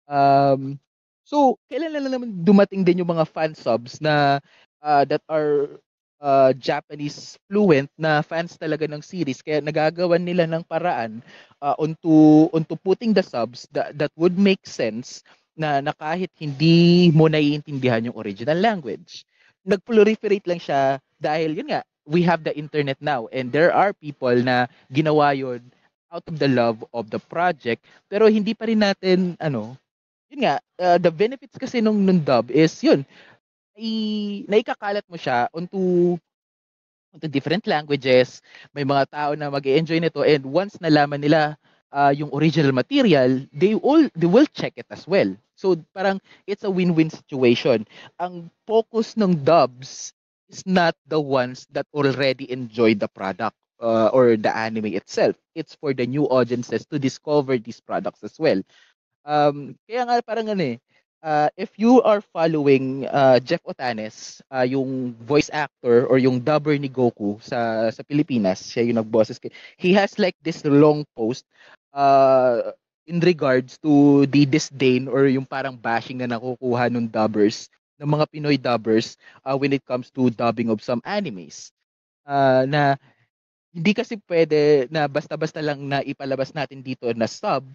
Um 0.07 0.75
so 1.27 1.59
kailan 1.67 1.91
na 1.91 2.07
naman 2.07 2.31
dumating 2.47 2.87
din 2.87 3.03
yung 3.03 3.11
mga 3.11 3.27
fan 3.27 3.51
subs 3.51 3.99
na 3.99 4.39
uh, 4.79 5.03
that 5.03 5.19
are 5.27 5.75
uh, 6.23 6.55
Japanese 6.55 7.35
fluent 7.51 7.91
na 7.99 8.23
fans 8.23 8.55
talaga 8.55 8.87
ng 8.87 9.03
series 9.03 9.43
kaya 9.43 9.59
nagagawan 9.59 10.23
nila 10.23 10.47
ng 10.47 10.63
paraan 10.65 11.19
uh, 11.59 11.75
onto 11.77 12.47
onto 12.55 12.79
putting 12.79 13.11
the 13.11 13.23
subs 13.23 13.67
that, 13.75 13.91
that 13.99 14.13
would 14.15 14.39
make 14.39 14.63
sense 14.63 15.21
na, 15.57 15.81
na 15.81 15.91
kahit 15.97 16.29
hindi 16.37 17.09
mo 17.09 17.25
naiintindihan 17.25 18.05
yung 18.05 18.17
original 18.21 18.61
language. 18.61 19.25
Nag-proliferate 19.65 20.45
lang 20.45 20.61
siya 20.61 21.01
dahil 21.17 21.57
yun 21.57 21.73
nga, 21.73 21.81
we 22.05 22.21
have 22.21 22.45
the 22.45 22.53
internet 22.53 22.95
now 23.01 23.27
and 23.35 23.51
there 23.51 23.73
are 23.73 23.91
people 23.91 24.31
na 24.31 24.69
ginawa 24.93 25.35
yun 25.35 25.59
out 26.07 26.23
of 26.23 26.39
the 26.39 26.47
love 26.47 26.79
of 26.95 27.11
the 27.11 27.19
project 27.19 27.83
pero 28.07 28.31
hindi 28.31 28.55
pa 28.55 28.63
rin 28.63 28.79
natin 28.79 29.35
ano 29.43 29.75
yun 30.31 30.39
nga 30.43 30.55
uh, 30.79 30.97
the 30.99 31.11
benefits 31.11 31.55
kasi 31.55 31.79
nung, 31.79 32.03
nung 32.03 32.19
dub 32.21 32.51
is 32.51 32.73
yun 32.83 33.03
i 33.77 33.91
naikakalat 34.49 35.05
mo 35.07 35.15
siya 35.15 35.47
onto 35.53 36.15
onto 37.13 37.27
different 37.31 37.63
languages 37.65 38.41
may 38.75 38.83
mga 38.83 39.07
tao 39.09 39.31
na 39.33 39.47
mag-enjoy 39.51 39.99
nito 40.01 40.21
and 40.25 40.43
once 40.43 40.75
nalaman 40.83 41.21
nila 41.23 41.55
uh, 41.95 42.11
yung 42.11 42.29
original 42.35 42.75
material 42.75 43.39
they 43.55 43.73
all 43.79 44.03
they 44.17 44.27
will 44.27 44.47
check 44.51 44.75
it 44.75 44.87
as 44.91 45.07
well 45.07 45.29
so 45.55 45.77
parang 45.95 46.19
it's 46.45 46.67
a 46.67 46.71
win-win 46.71 47.09
situation 47.09 47.87
ang 48.19 48.51
focus 48.67 49.15
ng 49.15 49.33
dubs 49.45 50.11
is 50.49 50.63
not 50.67 50.95
the 51.07 51.19
ones 51.19 51.67
that 51.71 51.87
already 51.93 52.49
enjoy 52.51 52.95
the 52.95 53.07
product 53.07 53.55
uh, 53.81 54.07
or 54.13 54.37
the 54.37 54.51
anime 54.55 54.95
itself. 54.95 55.35
It's 55.55 55.75
for 55.75 55.93
the 55.93 56.05
new 56.07 56.23
audiences 56.29 56.85
to 56.87 56.99
discover 56.99 57.57
these 57.57 57.79
products 57.79 58.23
as 58.23 58.39
well. 58.39 58.61
Um, 59.27 59.75
kaya 59.83 60.07
nga 60.07 60.15
parang 60.23 60.47
ano 60.47 60.63
eh, 60.63 60.77
uh, 61.19 61.51
if 61.59 61.75
you 61.75 61.99
are 62.07 62.23
following 62.23 63.03
uh, 63.11 63.43
Jeff 63.43 63.59
Otanes, 63.67 64.39
uh, 64.47 64.63
yung 64.63 65.11
voice 65.27 65.51
actor 65.51 66.07
or 66.07 66.15
yung 66.17 66.39
dubber 66.39 66.79
ni 66.79 66.87
Goku 66.87 67.35
sa 67.43 67.91
sa 67.91 68.01
Pilipinas, 68.07 68.63
siya 68.71 68.87
yung 68.87 69.03
nagboses. 69.03 69.35
kay- 69.35 69.51
He 69.75 69.91
has 69.99 70.15
like 70.15 70.39
this 70.39 70.63
long 70.63 71.03
post 71.19 71.43
uh, 71.91 72.71
in 73.03 73.19
regards 73.19 73.75
to 73.83 74.23
the 74.31 74.47
disdain 74.47 75.11
or 75.11 75.27
yung 75.27 75.45
parang 75.47 75.75
bashing 75.75 76.23
na 76.23 76.31
nakukuha 76.31 76.87
ng 76.87 77.11
dubbers 77.11 77.67
ng 77.97 78.07
mga 78.07 78.25
Pinoy 78.29 78.57
dubbers 78.61 79.17
uh, 79.43 79.57
when 79.57 79.73
it 79.73 79.81
comes 79.83 80.13
to 80.13 80.29
dubbing 80.31 80.69
of 80.69 80.85
some 80.85 81.01
animes. 81.03 81.73
Uh, 82.27 82.63
na 82.69 82.95
hindi 83.73 83.91
kasi 83.93 84.17
pwede 84.29 84.85
na 84.93 85.05
basta-basta 85.09 85.61
lang 85.61 85.81
na 85.85 86.01
ipalabas 86.05 86.53
natin 86.53 86.81
dito 86.81 87.09
na 87.13 87.25
sub 87.29 87.65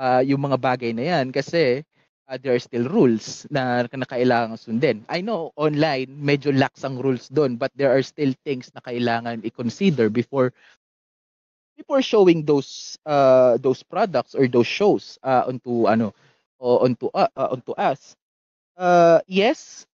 uh, 0.00 0.24
yung 0.24 0.40
mga 0.40 0.56
bagay 0.56 0.96
na 0.96 1.04
yan 1.04 1.28
kasi 1.28 1.84
uh, 2.26 2.38
there 2.40 2.56
are 2.56 2.62
still 2.62 2.88
rules 2.88 3.44
na, 3.52 3.84
kailangan 3.84 4.56
sundin. 4.56 5.04
I 5.12 5.20
know 5.20 5.52
online 5.60 6.08
medyo 6.16 6.48
lax 6.56 6.80
ang 6.80 6.96
rules 6.96 7.28
doon 7.28 7.60
but 7.60 7.68
there 7.76 7.92
are 7.92 8.02
still 8.02 8.32
things 8.42 8.72
na 8.72 8.80
kailangan 8.80 9.44
i-consider 9.44 10.08
before 10.08 10.56
before 11.76 12.00
showing 12.00 12.48
those 12.48 12.96
uh, 13.04 13.60
those 13.60 13.84
products 13.84 14.32
or 14.32 14.48
those 14.48 14.68
shows 14.68 15.20
uh, 15.20 15.44
onto 15.44 15.84
ano 15.84 16.16
onto 16.60 17.12
uh, 17.12 17.28
uh, 17.36 17.52
onto 17.52 17.76
us 17.76 18.16
uh, 18.80 19.20
yes, 19.28 19.84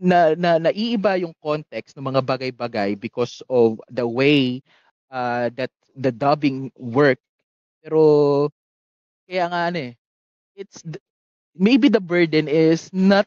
na, 0.00 0.32
na 0.32 0.56
naiiba 0.56 1.20
yung 1.20 1.36
context 1.44 1.92
ng 1.94 2.08
mga 2.08 2.24
bagay-bagay 2.24 2.96
because 2.96 3.44
of 3.52 3.76
the 3.92 4.06
way 4.08 4.64
uh, 5.12 5.52
that 5.52 5.70
the 5.92 6.08
dubbing 6.08 6.72
work. 6.80 7.20
Pero 7.84 8.48
kaya 9.28 9.44
nga 9.50 9.60
ano 9.68 9.78
eh, 9.90 9.92
it's 10.56 10.82
th- 10.84 11.02
maybe 11.56 11.88
the 11.88 12.00
burden 12.02 12.48
is 12.48 12.90
not 12.94 13.26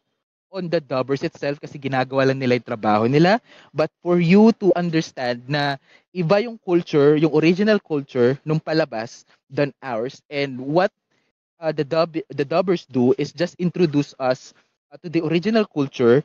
on 0.52 0.70
the 0.70 0.80
dubbers 0.80 1.24
itself 1.26 1.60
kasi 1.60 1.78
ginagawa 1.82 2.30
lang 2.30 2.39
nila 2.39 2.58
yung 2.60 2.70
trabaho 2.70 3.06
nila 3.10 3.41
but 3.76 3.89
for 4.06 4.20
you 4.22 4.54
to 4.58 4.72
understand 4.78 5.43
na 5.49 5.76
iba 6.16 6.41
yung 6.43 6.58
culture, 6.62 7.18
yung 7.20 7.34
original 7.36 7.80
culture 7.82 8.38
nung 8.47 8.62
palabas 8.62 9.26
than 9.52 9.74
ours 9.84 10.22
and 10.32 10.58
what 10.60 10.91
uh, 11.60 11.72
the 11.74 11.84
dub 11.86 12.16
the 12.34 12.45
dubbers 12.47 12.86
do 12.89 13.14
is 13.18 13.32
just 13.36 13.56
introduce 13.60 14.14
us 14.20 14.54
uh, 14.91 14.97
to 15.02 15.10
the 15.10 15.22
original 15.26 15.66
culture 15.68 16.24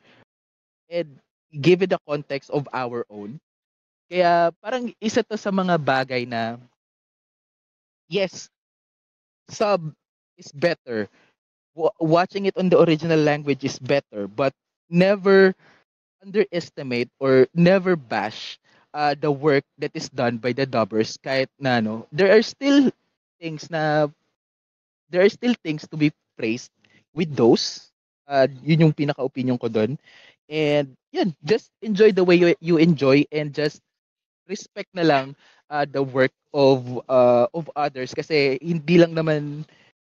and 0.89 1.19
give 1.61 1.81
it 1.83 1.89
the 1.91 1.99
context 2.07 2.49
of 2.51 2.67
our 2.73 3.05
own. 3.09 3.39
Kaya 4.11 4.51
parang 4.61 4.91
isa 5.01 5.23
to 5.25 5.35
sa 5.39 5.51
mga 5.51 5.75
bagay 5.81 6.23
na 6.27 6.57
yes, 8.09 8.49
sub 9.49 9.93
is 10.37 10.51
better. 10.51 11.09
Wa- 11.75 11.95
watching 11.99 12.45
it 12.45 12.57
on 12.57 12.69
the 12.69 12.79
original 12.81 13.19
language 13.19 13.63
is 13.63 13.79
better, 13.79 14.27
but 14.27 14.53
never 14.89 15.55
underestimate 16.23 17.09
or 17.19 17.47
never 17.53 17.95
bash 17.95 18.59
uh, 18.93 19.15
the 19.19 19.31
work 19.31 19.63
that 19.77 19.91
is 19.93 20.09
done 20.09 20.37
by 20.37 20.53
the 20.53 20.65
dubbers 20.65 21.17
kahit 21.21 21.47
na 21.59 21.79
no, 21.79 22.07
there 22.11 22.33
are 22.35 22.43
still 22.43 22.89
things 23.39 23.69
na 23.69 24.07
there 25.09 25.21
are 25.23 25.29
still 25.31 25.53
things 25.63 25.87
to 25.87 25.97
be 25.97 26.11
praised 26.37 26.71
with 27.13 27.33
those. 27.35 27.91
Uh, 28.27 28.47
yun 28.63 28.89
yung 28.89 28.93
pinaka-opinion 28.95 29.57
ko 29.57 29.67
doon. 29.71 29.95
And 30.49 30.95
yun, 31.11 31.35
just 31.43 31.71
enjoy 31.81 32.11
the 32.11 32.23
way 32.23 32.35
you, 32.35 32.55
you 32.59 32.75
enjoy 32.77 33.23
and 33.31 33.53
just 33.53 33.79
respect 34.47 34.89
na 34.93 35.03
lang 35.03 35.25
uh, 35.69 35.85
the 35.89 36.03
work 36.03 36.31
of 36.57 36.81
uh, 37.05 37.45
of 37.53 37.69
others 37.77 38.17
kasi 38.17 38.57
hindi 38.57 38.97
lang 38.97 39.13
naman 39.13 39.61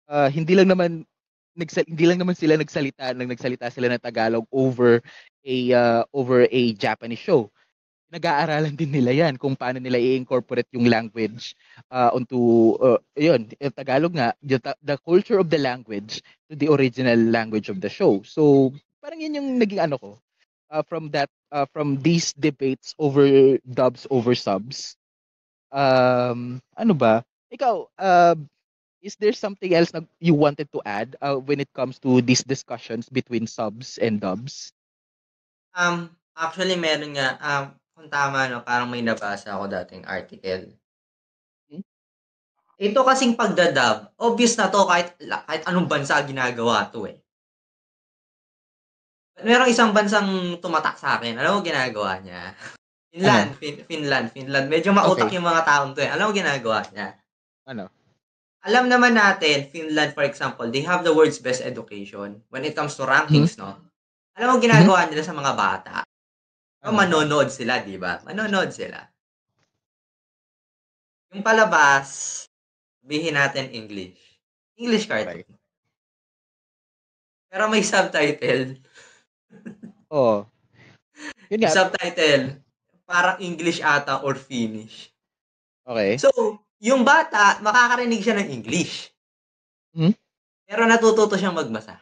uh, 0.08 0.32
hindi 0.32 0.56
lang 0.56 0.72
naman 0.72 1.04
nagsal 1.52 1.84
hindi 1.84 2.08
lang 2.08 2.16
naman 2.16 2.32
sila 2.32 2.56
nagsalita 2.56 3.12
nang 3.12 3.28
nagsalita 3.28 3.68
sila 3.68 3.92
ng 3.92 4.00
Tagalog 4.00 4.48
over 4.48 5.04
a 5.44 5.56
uh, 5.76 6.02
over 6.16 6.48
a 6.48 6.62
Japanese 6.80 7.20
show. 7.20 7.52
Nag-aaralan 8.10 8.74
din 8.74 8.90
nila 8.90 9.12
'yan 9.14 9.38
kung 9.38 9.54
paano 9.54 9.78
nila 9.78 10.00
i-incorporate 10.00 10.66
yung 10.74 10.88
language 10.88 11.54
uh, 11.92 12.10
onto 12.10 12.74
uh, 12.80 12.98
yun, 13.14 13.46
yung 13.60 13.76
Tagalog 13.76 14.16
nga, 14.16 14.34
the, 14.42 14.58
the 14.82 14.98
culture 15.06 15.38
of 15.38 15.46
the 15.52 15.60
language 15.60 16.18
to 16.50 16.58
the 16.58 16.66
original 16.66 17.14
language 17.14 17.70
of 17.70 17.78
the 17.78 17.86
show. 17.86 18.18
So, 18.26 18.74
parang 18.98 19.22
yun 19.22 19.38
yung 19.38 19.48
naging 19.62 19.78
ano 19.78 19.94
ko 20.00 20.10
uh, 20.74 20.82
from 20.82 21.14
that 21.14 21.30
uh, 21.54 21.70
from 21.70 22.02
these 22.02 22.34
debates 22.34 22.98
over 22.98 23.26
dubs 23.62 24.10
over 24.10 24.34
subs. 24.34 24.98
Um, 25.70 26.58
ano 26.74 26.94
ba? 26.94 27.22
Ikaw, 27.50 27.74
uh, 27.98 28.36
is 29.02 29.16
there 29.16 29.32
something 29.32 29.72
else 29.74 29.90
na 29.96 30.04
you 30.20 30.36
wanted 30.36 30.68
to 30.70 30.80
add 30.84 31.16
uh, 31.24 31.36
when 31.36 31.58
it 31.58 31.72
comes 31.72 31.98
to 32.04 32.20
these 32.20 32.44
discussions 32.44 33.08
between 33.08 33.46
subs 33.48 33.96
and 33.98 34.20
dubs? 34.20 34.72
Um, 35.74 36.14
actually 36.36 36.76
meron 36.76 37.16
nga, 37.16 37.38
um, 37.40 37.64
kung 37.96 38.08
tama 38.12 38.48
no, 38.48 38.64
parang 38.64 38.90
may 38.90 39.00
nabasa 39.00 39.56
ako 39.56 39.68
dating 39.70 40.04
article. 40.04 40.72
Hmm? 41.70 41.84
Ito 42.80 43.00
kasing 43.04 43.36
pagda-dub, 43.36 44.14
obvious 44.20 44.56
na 44.56 44.68
to 44.68 44.84
kahit 44.84 45.16
kahit 45.20 45.62
anong 45.68 45.88
bansa 45.88 46.20
ginagawa 46.24 46.88
to 46.92 47.08
eh. 47.08 47.18
Merong 49.40 49.72
isang 49.72 49.96
bansang 49.96 50.60
tumatak 50.60 51.00
sa 51.00 51.16
akin. 51.16 51.40
Alam 51.40 51.60
mo 51.60 51.64
ginagawa 51.64 52.20
niya? 52.20 52.52
Finland, 53.10 53.50
fin- 53.58 53.82
Finland, 53.84 54.26
Finland. 54.30 54.66
Medyo 54.70 54.94
mautak 54.94 55.26
Okay. 55.26 55.36
yung 55.36 55.46
mga 55.46 55.66
taong 55.66 55.92
to 55.92 56.00
eh. 56.00 56.10
Alam 56.10 56.30
mo 56.30 56.32
ginagawa 56.32 56.78
niya? 56.90 57.18
Ano? 57.66 57.90
Alam 58.62 58.86
naman 58.86 59.16
natin, 59.16 59.66
Finland 59.66 60.14
for 60.14 60.22
example, 60.22 60.68
they 60.68 60.84
have 60.84 61.02
the 61.02 61.10
world's 61.10 61.40
best 61.40 61.58
education 61.60 62.38
when 62.52 62.62
it 62.62 62.76
comes 62.76 62.94
to 62.94 63.02
rankings, 63.02 63.56
no? 63.56 63.74
Alam 64.36 64.54
mo 64.54 64.56
ginagawa 64.58 65.10
nila 65.10 65.26
sa 65.26 65.34
mga 65.34 65.52
bata? 65.52 65.96
O 66.80 66.92
Ano? 66.92 66.96
manonood 66.96 67.50
sila, 67.50 67.82
di 67.82 67.98
ba? 67.98 68.22
Manonood 68.22 68.70
sila. 68.70 69.00
Yung 71.30 71.42
palabas, 71.42 72.42
sabihin 73.00 73.34
natin 73.34 73.70
English. 73.70 74.18
English 74.76 75.06
cartoon. 75.06 75.46
Pero 77.50 77.66
may 77.66 77.82
subtitle. 77.82 78.78
Oh. 80.08 80.46
Yun 81.50 81.60
nga. 81.60 81.70
subtitle, 81.70 82.58
parang 83.10 83.42
English 83.42 83.82
ata 83.82 84.22
or 84.22 84.38
Finnish. 84.38 85.10
Okay. 85.82 86.14
So, 86.22 86.30
yung 86.78 87.02
bata, 87.02 87.58
makakarinig 87.58 88.22
siya 88.22 88.38
ng 88.38 88.48
English. 88.54 89.10
Hmm? 89.90 90.14
Pero 90.70 90.86
natututo 90.86 91.34
siyang 91.34 91.58
magbasa. 91.58 91.98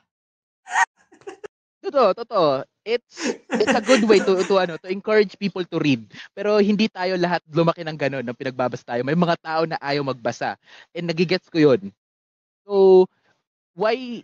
Totoo, 1.88 2.12
totoo. 2.12 2.68
It's 2.84 3.40
it's 3.48 3.72
a 3.72 3.80
good 3.80 4.04
way 4.04 4.20
to 4.20 4.44
to 4.44 4.60
ano 4.60 4.76
to 4.76 4.92
encourage 4.92 5.40
people 5.40 5.64
to 5.72 5.80
read. 5.80 6.04
Pero 6.36 6.60
hindi 6.60 6.84
tayo 6.88 7.16
lahat 7.16 7.40
lumaki 7.48 7.80
ng 7.80 7.96
ganun 7.96 8.24
na 8.28 8.36
pinagbabasa 8.36 8.84
tayo. 8.84 9.00
May 9.08 9.16
mga 9.16 9.40
tao 9.40 9.62
na 9.64 9.80
ayaw 9.80 10.04
magbasa. 10.04 10.60
And 10.92 11.08
nagigets 11.08 11.48
ko 11.48 11.56
'yun. 11.64 11.88
So 12.68 13.08
why 13.72 14.20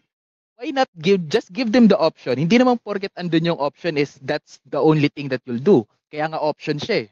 why 0.61 0.77
not 0.77 0.93
give 1.01 1.25
just 1.29 1.57
give 1.57 1.73
them 1.73 1.89
the 1.89 1.97
option. 1.97 2.37
Hindi 2.37 2.61
naman 2.61 2.81
porket 2.85 3.17
andun 3.17 3.49
yung 3.49 3.61
option 3.61 3.97
is 3.97 4.21
that's 4.21 4.61
the 4.69 4.81
only 4.81 5.09
thing 5.09 5.33
that 5.33 5.41
you'll 5.49 5.63
do. 5.63 5.89
Kaya 6.15 6.31
nga 6.31 6.39
option 6.39 6.79
siya 6.79 7.03
eh. 7.03 7.09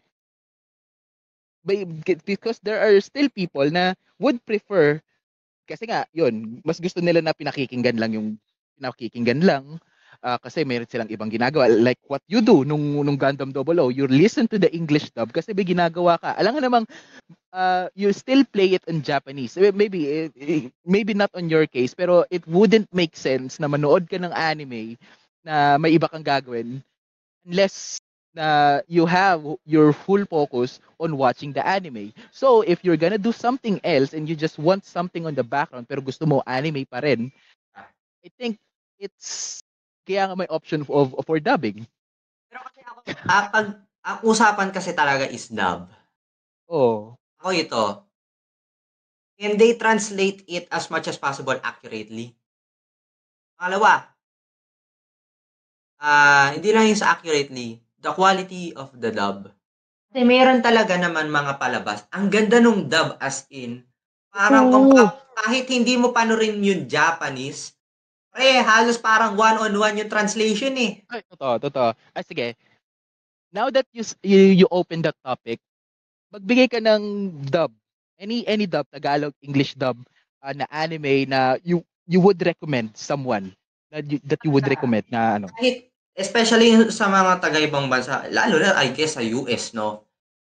Because 2.22 2.62
there 2.62 2.78
are 2.78 2.94
still 3.03 3.26
people 3.34 3.66
na 3.66 3.98
would 4.22 4.38
prefer 4.46 5.03
kasi 5.66 5.90
nga, 5.90 6.07
yun, 6.14 6.62
mas 6.62 6.78
gusto 6.78 7.03
nila 7.03 7.18
na 7.22 7.34
pinakikinggan 7.34 7.98
lang 7.98 8.14
yung 8.14 8.28
pinakikinggan 8.78 9.42
lang 9.42 9.82
Ah, 10.22 10.38
kasi 10.38 10.62
meron 10.62 10.86
silang 10.86 11.11
ibang 11.11 11.26
ginagawa. 11.26 11.66
Like 11.66 11.98
what 12.07 12.22
you 12.30 12.38
do 12.38 12.62
nung 12.62 13.03
nung 13.03 13.18
Gundam 13.18 13.50
00 13.50 13.90
you 13.90 14.07
listen 14.07 14.46
to 14.46 14.55
the 14.55 14.70
English 14.70 15.11
dub 15.11 15.34
kasi 15.34 15.50
may 15.50 15.66
ginagawa 15.66 16.14
ka. 16.14 16.38
Alam 16.38 16.55
nga 16.55 16.64
namang 16.68 16.86
uh, 17.50 17.90
you 17.98 18.14
still 18.14 18.46
play 18.55 18.78
it 18.78 18.86
in 18.86 19.03
Japanese. 19.03 19.59
Eh, 19.59 19.74
maybe 19.74 20.30
eh, 20.38 20.70
maybe 20.86 21.11
not 21.11 21.34
on 21.34 21.50
your 21.50 21.66
case 21.66 21.90
pero 21.96 22.22
it 22.30 22.46
wouldn't 22.46 22.86
make 22.94 23.18
sense 23.18 23.59
na 23.59 23.66
manood 23.66 24.07
ka 24.07 24.14
ng 24.14 24.30
anime 24.30 24.94
na 25.42 25.74
may 25.74 25.98
iba 25.98 26.07
kang 26.07 26.22
gagawin 26.22 26.78
unless 27.42 27.98
na 28.33 28.80
you 28.89 29.05
have 29.05 29.45
your 29.68 29.93
full 29.93 30.24
focus 30.24 30.80
on 30.97 31.16
watching 31.20 31.53
the 31.53 31.61
anime. 31.64 32.12
So, 32.33 32.62
if 32.64 32.80
you're 32.80 32.97
gonna 32.97 33.20
do 33.20 33.33
something 33.33 33.80
else 33.85 34.16
and 34.16 34.28
you 34.28 34.37
just 34.37 34.57
want 34.59 34.89
something 34.89 35.28
on 35.28 35.37
the 35.37 35.45
background 35.45 35.89
pero 35.89 36.01
gusto 36.01 36.24
mo 36.24 36.41
anime 36.49 36.89
pa 36.89 37.05
rin, 37.05 37.28
I 38.24 38.28
think 38.41 38.57
it's 38.97 39.61
kaya 40.09 40.26
nga 40.30 40.37
may 40.39 40.51
option 40.51 40.83
of, 40.89 41.14
for 41.26 41.39
dubbing. 41.39 41.87
Pero 42.51 42.61
kasi 42.66 42.80
ako, 42.83 42.99
ah, 43.28 43.45
pag, 43.53 43.66
ang 44.03 44.18
usapan 44.26 44.68
kasi 44.74 44.91
talaga 44.97 45.30
is 45.30 45.47
dub. 45.47 45.87
Oh. 46.66 47.14
Ako 47.39 47.55
ito, 47.55 47.85
can 49.39 49.55
they 49.59 49.78
translate 49.78 50.43
it 50.51 50.66
as 50.70 50.91
much 50.91 51.07
as 51.07 51.18
possible 51.18 51.55
accurately? 51.62 52.35
Pangalawa, 53.59 54.11
ah 56.03 56.51
hindi 56.55 56.74
lang 56.74 56.91
yung 56.91 56.99
sa 56.99 57.14
accurately, 57.14 57.78
the 58.03 58.12
quality 58.12 58.74
of 58.74 58.90
the 58.98 59.14
dub. 59.14 59.48
Kasi 60.12 60.26
meron 60.26 60.61
talaga 60.61 60.98
naman 60.98 61.32
mga 61.32 61.57
palabas. 61.57 62.05
Ang 62.12 62.28
ganda 62.28 62.59
nung 62.61 62.90
dub 62.90 63.16
as 63.22 63.48
in, 63.48 63.86
parang 64.28 64.68
kung 64.68 64.86
Oo. 64.90 64.96
ka- 64.98 65.16
kahit 65.38 65.64
hindi 65.70 65.96
mo 65.96 66.12
panorin 66.12 66.61
yung 66.61 66.84
Japanese, 66.84 67.72
pre, 68.34 68.61
halos 68.61 69.00
parang 69.00 69.38
one-on-one 69.38 70.05
yung 70.05 70.11
translation 70.12 70.74
eh. 70.76 71.00
Ay, 71.09 71.22
totoo, 71.30 71.57
totoo. 71.62 71.88
Ah, 72.12 72.24
sige. 72.26 72.59
Now 73.53 73.70
that 73.72 73.86
you, 73.94 74.05
s- 74.05 74.18
you, 74.20 74.64
you 74.64 74.66
open 74.68 75.00
that 75.05 75.16
topic, 75.24 75.61
magbigay 76.32 76.68
ka 76.68 76.80
ng 76.80 77.32
dub. 77.48 77.72
Any 78.16 78.44
any 78.48 78.64
dub, 78.70 78.88
Tagalog, 78.88 79.36
English 79.44 79.76
dub, 79.76 80.00
ah, 80.40 80.57
na 80.57 80.64
anime 80.72 81.28
na 81.28 81.61
you 81.61 81.84
you 82.09 82.18
would 82.20 82.40
recommend 82.40 82.96
someone 82.96 83.53
that 83.92 84.09
you, 84.09 84.18
that 84.24 84.40
you 84.40 84.50
would 84.53 84.64
recommend 84.64 85.05
na 85.12 85.36
ano. 85.36 85.46
Kahit, 85.53 85.91
especially 86.12 86.92
sa 86.92 87.08
mga 87.08 87.40
taga-ibang 87.40 87.88
bansa, 87.88 88.28
lalo 88.28 88.60
na 88.60 88.76
I 88.76 88.92
guess 88.92 89.16
sa 89.16 89.24
US, 89.24 89.72
no? 89.72 90.04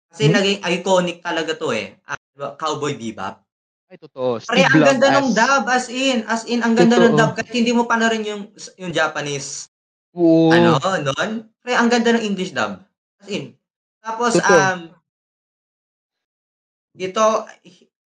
Kasi 0.09 0.29
Mhm. 0.29 0.33
naging 0.33 0.59
iconic 0.63 1.17
talaga 1.19 1.57
to 1.57 1.73
eh. 1.73 1.97
Ah, 2.05 2.15
diba? 2.31 2.53
Cowboy 2.55 2.95
Bebop. 2.95 3.41
Ay, 3.85 3.97
totoo. 4.01 4.41
Steve 4.41 4.65
ang 4.65 4.81
Love 4.81 4.87
ganda 4.97 5.07
ng 5.13 5.27
as- 5.29 5.35
dub, 5.37 5.63
as 5.69 5.85
in. 5.93 6.17
As 6.25 6.41
in, 6.49 6.59
ang 6.65 6.73
ganda 6.73 6.97
ng 6.97 7.13
Totoo. 7.13 7.19
dub. 7.21 7.31
Kahit 7.37 7.53
hindi 7.53 7.69
mo 7.69 7.85
pa 7.85 8.01
na 8.01 8.09
rin 8.09 8.25
yung, 8.25 8.49
yung 8.81 8.89
Japanese, 8.89 9.69
Oo. 10.17 10.49
ano, 10.49 10.81
nun. 10.81 11.31
Pre, 11.61 11.73
ang 11.73 11.89
ganda 11.89 12.17
ng 12.17 12.25
English 12.25 12.49
dub. 12.49 12.81
As 13.21 13.27
in. 13.29 13.53
Tapos, 14.01 14.37
Totoo. 14.37 14.49
um, 14.49 14.79
ito, 16.95 17.25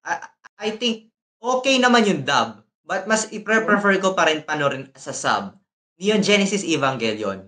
I, 0.03 0.13
I 0.59 0.69
think, 0.75 1.07
okay 1.39 1.79
naman 1.79 2.03
yung 2.07 2.21
dub. 2.27 2.59
But 2.83 3.05
mas 3.05 3.29
i-prefer 3.29 4.01
ko 4.01 4.17
pa 4.17 4.25
rin 4.27 4.41
panorin 4.41 4.89
sa 4.97 5.13
sub. 5.13 5.53
Neon 5.99 6.23
Genesis 6.23 6.63
Evangelion. 6.63 7.43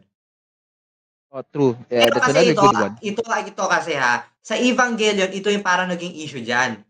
Oh, 1.31 1.43
true. 1.47 1.79
Yeah, 1.87 2.11
Pero 2.11 2.19
that's 2.19 2.27
kasi 2.27 2.37
another 2.43 2.51
ito, 2.51 2.61
good 2.61 2.75
one. 2.75 2.95
ito, 2.99 3.21
ito 3.23 3.63
kasi 3.71 3.91
ha, 3.95 4.13
sa 4.43 4.59
Evangelion, 4.59 5.31
ito 5.31 5.47
yung 5.47 5.63
parang 5.63 5.87
naging 5.87 6.11
issue 6.19 6.43
dyan. 6.43 6.83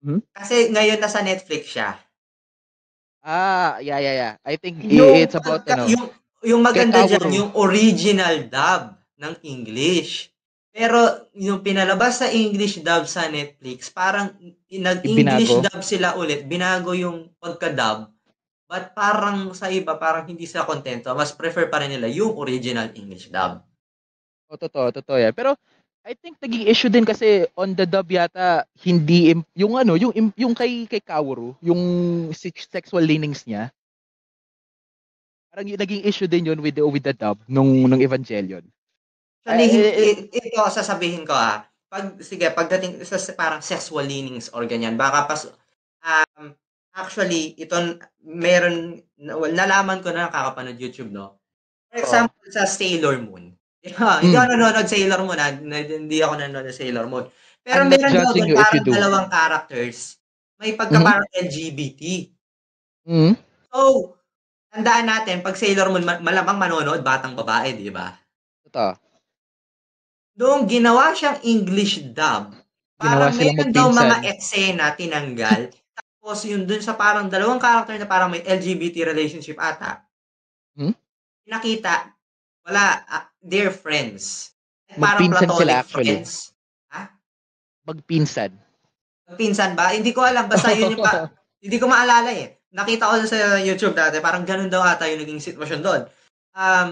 Mhm. 0.00 0.24
Kasi 0.32 0.72
ngayon 0.72 0.98
nasa 0.98 1.20
Netflix 1.20 1.76
siya. 1.76 2.00
Ah, 3.22 3.78
yeah, 3.78 4.00
yeah, 4.02 4.14
yeah. 4.16 4.34
I 4.42 4.56
think 4.58 4.82
Yung 4.82 5.14
it's 5.14 5.36
about 5.38 5.62
pagka 5.62 5.78
ano, 5.78 5.86
yung 5.86 6.06
yung 6.42 6.58
maganda 6.58 7.06
Kekaworu. 7.06 7.30
yung 7.30 7.50
original 7.54 8.50
dub 8.50 8.98
ng 9.14 9.34
English. 9.46 10.32
Pero 10.72 11.28
yung 11.36 11.60
pinalabas 11.62 12.18
sa 12.18 12.32
English 12.32 12.80
dub 12.82 13.04
sa 13.06 13.28
Netflix, 13.28 13.92
parang 13.92 14.32
nag-English 14.66 15.52
dub 15.62 15.80
sila 15.84 16.16
ulit. 16.18 16.48
Binago 16.48 16.96
yung 16.96 17.30
pagka-dub. 17.38 18.08
But 18.72 18.96
parang 18.96 19.52
sa 19.52 19.68
iba, 19.68 20.00
parang 20.00 20.24
hindi 20.24 20.48
sila 20.48 20.64
kontento. 20.64 21.12
Mas 21.12 21.28
prefer 21.28 21.68
pa 21.68 21.84
rin 21.84 21.92
nila 21.92 22.08
yung 22.08 22.32
original 22.40 22.88
English 22.96 23.28
dub. 23.28 23.60
O, 24.48 24.56
totoo, 24.56 24.88
totoo 24.88 25.20
yan. 25.20 25.36
Pero, 25.36 25.52
I 26.08 26.16
think 26.16 26.40
naging 26.40 26.64
issue 26.64 26.88
din 26.88 27.04
kasi 27.04 27.44
on 27.52 27.76
the 27.76 27.84
dub 27.84 28.08
yata, 28.08 28.64
hindi, 28.80 29.36
yung 29.52 29.76
ano, 29.76 30.00
yung, 30.00 30.32
yung 30.32 30.56
kay, 30.56 30.88
kay 30.88 31.04
Kaworu, 31.04 31.52
yung 31.60 31.78
sex- 32.32 32.64
sexual 32.72 33.04
leanings 33.04 33.44
niya, 33.44 33.68
parang 35.52 35.68
yung 35.68 35.76
naging 35.76 36.08
issue 36.08 36.24
din 36.24 36.48
yun 36.48 36.58
with 36.64 36.72
the, 36.72 36.80
with 36.80 37.04
the 37.04 37.12
dub 37.12 37.36
nung, 37.44 37.68
nung 37.84 38.00
Evangelion. 38.00 38.64
Actually, 39.44 39.68
Ay, 39.68 39.68
hin- 39.68 39.84
eh, 39.84 40.14
eh, 40.32 40.48
ito 40.48 40.64
sasabihin 40.72 41.28
ko 41.28 41.36
ah. 41.36 41.68
Pag, 41.92 42.24
sige, 42.24 42.48
pagdating 42.48 43.04
sa 43.04 43.20
sa 43.20 43.36
parang 43.36 43.60
sexual 43.60 44.08
leanings 44.08 44.48
or 44.56 44.64
ganyan, 44.64 44.96
baka 44.96 45.28
pas, 45.28 45.44
um, 46.00 46.56
actually, 46.92 47.56
ito, 47.56 47.74
meron, 48.22 49.00
nalaman 49.52 50.00
ko 50.00 50.12
na 50.12 50.28
nakakapanood 50.28 50.76
YouTube, 50.76 51.10
no? 51.10 51.40
For 51.92 52.00
example, 52.00 52.44
sa 52.48 52.64
Sailor 52.64 53.20
Moon. 53.20 53.52
Yeah, 53.82 54.22
hindi 54.22 54.38
Mm. 54.38 54.40
ako 54.40 54.46
nanonood 54.54 54.86
Sailor 54.86 55.20
Moon, 55.26 55.38
ah. 55.42 55.50
Hindi 55.52 56.16
ako 56.22 56.34
nanonood 56.38 56.66
ng 56.70 56.78
Sailor 56.78 57.06
Moon. 57.10 57.24
Pero 57.62 57.82
I'm 57.82 57.90
meron 57.90 58.12
daw 58.14 58.30
doon 58.30 58.50
parang 58.54 58.84
dalawang 58.86 59.26
characters. 59.28 60.18
May 60.58 60.78
pagka 60.78 60.98
Mhm. 60.98 61.06
parang 61.06 61.26
LGBT. 61.34 62.02
Mm, 63.02 63.34
So, 63.72 64.14
tandaan 64.70 65.06
natin, 65.10 65.42
pag 65.42 65.58
Sailor 65.58 65.90
Moon, 65.90 66.04
ma- 66.06 66.22
malamang 66.22 66.60
manonood, 66.60 67.02
batang 67.02 67.34
babae, 67.34 67.74
di 67.74 67.90
ba? 67.90 68.14
totoo. 68.62 68.94
Noong 70.32 70.64
ginawa 70.64 71.12
siyang 71.12 71.42
English 71.44 72.00
dub, 72.14 72.56
parang 72.96 73.34
meron 73.36 73.68
daw 73.68 73.90
mga 73.92 74.16
eksena 74.32 74.94
tinanggal. 74.94 75.68
Tapos 76.22 76.46
yun 76.46 76.62
dun 76.62 76.78
sa 76.78 76.94
parang 76.94 77.26
dalawang 77.26 77.58
character 77.58 77.98
na 77.98 78.06
parang 78.06 78.30
may 78.30 78.46
LGBT 78.46 79.10
relationship 79.10 79.58
ata. 79.58 80.06
Hmm? 80.78 80.94
Nakita, 81.50 82.14
wala, 82.62 83.02
ah, 83.10 83.26
they're 83.42 83.74
friends. 83.74 84.54
Parang 84.94 85.26
Magpinsan 85.26 85.50
sila 85.50 85.50
platonic 85.50 85.82
actually. 85.82 86.06
friends. 86.06 86.30
Magpinsan. 87.82 88.52
Pinsan 89.34 89.74
ba? 89.74 89.90
Hindi 89.90 90.14
ko 90.14 90.22
alam. 90.22 90.46
Basta 90.46 90.70
yun 90.70 90.94
yung 90.94 91.02
pa, 91.02 91.26
hindi 91.64 91.76
ko 91.82 91.90
maalala 91.90 92.30
eh. 92.30 92.62
Nakita 92.72 93.10
ko 93.10 93.14
sa 93.26 93.58
YouTube 93.60 93.98
dati, 93.98 94.22
parang 94.22 94.46
ganun 94.46 94.70
daw 94.70 94.80
ata 94.80 95.10
yung 95.10 95.20
naging 95.20 95.42
sitwasyon 95.42 95.80
doon. 95.82 96.02
Um, 96.56 96.88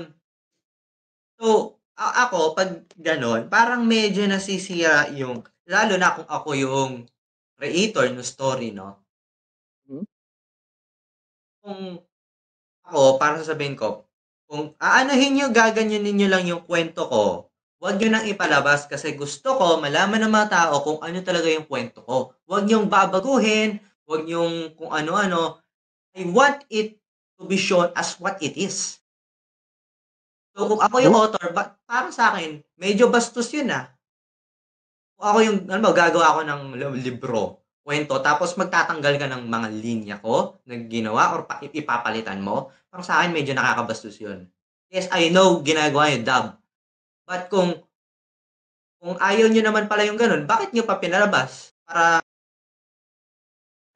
so, 1.41 1.79
a- 1.97 2.29
ako, 2.29 2.53
pag 2.53 2.85
ganun, 2.99 3.49
parang 3.49 3.87
medyo 3.89 4.27
nasisira 4.29 5.09
yung, 5.17 5.41
lalo 5.71 5.95
na 5.97 6.13
kung 6.13 6.29
ako 6.29 6.51
yung 6.59 6.91
creator 7.57 8.09
ng 8.13 8.25
story, 8.25 8.73
no? 8.77 9.00
Kung 11.61 12.01
ako, 12.85 13.21
parang 13.21 13.41
sasabihin 13.41 13.77
ko, 13.79 14.09
kung 14.51 14.75
aanahin 14.83 15.37
nyo, 15.37 15.47
gaganyanin 15.55 16.17
nyo 16.17 16.29
lang 16.29 16.45
yung 16.49 16.65
kwento 16.67 17.07
ko, 17.07 17.51
Huwag 17.81 17.97
nyo 17.97 18.13
nang 18.13 18.29
ipalabas 18.29 18.85
kasi 18.85 19.17
gusto 19.17 19.57
ko 19.57 19.81
malaman 19.81 20.29
ng 20.29 20.33
mga 20.37 20.49
tao 20.53 20.85
kung 20.85 21.01
ano 21.01 21.17
talaga 21.25 21.49
yung 21.49 21.65
kwento 21.65 22.05
ko. 22.05 22.37
Huwag 22.45 22.69
nyong 22.69 22.93
babaguhin, 22.93 23.81
huwag 24.05 24.29
nyong 24.29 24.77
kung 24.77 24.93
ano-ano. 24.93 25.65
I 26.13 26.29
want 26.29 26.69
it 26.69 27.01
to 27.41 27.49
be 27.49 27.57
shown 27.57 27.89
as 27.97 28.21
what 28.21 28.37
it 28.45 28.53
is. 28.61 29.01
So 30.53 30.69
kung 30.69 30.85
ako 30.85 30.97
yung 31.01 31.17
author, 31.17 31.57
ba, 31.57 31.73
parang 31.89 32.13
sa 32.13 32.37
akin, 32.37 32.61
medyo 32.77 33.09
bastos 33.09 33.49
yun 33.49 33.73
ah. 33.73 33.89
Kung 35.17 35.27
ako 35.33 35.39
yung, 35.41 35.59
ano 35.73 35.81
ba, 35.81 35.97
gagawa 35.97 36.37
ako 36.37 36.41
ng 36.45 36.63
li- 36.77 37.01
libro, 37.01 37.60
kwento, 37.91 38.15
tapos 38.23 38.55
magtatanggal 38.55 39.19
ka 39.19 39.27
ng 39.27 39.51
mga 39.51 39.69
linya 39.75 40.17
ko 40.23 40.63
na 40.63 40.79
ginawa 40.87 41.35
or 41.35 41.43
pa, 41.43 41.59
ipapalitan 41.59 42.39
mo, 42.39 42.71
parang 42.87 43.03
sa 43.03 43.19
akin 43.19 43.35
medyo 43.35 43.51
nakakabastos 43.51 44.15
yun. 44.23 44.47
Yes, 44.95 45.11
I 45.11 45.35
know 45.35 45.59
ginagawa 45.59 46.15
yung 46.15 46.23
dub. 46.23 46.55
But 47.27 47.51
kung 47.51 47.83
kung 49.03 49.19
ayaw 49.19 49.51
nyo 49.51 49.63
naman 49.67 49.91
pala 49.91 50.07
yung 50.07 50.15
ganun, 50.15 50.47
bakit 50.47 50.71
nyo 50.71 50.87
pa 50.87 51.03
pinalabas? 51.03 51.75
Para, 51.83 52.23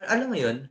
alam 0.03 0.27
mo 0.27 0.35
yun? 0.35 0.67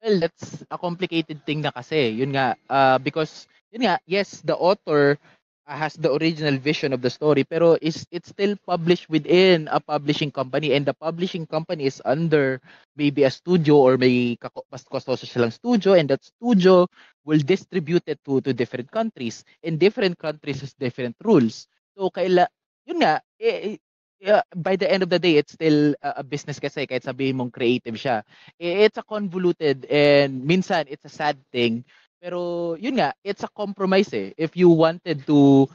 Well, 0.00 0.16
that's 0.16 0.64
a 0.72 0.80
complicated 0.80 1.44
thing 1.44 1.60
na 1.60 1.76
kasi. 1.76 2.14
Yun 2.16 2.32
nga, 2.32 2.56
uh, 2.72 2.96
because, 2.96 3.50
yun 3.68 3.84
nga, 3.84 4.00
yes, 4.08 4.40
the 4.48 4.56
author 4.56 5.20
has 5.66 5.94
the 5.98 6.14
original 6.14 6.56
vision 6.56 6.94
of 6.94 7.02
the 7.02 7.10
story, 7.10 7.42
pero 7.44 7.74
is 7.82 8.06
it's 8.14 8.30
still 8.30 8.54
published 8.64 9.10
within 9.10 9.66
a 9.74 9.82
publishing 9.82 10.30
company 10.30 10.72
and 10.72 10.86
the 10.86 10.94
publishing 10.94 11.44
company 11.46 11.84
is 11.90 11.98
under 12.06 12.62
maybe 12.94 13.26
a 13.26 13.30
studio 13.30 13.76
or 13.82 13.98
may 13.98 14.38
mas 14.70 14.86
kostoso 14.86 15.26
silang 15.26 15.50
studio 15.50 15.98
and 15.98 16.08
that 16.08 16.22
studio 16.22 16.86
will 17.26 17.42
distribute 17.42 18.06
it 18.06 18.22
to 18.22 18.38
to 18.40 18.54
different 18.54 18.88
countries 18.94 19.42
and 19.66 19.82
different 19.82 20.14
countries 20.18 20.62
has 20.62 20.72
different 20.78 21.18
rules. 21.26 21.66
So 21.98 22.08
kaila 22.14 22.46
yun 22.86 23.02
nga 23.02 23.18
eh, 23.42 23.74
eh, 23.74 23.76
yeah, 24.22 24.42
by 24.56 24.76
the 24.78 24.88
end 24.88 25.02
of 25.02 25.10
the 25.10 25.18
day 25.18 25.36
it's 25.36 25.52
still 25.58 25.92
a, 26.00 26.22
a 26.22 26.24
business 26.24 26.62
kasi 26.62 26.86
kahit 26.86 27.04
sabihin 27.04 27.36
mong 27.36 27.50
creative 27.52 27.98
siya. 27.98 28.22
Eh, 28.56 28.86
it's 28.86 28.96
a 28.96 29.04
convoluted 29.04 29.84
and 29.90 30.46
minsan 30.46 30.86
it's 30.88 31.04
a 31.04 31.12
sad 31.12 31.36
thing 31.52 31.82
pero 32.20 32.74
yun 32.80 32.98
nga, 32.98 33.14
it's 33.24 33.44
a 33.44 33.50
compromise 33.52 34.12
eh. 34.12 34.32
If 34.36 34.56
you 34.56 34.68
wanted 34.70 35.24
to 35.26 35.68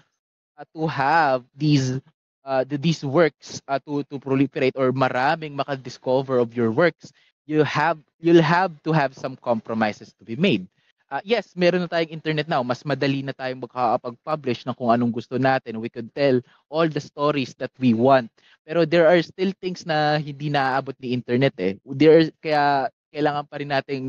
uh, 0.57 0.67
to 0.75 0.87
have 0.87 1.45
these 1.55 1.99
uh, 2.45 2.63
the, 2.65 2.77
these 2.77 3.05
works 3.05 3.61
uh, 3.67 3.79
to 3.85 4.03
to 4.09 4.15
proliferate 4.17 4.75
or 4.75 4.91
maraming 4.91 5.53
maka-discover 5.57 6.41
of 6.41 6.53
your 6.57 6.71
works, 6.73 7.13
you 7.45 7.63
have 7.63 7.99
you'll 8.19 8.43
have 8.43 8.73
to 8.83 8.91
have 8.91 9.13
some 9.13 9.35
compromises 9.37 10.13
to 10.17 10.23
be 10.25 10.35
made. 10.35 10.65
Uh, 11.11 11.19
yes, 11.27 11.51
meron 11.59 11.83
na 11.83 11.91
tayong 11.91 12.15
internet 12.15 12.47
now. 12.47 12.63
Mas 12.63 12.87
madali 12.87 13.19
na 13.19 13.35
tayong 13.35 13.59
makakapag-publish 13.67 14.63
ng 14.63 14.71
kung 14.71 14.95
anong 14.95 15.11
gusto 15.11 15.35
natin. 15.35 15.83
We 15.83 15.91
could 15.91 16.07
tell 16.15 16.39
all 16.71 16.87
the 16.87 17.03
stories 17.03 17.51
that 17.59 17.75
we 17.83 17.91
want. 17.91 18.31
Pero 18.63 18.87
there 18.87 19.11
are 19.11 19.19
still 19.19 19.51
things 19.59 19.83
na 19.83 20.15
hindi 20.23 20.47
naaabot 20.47 20.95
ni 21.03 21.11
internet 21.11 21.51
eh. 21.59 21.75
There 21.83 22.31
kaya 22.39 22.87
kailangan 23.11 23.43
pa 23.43 23.59
rin 23.59 23.75
nating 23.75 24.05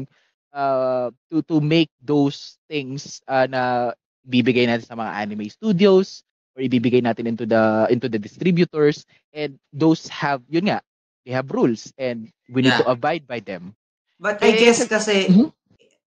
uh, 0.55 1.11
to 1.33 1.43
to 1.49 1.61
make 1.61 1.91
those 2.01 2.57
things 2.69 3.21
uh, 3.29 3.49
na 3.49 3.93
bibigay 4.25 4.69
natin 4.69 4.87
sa 4.87 4.97
mga 4.97 5.13
anime 5.19 5.51
studios 5.51 6.23
or 6.55 6.63
ibibigay 6.63 7.03
natin 7.03 7.27
into 7.27 7.45
the 7.45 7.89
into 7.91 8.07
the 8.07 8.21
distributors 8.21 9.05
and 9.35 9.59
those 9.75 10.07
have 10.07 10.41
yun 10.47 10.69
nga 10.71 10.79
they 11.27 11.35
have 11.35 11.51
rules 11.51 11.91
and 11.99 12.31
we 12.53 12.63
need 12.63 12.73
Yeah. 12.73 12.85
to 12.87 12.93
abide 12.93 13.27
by 13.27 13.41
them 13.43 13.75
But 14.23 14.39
I 14.39 14.55
Eh, 14.55 14.59
guess 14.63 14.87
kasi, 14.87 15.27
Mhm. 15.27 15.51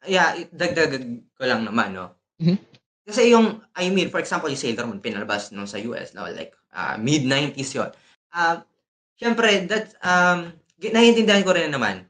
yeah, 0.10 0.34
dagdag 0.50 0.98
ko 1.38 1.44
lang 1.46 1.62
naman, 1.62 1.94
no? 1.94 2.18
Mhm. 2.42 2.58
Kasi 3.06 3.30
yung, 3.30 3.62
I 3.78 3.94
mean, 3.94 4.10
for 4.10 4.18
example, 4.18 4.50
yung 4.50 4.58
Sailor 4.58 4.90
Moon, 4.90 4.98
pinalabas 4.98 5.54
nung 5.54 5.70
sa 5.70 5.78
US, 5.78 6.18
no? 6.18 6.26
Like, 6.26 6.58
uh, 6.74 6.98
mid-90s 6.98 7.78
yun. 7.78 7.90
Uh, 8.34 8.66
Siyempre, 9.20 9.68
that, 9.68 9.94
um, 10.02 10.56
naiintindihan 10.80 11.44
ko 11.44 11.52
rin 11.52 11.70
naman, 11.70 12.08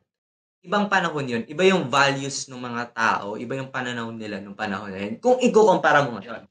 ibang 0.63 0.91
panahon 0.91 1.25
yun. 1.25 1.43
Iba 1.47 1.63
yung 1.67 1.87
values 1.87 2.47
ng 2.51 2.59
mga 2.59 2.83
tao, 2.91 3.39
iba 3.39 3.55
yung 3.55 3.71
pananaw 3.71 4.11
nila 4.11 4.43
nung 4.43 4.57
panahon 4.57 4.91
na 4.91 4.99
yun. 4.99 5.15
Kung 5.19 5.39
ikukumpara 5.39 6.03
mo 6.07 6.19
ngayon. 6.19 6.43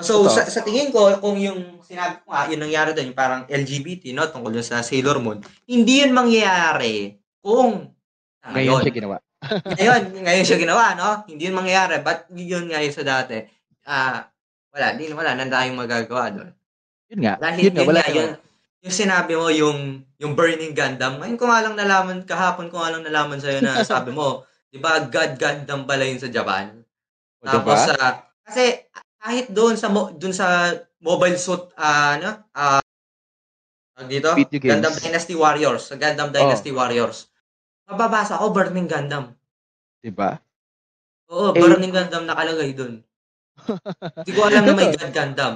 So, 0.00 0.24
sa, 0.32 0.48
sa 0.48 0.64
tingin 0.64 0.88
ko, 0.88 1.12
kung 1.20 1.36
yung 1.36 1.84
sinabi 1.84 2.24
ko 2.24 2.32
nga, 2.32 2.48
yun 2.48 2.64
nangyari 2.64 2.96
doon, 2.96 3.12
yung 3.12 3.18
parang 3.18 3.44
LGBT, 3.44 4.16
no, 4.16 4.24
tungkol 4.24 4.56
sa 4.64 4.80
Sailor 4.80 5.20
Moon, 5.20 5.44
hindi 5.68 6.00
yun 6.00 6.16
mangyayari 6.16 7.20
kung 7.44 7.92
sa 8.40 8.56
ngayon 8.56 8.80
siya 8.80 8.94
ginawa 8.96 9.16
ngayon, 9.78 10.02
ngayon 10.22 10.46
siya 10.46 10.58
ginawa, 10.58 10.94
no? 10.94 11.10
Hindi 11.26 11.50
yun 11.50 11.58
mangyayari. 11.58 11.98
But 12.00 12.30
yun 12.30 12.70
nga 12.70 12.78
yung 12.78 12.94
sa 12.94 13.04
dati. 13.04 13.42
Ah, 13.82 14.30
wala, 14.70 14.94
di 14.94 15.10
wala, 15.10 15.34
nanda 15.34 15.66
yung 15.66 15.82
magagawa 15.82 16.30
doon. 16.30 16.50
yun 17.10 17.20
nga 17.26 17.34
Dahil 17.42 17.68
yun 17.68 17.74
nga 17.74 17.82
yun 17.82 17.90
wala 17.90 18.02
nga, 18.02 18.12
naman. 18.14 18.38
Yung, 18.82 18.94
sinabi 18.94 19.38
mo, 19.38 19.46
yung, 19.48 20.02
yung 20.18 20.34
Burning 20.34 20.74
Gundam, 20.74 21.22
ngayon 21.22 21.38
ko 21.38 21.46
nga 21.46 21.62
lang 21.62 21.74
nalaman, 21.78 22.26
kahapon 22.26 22.66
ko 22.66 22.82
nga 22.82 22.98
lang 22.98 23.06
nalaman 23.06 23.38
sa'yo 23.38 23.62
na 23.62 23.82
sabi 23.86 24.10
mo, 24.10 24.42
di 24.74 24.82
ba, 24.82 25.06
God 25.06 25.38
Gundam 25.38 25.86
pala 25.86 26.02
yun 26.02 26.18
sa 26.18 26.26
Japan. 26.26 26.82
O, 27.42 27.46
Tapos, 27.46 27.78
diba? 27.78 27.94
sa 27.94 27.96
kasi, 28.42 28.90
kahit 29.22 29.46
doon 29.54 29.78
sa, 29.78 29.86
mo, 29.86 30.10
doon 30.18 30.34
sa 30.34 30.74
mobile 30.98 31.38
suit, 31.38 31.70
ah, 31.78 32.18
ano, 32.18 32.30
ah, 32.58 32.82
tawag 33.94 34.10
dito. 34.10 34.34
Gundam 34.58 34.98
Dynasty 34.98 35.38
Warriors, 35.38 35.86
sa 35.86 35.94
Gundam 35.94 36.34
Dynasty 36.34 36.74
Warriors, 36.74 37.30
mababasa 37.86 38.42
ko, 38.42 38.50
Burning 38.50 38.90
Gundam. 38.90 39.38
diba 40.02 40.42
Oo, 41.30 41.54
Eh, 41.54 41.60
Burning 41.62 41.94
Gundam 41.94 42.26
nakalagay 42.26 42.74
dun. 42.74 43.00
Hindi 44.26 44.30
ko 44.34 44.40
alam 44.44 44.62
na 44.66 44.74
may 44.74 44.90
God 44.90 45.12
Gundam. 45.14 45.54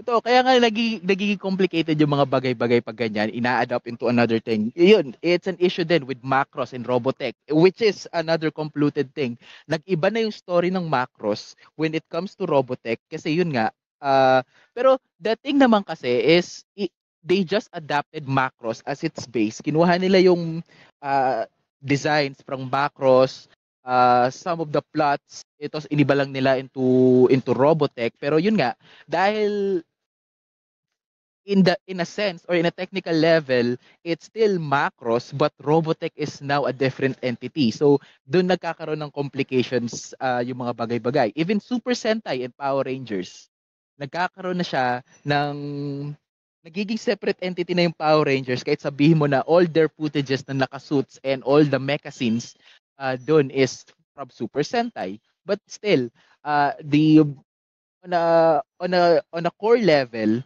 Totoo, 0.00 0.24
kaya 0.24 0.40
nga 0.40 0.56
nagiging, 0.56 1.04
nagiging 1.04 1.36
complicated 1.36 1.92
yung 2.00 2.16
mga 2.16 2.24
bagay-bagay 2.24 2.80
pag 2.80 2.96
ganyan, 2.96 3.28
ina-adapt 3.36 3.84
into 3.84 4.08
another 4.08 4.40
thing. 4.40 4.72
Yun, 4.72 5.12
it's 5.20 5.44
an 5.44 5.60
issue 5.60 5.84
din 5.84 6.08
with 6.08 6.16
Macross 6.24 6.72
and 6.72 6.88
Robotech, 6.88 7.36
which 7.52 7.84
is 7.84 8.08
another 8.16 8.48
completed 8.48 9.12
thing. 9.12 9.36
Nag-iba 9.68 10.08
na 10.08 10.24
yung 10.24 10.32
story 10.32 10.72
ng 10.72 10.88
Macross 10.88 11.52
when 11.76 11.92
it 11.92 12.08
comes 12.08 12.32
to 12.40 12.48
Robotech 12.48 12.96
kasi 13.12 13.36
yun 13.36 13.52
nga, 13.52 13.76
uh, 14.00 14.40
pero 14.72 14.96
the 15.20 15.36
thing 15.44 15.60
naman 15.60 15.84
kasi 15.84 16.08
is, 16.08 16.64
i- 16.80 16.88
they 17.20 17.44
just 17.44 17.68
adapted 17.76 18.24
Macross 18.24 18.80
as 18.88 19.04
its 19.04 19.28
base. 19.28 19.60
Kinuha 19.60 20.00
nila 20.00 20.16
yung 20.24 20.64
uh, 21.04 21.44
designs 21.84 22.40
from 22.40 22.72
Macross, 22.72 23.52
uh, 23.84 24.32
some 24.32 24.64
of 24.64 24.72
the 24.72 24.80
plots 24.96 25.44
ito 25.60 25.76
iniba 25.92 26.16
lang 26.16 26.32
nila 26.32 26.56
into 26.56 27.28
into 27.28 27.52
Robotech 27.52 28.16
pero 28.16 28.40
yun 28.40 28.56
nga 28.56 28.72
dahil 29.04 29.84
in 31.46 31.64
the 31.64 31.76
in 31.88 32.00
a 32.00 32.08
sense 32.08 32.44
or 32.48 32.54
in 32.54 32.68
a 32.68 32.74
technical 32.74 33.14
level 33.16 33.76
it's 34.04 34.28
still 34.28 34.60
Macross 34.60 35.32
but 35.32 35.52
Robotech 35.62 36.12
is 36.16 36.40
now 36.44 36.66
a 36.66 36.72
different 36.72 37.16
entity. 37.22 37.70
So 37.72 37.98
doon 38.28 38.52
nagkakaroon 38.52 39.00
ng 39.00 39.12
complications 39.14 40.12
uh, 40.20 40.44
yung 40.44 40.60
mga 40.60 40.76
bagay-bagay. 40.76 41.28
Even 41.36 41.58
Super 41.60 41.96
Sentai 41.96 42.44
and 42.44 42.52
Power 42.56 42.84
Rangers 42.84 43.48
nagkakaroon 44.00 44.60
na 44.60 44.66
siya 44.66 44.86
ng 45.28 45.56
nagiging 46.64 47.00
separate 47.00 47.40
entity 47.40 47.72
na 47.72 47.88
yung 47.88 47.96
Power 47.96 48.28
Rangers 48.28 48.64
kahit 48.64 48.80
sabihin 48.80 49.20
mo 49.20 49.28
na 49.28 49.44
all 49.48 49.64
their 49.64 49.88
footages 49.88 50.44
na 50.48 50.64
nakasuits 50.64 51.20
and 51.24 51.40
all 51.44 51.64
the 51.64 51.80
mecha 51.80 52.12
scenes 52.12 52.56
uh, 53.00 53.16
doon 53.16 53.48
is 53.48 53.84
from 54.12 54.28
Super 54.28 54.60
Sentai. 54.60 55.20
But 55.44 55.60
still 55.68 56.12
uh, 56.44 56.76
the 56.84 57.24
on 58.04 58.12
a 58.12 58.24
on 58.80 58.90
a 58.92 59.04
on 59.32 59.44
a 59.48 59.52
core 59.56 59.80
level 59.80 60.44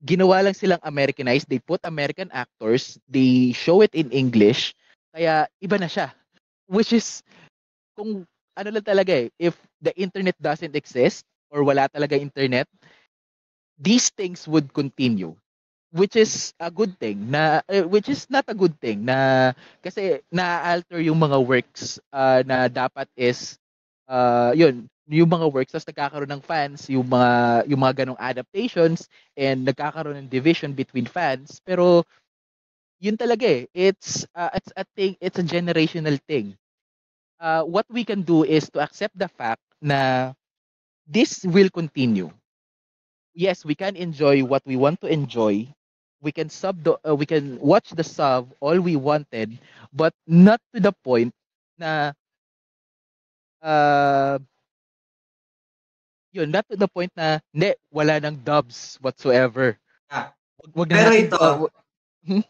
ginawa 0.00 0.40
lang 0.44 0.56
silang 0.56 0.82
Americanized. 0.82 1.48
They 1.48 1.60
put 1.60 1.80
American 1.84 2.32
actors, 2.32 2.96
they 3.08 3.52
show 3.52 3.84
it 3.84 3.92
in 3.92 4.08
English, 4.10 4.72
kaya 5.12 5.46
iba 5.60 5.76
na 5.76 5.88
siya. 5.88 6.12
Which 6.70 6.92
is, 6.96 7.20
kung 7.96 8.24
ano 8.56 8.68
lang 8.72 8.86
talaga 8.86 9.12
eh, 9.12 9.28
if 9.36 9.56
the 9.84 9.92
internet 10.00 10.36
doesn't 10.40 10.76
exist, 10.76 11.24
or 11.50 11.66
wala 11.66 11.90
talaga 11.90 12.16
internet, 12.16 12.68
these 13.76 14.08
things 14.14 14.46
would 14.48 14.72
continue. 14.72 15.36
Which 15.90 16.14
is 16.14 16.54
a 16.62 16.70
good 16.70 16.94
thing, 17.02 17.34
na, 17.34 17.66
uh, 17.66 17.82
which 17.90 18.06
is 18.06 18.30
not 18.30 18.46
a 18.46 18.54
good 18.54 18.78
thing, 18.78 19.02
na, 19.02 19.50
kasi 19.82 20.22
na-alter 20.30 21.02
yung 21.02 21.18
mga 21.18 21.42
works 21.42 21.98
uh, 22.14 22.46
na 22.46 22.70
dapat 22.70 23.10
is, 23.18 23.58
uh, 24.06 24.54
yun, 24.54 24.86
yung 25.10 25.26
mga 25.26 25.50
works 25.50 25.74
tapos 25.74 25.90
nagkakaroon 25.90 26.30
ng 26.30 26.44
fans 26.46 26.86
yung 26.86 27.10
mga 27.10 27.66
yung 27.66 27.82
mga 27.82 28.06
ganong 28.06 28.20
adaptations 28.22 29.10
and 29.34 29.66
nagkakaroon 29.66 30.14
ng 30.22 30.30
division 30.30 30.70
between 30.70 31.02
fans. 31.04 31.58
Pero 31.66 32.06
yun 33.02 33.18
talaga 33.18 33.42
eh. 33.42 33.66
It's 33.74 34.22
uh, 34.38 34.54
it's 34.54 34.70
a 34.78 34.86
thing 34.94 35.18
it's 35.18 35.42
a 35.42 35.46
generational 35.46 36.14
thing. 36.30 36.54
Uh, 37.42 37.66
what 37.66 37.90
we 37.90 38.06
can 38.06 38.22
do 38.22 38.46
is 38.46 38.70
to 38.70 38.78
accept 38.78 39.18
the 39.18 39.26
fact 39.26 39.64
na 39.82 40.30
this 41.10 41.42
will 41.42 41.68
continue. 41.74 42.30
Yes 43.34 43.66
we 43.66 43.74
can 43.74 43.98
enjoy 43.98 44.46
what 44.46 44.62
we 44.62 44.78
want 44.78 45.02
to 45.02 45.10
enjoy. 45.10 45.66
We 46.22 46.30
can 46.30 46.52
sub 46.52 46.84
the, 46.84 47.00
uh, 47.02 47.16
we 47.16 47.24
can 47.24 47.56
watch 47.58 47.90
the 47.96 48.04
sub 48.04 48.52
all 48.62 48.78
we 48.78 48.94
wanted 48.94 49.58
but 49.90 50.14
not 50.28 50.60
to 50.70 50.78
the 50.78 50.92
point 51.02 51.32
na 51.80 52.12
uh, 53.64 54.38
yun, 56.30 56.48
not 56.50 56.66
to 56.70 56.78
the 56.78 56.86
point 56.86 57.10
na, 57.18 57.42
hindi, 57.50 57.74
wala 57.90 58.18
nang 58.22 58.38
dubs 58.38 58.98
whatsoever. 59.02 59.74
Ah. 60.10 60.34
Wag, 60.62 60.70
wag 60.74 60.88
Pero 60.90 61.10
natin, 61.10 61.26
ito, 61.26 61.38
uh, 61.38 61.56
hmm? 62.26 62.44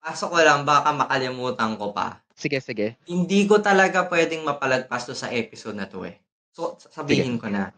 pasok 0.00 0.28
ko 0.32 0.38
lang, 0.40 0.60
baka 0.64 0.90
makalimutan 0.92 1.76
ko 1.76 1.92
pa. 1.92 2.20
Sige, 2.34 2.58
sige. 2.58 2.98
Hindi 3.06 3.46
ko 3.46 3.62
talaga 3.62 4.04
pwedeng 4.10 4.42
mapalagpas 4.42 5.06
to 5.06 5.14
sa 5.14 5.30
episode 5.30 5.78
na 5.78 5.86
to 5.86 6.02
eh. 6.04 6.18
So, 6.50 6.76
sabihin 6.78 7.38
sige. 7.38 7.42
ko 7.42 7.46
na. 7.52 7.70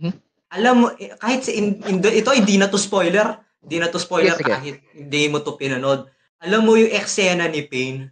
Hmm? 0.00 0.16
Alam 0.50 0.74
mo, 0.82 0.86
eh, 0.98 1.14
kahit 1.14 1.46
si, 1.46 1.54
in, 1.54 1.78
in, 1.86 2.02
ito, 2.02 2.30
hindi 2.34 2.58
na 2.58 2.66
to 2.66 2.80
spoiler. 2.80 3.38
Hindi 3.60 3.76
na 3.78 3.92
to 3.92 4.00
spoiler 4.00 4.34
sige, 4.34 4.48
sige. 4.48 4.52
kahit 4.56 4.76
hindi 4.96 5.22
mo 5.30 5.44
to 5.44 5.54
pinanood. 5.54 6.10
Alam 6.40 6.64
mo 6.64 6.72
yung 6.74 6.90
eksena 6.90 7.46
ni 7.46 7.68
Pain? 7.68 8.08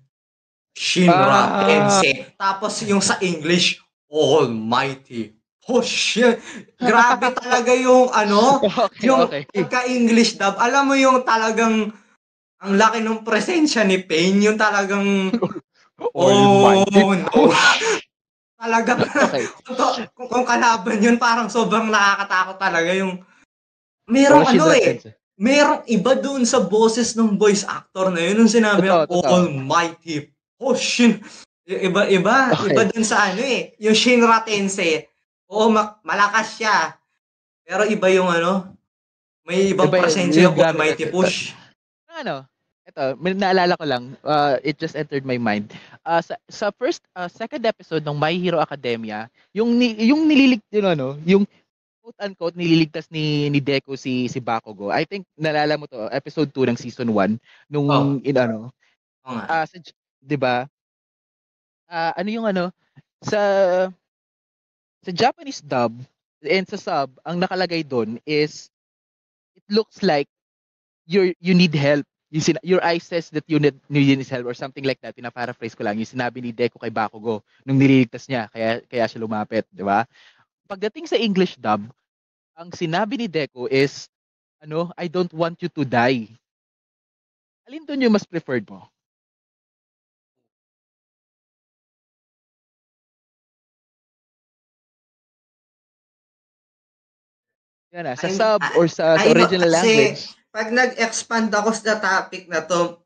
Shinra 0.77 1.65
Ah. 1.65 1.67
Tensei. 1.67 2.29
Tapos 2.39 2.79
yung 2.87 3.03
sa 3.03 3.19
English, 3.19 3.83
Almighty. 4.07 5.38
Oh 5.69 5.85
shit! 5.85 6.41
Grabe 6.81 7.29
talaga 7.37 7.73
yung 7.77 8.09
ano, 8.09 8.65
Okay, 8.89 9.05
yung 9.05 9.29
okay. 9.29 9.43
pagka-English 9.53 10.41
dub. 10.41 10.57
Alam 10.57 10.83
mo 10.91 10.95
yung 10.97 11.21
talagang 11.29 11.93
ang 12.59 12.73
laki 12.75 13.05
ng 13.05 13.21
presensya 13.23 13.85
ni 13.85 14.01
Pain, 14.01 14.41
yung 14.41 14.57
talagang 14.57 15.29
Almighty. 16.17 16.99
oh 17.05 17.13
no. 17.15 17.53
talagang 18.59 18.99
Okay. 19.07 19.45
kung, 20.17 20.27
kung 20.27 20.47
kalaban 20.49 20.99
yun, 20.99 21.21
parang 21.21 21.47
sobrang 21.47 21.93
nakakatakot 21.93 22.57
talaga 22.59 22.91
yung 22.97 23.23
merong 24.09 24.43
Oh, 24.43 24.51
ano 24.51 24.65
eh, 24.75 24.99
Tensei. 24.99 25.15
merong 25.39 25.85
iba 25.87 26.13
doon 26.19 26.43
sa 26.43 26.65
boses 26.65 27.15
ng 27.15 27.39
voice 27.39 27.63
actor 27.63 28.11
na 28.11 28.19
yun, 28.25 28.41
nung 28.43 28.51
sinabi 28.51 28.89
Totoo, 28.91 29.21
totoo. 29.23 29.31
Almighty. 29.31 30.33
Oh 30.59 30.75
shit! 30.75 31.23
Iba, 31.69 32.09
iba, 32.11 32.51
Okay. 32.57 32.73
iba 32.73 32.83
dun 32.89 33.05
sa 33.05 33.31
ano 33.31 33.45
eh, 33.45 33.77
yung 33.79 33.95
Shinra 33.95 34.43
Tensei. 34.43 35.07
Oo, 35.49 35.69
ma- 35.69 35.97
malakas 36.01 36.57
siya. 36.57 36.97
Pero 37.65 37.85
iba 37.85 38.09
yung 38.09 38.29
ano, 38.29 38.73
may 39.45 39.73
ibang 39.73 39.89
Iba 39.89 40.05
presensya 40.05 40.45
yung 40.45 40.57
yung 40.57 40.65
Almighty 40.67 41.09
kasi. 41.09 41.13
push. 41.13 41.37
ano, 42.09 42.45
ito, 42.83 43.05
may 43.17 43.33
naalala 43.33 43.77
ko 43.77 43.85
lang, 43.85 44.17
uh, 44.25 44.57
it 44.61 44.75
just 44.77 44.97
entered 44.97 45.23
my 45.23 45.37
mind. 45.37 45.71
Uh, 46.03 46.19
sa, 46.19 46.35
sa 46.49 46.67
first, 46.73 47.05
uh, 47.15 47.29
second 47.29 47.63
episode 47.63 48.03
ng 48.03 48.17
My 48.17 48.33
Hero 48.33 48.59
Academia, 48.59 49.29
yung, 49.53 49.77
ni, 49.77 49.93
yung 50.05 50.25
nililig, 50.25 50.65
yun, 50.69 50.89
ano, 50.89 51.15
yung 51.23 51.45
quote-unquote 52.01 52.57
nililigtas 52.57 53.07
ni, 53.09 53.47
ni 53.49 53.61
Deku 53.61 53.93
si, 53.95 54.27
si 54.27 54.41
Bakugo. 54.41 54.89
I 54.89 55.05
think, 55.05 55.29
nalala 55.37 55.77
mo 55.77 55.85
to, 55.85 56.09
episode 56.11 56.49
2 56.51 56.73
ng 56.73 56.79
season 56.81 57.13
1, 57.13 57.37
nung, 57.69 57.87
Oh. 57.87 58.17
in, 58.19 58.35
ano, 58.35 58.73
Oo 59.23 59.33
nga. 59.37 59.45
ah 59.47 59.65
sa, 59.69 59.77
'di 60.19 60.37
ba? 60.41 60.65
Ah, 61.85 62.17
ano 62.17 62.29
yung 62.29 62.45
ano 62.45 62.73
sa 63.21 63.39
sa 65.09 65.33
Japanese 65.33 65.65
dub 65.65 65.97
and 66.45 66.69
sa 66.69 66.77
sub, 66.77 67.09
ang 67.25 67.41
nakalagay 67.41 67.81
doon 67.81 68.21
is 68.29 68.69
it 69.57 69.65
looks 69.73 70.05
like 70.05 70.29
you 71.09 71.33
you 71.41 71.57
need 71.57 71.73
help. 71.73 72.05
Yung 72.29 72.45
sina- 72.45 72.61
your 72.61 72.85
eye 72.85 73.01
says 73.01 73.33
that 73.33 73.49
you 73.49 73.57
need, 73.57 73.73
you 73.89 74.05
need 74.05 74.29
help 74.29 74.45
or 74.45 74.53
something 74.53 74.85
like 74.85 75.01
that. 75.01 75.17
Pina-paraphrase 75.17 75.73
ko 75.73 75.81
lang 75.81 75.97
yung 75.97 76.13
sinabi 76.13 76.45
ni 76.45 76.53
Deku 76.53 76.77
kay 76.77 76.93
Bakugo 76.93 77.41
nung 77.65 77.81
nililigtas 77.81 78.29
niya 78.29 78.53
kaya 78.53 78.85
kaya 78.85 79.09
siya 79.09 79.25
lumapit, 79.25 79.65
'di 79.73 79.81
ba? 79.81 80.05
Pagdating 80.69 81.09
sa 81.09 81.17
English 81.17 81.57
dub, 81.57 81.89
ang 82.53 82.69
sinabi 82.77 83.17
ni 83.17 83.27
Deku 83.33 83.65
is 83.73 84.13
ano, 84.61 84.93
I 84.93 85.09
don't 85.09 85.33
want 85.33 85.65
you 85.65 85.73
to 85.73 85.89
die. 85.89 86.29
Alin 87.65 87.89
doon 87.89 88.05
yung 88.05 88.13
mas 88.13 88.29
preferred 88.29 88.69
mo? 88.69 88.85
Yan 97.91 98.05
na, 98.05 98.15
sa 98.15 98.29
Ay, 98.29 98.37
sub 98.37 98.61
or 98.77 98.87
sa, 98.87 99.17
sa 99.17 99.23
ay, 99.25 99.33
original 99.33 99.73
kasi- 99.73 99.77
language. 99.77 100.23
Pag 100.49 100.69
nag-expand 100.73 101.49
ako 101.53 101.69
sa 101.73 101.97
topic 101.97 102.49
na 102.49 102.65
to, 102.65 103.01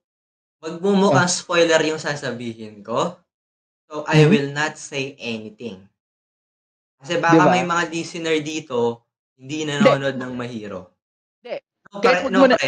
magmumukhang 0.62 1.26
spoiler 1.28 1.82
yung 1.82 1.98
sasabihin 1.98 2.82
ko. 2.82 3.18
So, 3.90 4.06
I 4.06 4.24
Mhm. 4.24 4.30
will 4.30 4.50
not 4.50 4.78
say 4.78 5.18
anything. 5.18 5.84
Kasi 7.02 7.18
baka 7.18 7.34
Diba? 7.36 7.50
may 7.50 7.64
mga 7.66 7.84
listener 7.90 8.38
dito, 8.40 9.02
hindi 9.34 9.66
nanonood 9.66 10.14
ng 10.16 10.32
Mahiro. 10.32 10.94
Hindi. 11.42 11.58
No, 11.90 11.98
Kahit 11.98 12.22
pare, 12.24 12.30
no, 12.30 12.46
na-. 12.46 12.62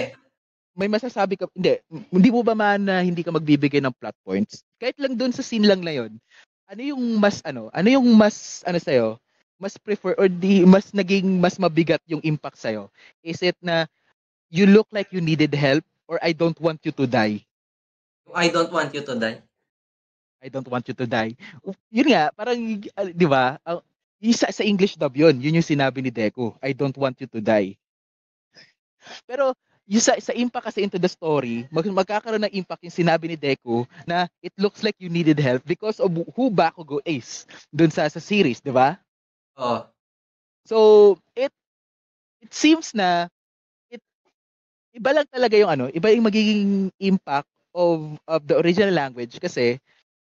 May 0.74 0.90
masasabi 0.90 1.38
ka, 1.38 1.46
hindi, 1.54 1.78
hindi 2.10 2.28
mo 2.34 2.42
ba 2.42 2.58
man 2.58 2.82
na 2.82 2.98
hindi 2.98 3.22
ka 3.22 3.30
magbibigay 3.30 3.78
ng 3.78 3.94
plot 3.94 4.18
points? 4.26 4.66
Kahit 4.82 4.98
lang 4.98 5.14
doon 5.14 5.30
sa 5.30 5.46
scene 5.46 5.70
lang 5.70 5.86
na 5.86 5.94
yon. 5.94 6.18
Ano 6.66 6.82
yung 6.82 7.22
mas 7.22 7.38
ano, 7.46 7.70
ano 7.70 7.86
yung 7.86 8.10
mas 8.18 8.66
ano 8.66 8.82
sa'yo, 8.82 9.22
mas 9.58 9.78
prefer 9.78 10.14
or 10.18 10.26
di 10.28 10.66
mas 10.66 10.90
naging 10.90 11.38
mas 11.38 11.56
mabigat 11.56 12.02
yung 12.08 12.20
impact 12.22 12.58
sa'yo? 12.58 12.90
Is 13.22 13.40
it 13.40 13.56
na 13.62 13.86
you 14.50 14.66
look 14.66 14.88
like 14.90 15.10
you 15.14 15.22
needed 15.22 15.54
help 15.54 15.82
or 16.06 16.18
I 16.22 16.34
don't 16.34 16.58
want 16.60 16.82
you 16.84 16.92
to 16.94 17.06
die? 17.06 17.42
I 18.34 18.50
don't 18.50 18.72
want 18.72 18.94
you 18.94 19.02
to 19.04 19.14
die. 19.14 19.38
I 20.44 20.52
don't 20.52 20.68
want 20.68 20.84
you 20.84 20.96
to 20.96 21.06
die. 21.08 21.32
Yun 21.88 22.08
nga, 22.12 22.28
parang, 22.36 22.60
uh, 23.00 23.08
di 23.08 23.24
ba, 23.24 23.56
yung 24.20 24.36
sa, 24.36 24.52
sa 24.52 24.60
English 24.60 25.00
dub 25.00 25.16
yun, 25.16 25.40
yun 25.40 25.56
yung 25.56 25.64
sinabi 25.64 26.04
ni 26.04 26.12
Deku, 26.12 26.52
I 26.60 26.76
don't 26.76 26.96
want 27.00 27.16
you 27.16 27.28
to 27.32 27.40
die. 27.40 27.80
Pero, 29.24 29.56
yung 29.88 30.04
sa, 30.04 30.16
sa 30.20 30.36
impact 30.36 30.68
kasi 30.68 30.84
into 30.84 31.00
the 31.00 31.08
story, 31.08 31.64
mag, 31.72 31.88
magkakaroon 31.88 32.44
ng 32.44 32.56
impact 32.60 32.84
yung 32.84 32.92
sinabi 32.92 33.32
ni 33.32 33.36
Deku 33.40 33.88
na 34.04 34.28
it 34.44 34.52
looks 34.60 34.84
like 34.84 34.96
you 35.00 35.08
needed 35.08 35.40
help 35.40 35.64
because 35.64 35.96
of 36.00 36.12
who 36.12 36.52
Bakugo 36.52 37.00
is 37.08 37.48
dun 37.72 37.88
sa, 37.88 38.04
sa 38.08 38.20
series, 38.20 38.60
di 38.60 38.72
ba? 38.72 39.00
Oh. 39.56 39.86
So, 40.66 41.18
it 41.36 41.52
it 42.42 42.52
seems 42.54 42.94
na 42.96 43.28
it 43.90 44.02
iba 44.96 45.12
lang 45.14 45.26
talaga 45.30 45.56
yung 45.58 45.70
ano, 45.72 45.86
iba 45.92 46.10
yung 46.12 46.26
magiging 46.28 46.92
impact 47.00 47.50
of 47.74 48.18
of 48.28 48.42
the 48.48 48.56
original 48.58 48.94
language 48.94 49.38
kasi 49.42 49.78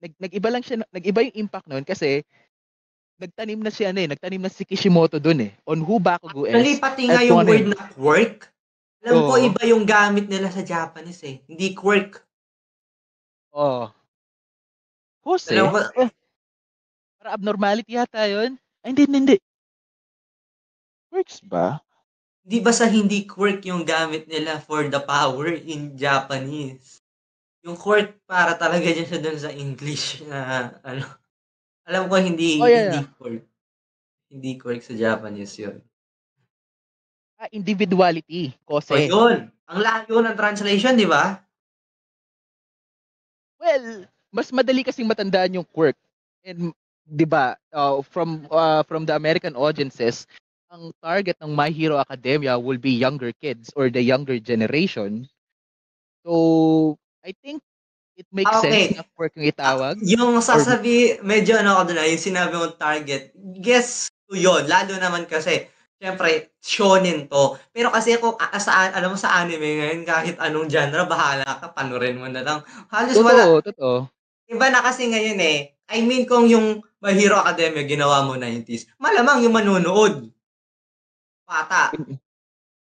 nag 0.05 0.13
nag-iba 0.21 0.49
lang 0.53 0.63
siya 0.65 0.83
nag-iba 0.93 1.25
yung 1.29 1.39
impact 1.49 1.69
noon 1.71 1.85
kasi 1.87 2.23
nagtanim 3.21 3.61
na 3.63 3.71
si 3.73 3.85
ano 3.87 3.99
eh, 4.03 4.09
nagtanim 4.11 4.43
na 4.43 4.51
si 4.53 4.65
Kishimoto 4.67 5.19
doon 5.23 5.51
eh 5.51 5.53
on 5.69 5.81
who 5.85 5.99
Bakugo 6.03 6.45
Actually, 6.49 6.77
is. 6.77 6.83
pati 6.83 7.03
at 7.09 7.13
nga 7.15 7.23
yung 7.25 7.41
ano 7.45 7.51
word 7.51 7.67
na 7.71 7.81
quirk, 7.95 8.39
alam 9.05 9.17
ko 9.27 9.33
Oo. 9.39 9.47
iba 9.51 9.63
yung 9.69 9.85
gamit 9.87 10.27
nila 10.29 10.49
sa 10.51 10.63
Japanese 10.67 11.23
eh. 11.27 11.37
Hindi 11.47 11.73
quirk. 11.77 12.25
Oh. 13.53 13.95
Hose. 15.25 15.51
Alam 15.57 15.73
ko, 15.73 15.79
Oh, 16.05 16.09
para 17.21 17.31
abnormality 17.39 17.97
yata 17.97 18.27
'yun. 18.29 18.59
Ay 18.85 18.93
hindi, 18.93 19.03
hindi, 19.09 19.19
hindi. 19.19 19.37
Works 21.11 21.41
ba? 21.49 21.81
di 22.45 22.61
ba 22.61 22.77
sa 22.77 22.85
hindi 22.85 23.25
quirk 23.25 23.65
yung 23.65 23.89
gamit 23.89 24.29
nila 24.29 24.61
for 24.61 24.85
the 24.93 25.01
power 25.01 25.49
in 25.57 25.97
Japanese? 25.97 27.01
Yung 27.65 27.81
quirk 27.81 28.21
para 28.29 28.53
talaga 28.61 28.85
dyan 28.85 29.09
siya 29.09 29.21
dun 29.25 29.41
sa 29.41 29.49
English 29.49 30.21
na 30.29 30.69
ano. 30.85 31.09
Alam 31.89 32.13
ko 32.13 32.21
hindi 32.21 32.61
Oh, 32.61 32.69
yeah, 32.69 32.93
hindi 32.93 33.01
yeah. 33.01 33.17
quirk. 33.17 33.45
Hindi 34.29 34.51
quirk 34.61 34.83
sa 34.85 34.93
Japanese 34.93 35.57
yun. 35.57 35.81
Ah, 37.41 37.49
individuality. 37.49 38.53
O 38.69 38.77
Kose. 38.77 39.09
yun. 39.09 39.49
Ang 39.65 39.79
layo 39.81 40.21
ng 40.21 40.37
translation, 40.37 40.93
di 40.93 41.09
ba? 41.09 41.41
Well, 43.57 44.05
mas 44.29 44.53
madali 44.53 44.85
kasing 44.85 45.09
matandaan 45.09 45.57
yung 45.57 45.69
quirk. 45.73 45.97
And 46.45 46.77
'di 47.09 47.27
ba, 47.29 47.57
uh, 47.73 48.01
from 48.03 48.49
uh, 48.51 48.83
from 48.85 49.05
the 49.05 49.15
American 49.15 49.55
audiences, 49.57 50.27
ang 50.73 50.91
target 51.05 51.37
ng 51.41 51.53
My 51.55 51.71
Hero 51.71 52.01
Academia 52.01 52.59
will 52.59 52.81
be 52.81 52.93
younger 52.93 53.31
kids 53.39 53.71
or 53.77 53.89
the 53.93 54.03
younger 54.03 54.41
generation. 54.41 55.29
So, 56.25 56.97
I 57.23 57.37
think 57.45 57.61
it 58.17 58.27
makes 58.33 58.51
Ah, 58.51 58.61
okay. 58.65 58.91
sense 58.91 58.99
na 58.99 59.05
quirk 59.15 59.37
yung 59.37 59.49
itawag. 59.49 59.95
Yung 60.03 60.41
sasabi, 60.41 61.21
medyo 61.21 61.55
ano 61.61 61.79
ako 61.79 61.93
dun 61.93 62.01
ah, 62.01 62.09
yung 62.09 62.23
sinabi 62.23 62.53
mong 62.57 62.77
target, 62.81 63.31
guess 63.61 64.09
ko 64.27 64.35
yun. 64.35 64.65
Lalo 64.67 64.97
naman 64.97 65.29
kasi, 65.29 65.69
syempre, 66.01 66.57
shonen 66.65 67.29
to. 67.29 67.55
Pero 67.71 67.93
kasi 67.93 68.17
kung 68.17 68.35
a- 68.41 68.57
sa, 68.59 68.89
alam 68.91 69.15
mo 69.15 69.19
sa 69.21 69.37
anime 69.45 69.79
ngayon, 69.79 70.01
kahit 70.09 70.37
anong 70.41 70.67
genre, 70.73 71.05
bahala 71.05 71.45
ka, 71.45 71.71
panurin 71.77 72.19
mo 72.19 72.27
na 72.27 72.41
lang. 72.43 72.59
Halos 72.89 73.15
wala. 73.21 73.45
Totoo, 73.45 73.61
totoo. 73.63 73.97
Iba 74.49 74.67
na 74.73 74.81
kasi 74.81 75.09
ngayon 75.13 75.41
eh. 75.41 75.59
I 75.93 76.01
mean, 76.01 76.25
kung 76.25 76.49
yung 76.49 76.81
My 77.05 77.13
Hero 77.13 77.37
Academia 77.37 77.85
ginawa 77.85 78.25
mo 78.25 78.41
90s, 78.41 78.89
malamang 78.97 79.45
yung 79.45 79.53
manonood. 79.53 80.33
Bata. 81.45 81.93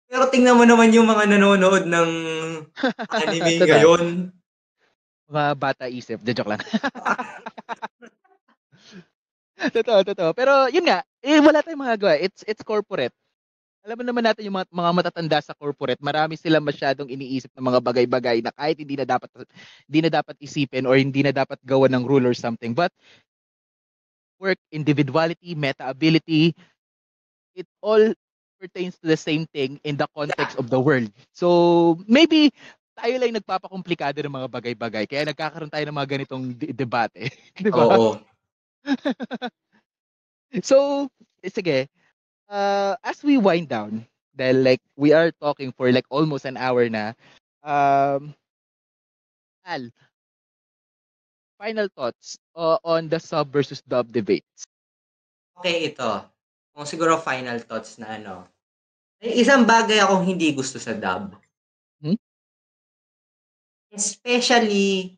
Pero 0.09 0.33
tingnan 0.33 0.57
mo 0.57 0.64
naman 0.64 0.89
yung 0.89 1.05
mga 1.05 1.37
nanonood 1.37 1.85
ng 1.85 2.11
anime 3.21 3.61
ngayon. 3.61 4.33
Mga 5.29 5.53
bata 5.61 5.85
isip. 5.93 6.25
De 6.25 6.33
joke 6.33 6.49
lang. 6.49 6.64
totoo, 9.77 10.01
totoo. 10.01 10.31
Pero 10.33 10.73
yun 10.73 10.89
nga, 10.89 11.05
eh, 11.21 11.37
wala 11.45 11.61
tayong 11.61 11.85
magagawa. 11.85 12.17
It's 12.17 12.41
it's 12.49 12.64
corporate. 12.64 13.12
Alam 13.85 14.01
mo 14.01 14.05
naman 14.09 14.25
natin 14.25 14.49
yung 14.49 14.57
mga, 14.57 14.73
mga 14.73 14.91
matatanda 14.97 15.39
sa 15.45 15.55
corporate, 15.55 16.01
marami 16.03 16.41
silang 16.41 16.64
masyadong 16.64 17.07
iniisip 17.07 17.53
ng 17.53 17.67
mga 17.71 17.81
bagay-bagay 17.85 18.37
na 18.43 18.51
kahit 18.51 18.81
hindi 18.81 18.97
na 18.97 19.07
dapat 19.07 19.29
hindi 19.87 20.01
na 20.03 20.11
dapat 20.11 20.35
isipin 20.41 20.89
or 20.89 20.97
hindi 20.97 21.21
na 21.21 21.37
dapat 21.37 21.61
gawa 21.62 21.87
ng 21.93 22.03
rule 22.03 22.27
or 22.27 22.35
something. 22.35 22.73
But 22.73 22.91
work, 24.39 24.59
individuality, 24.72 25.55
meta 25.55 25.89
ability, 25.89 26.55
it 27.55 27.66
all 27.80 28.12
pertains 28.61 28.97
to 29.01 29.07
the 29.09 29.16
same 29.16 29.47
thing 29.53 29.80
in 29.84 29.97
the 29.97 30.09
context 30.16 30.57
of 30.57 30.70
the 30.70 30.80
world. 30.80 31.09
So, 31.32 31.99
maybe 32.09 32.53
tayo 32.97 33.20
lang 33.20 33.37
nagpapakomplikado 33.37 34.24
ng 34.24 34.32
mga 34.32 34.49
bagay-bagay. 34.49 35.05
Kaya 35.05 35.28
nagkakaroon 35.28 35.72
tayo 35.72 35.84
ng 35.84 35.97
mga 35.97 36.11
ganitong 36.16 36.45
de- 36.57 36.72
debate. 36.72 37.32
Di 37.61 37.70
ba? 37.70 37.84
Oo. 37.84 38.16
So, 40.62 41.09
eh, 41.43 41.51
sige. 41.51 41.91
Uh, 42.49 42.95
as 43.03 43.20
we 43.26 43.37
wind 43.37 43.68
down, 43.68 44.07
dahil 44.37 44.62
like 44.62 44.82
we 44.95 45.11
are 45.12 45.32
talking 45.43 45.74
for 45.74 45.91
like 45.91 46.07
almost 46.09 46.47
an 46.47 46.57
hour 46.57 46.87
na, 46.89 47.12
um, 47.66 48.32
Al, 49.66 49.91
final 51.57 51.89
thoughts 51.89 52.37
uh, 52.55 52.79
on 52.85 53.09
the 53.09 53.19
sub 53.19 53.51
versus 53.51 53.81
dub 53.83 54.13
debates. 54.13 54.69
Okay, 55.57 55.89
ito. 55.93 56.25
Kung 56.77 56.85
siguro 56.85 57.17
final 57.17 57.57
thoughts 57.65 57.97
na 57.97 58.21
ano. 58.21 58.45
May 59.19 59.41
isang 59.41 59.65
bagay 59.65 60.05
akong 60.05 60.29
hindi 60.29 60.53
gusto 60.53 60.77
sa 60.77 60.93
dub. 60.93 61.33
Hmm? 62.05 62.21
Especially 63.89 65.17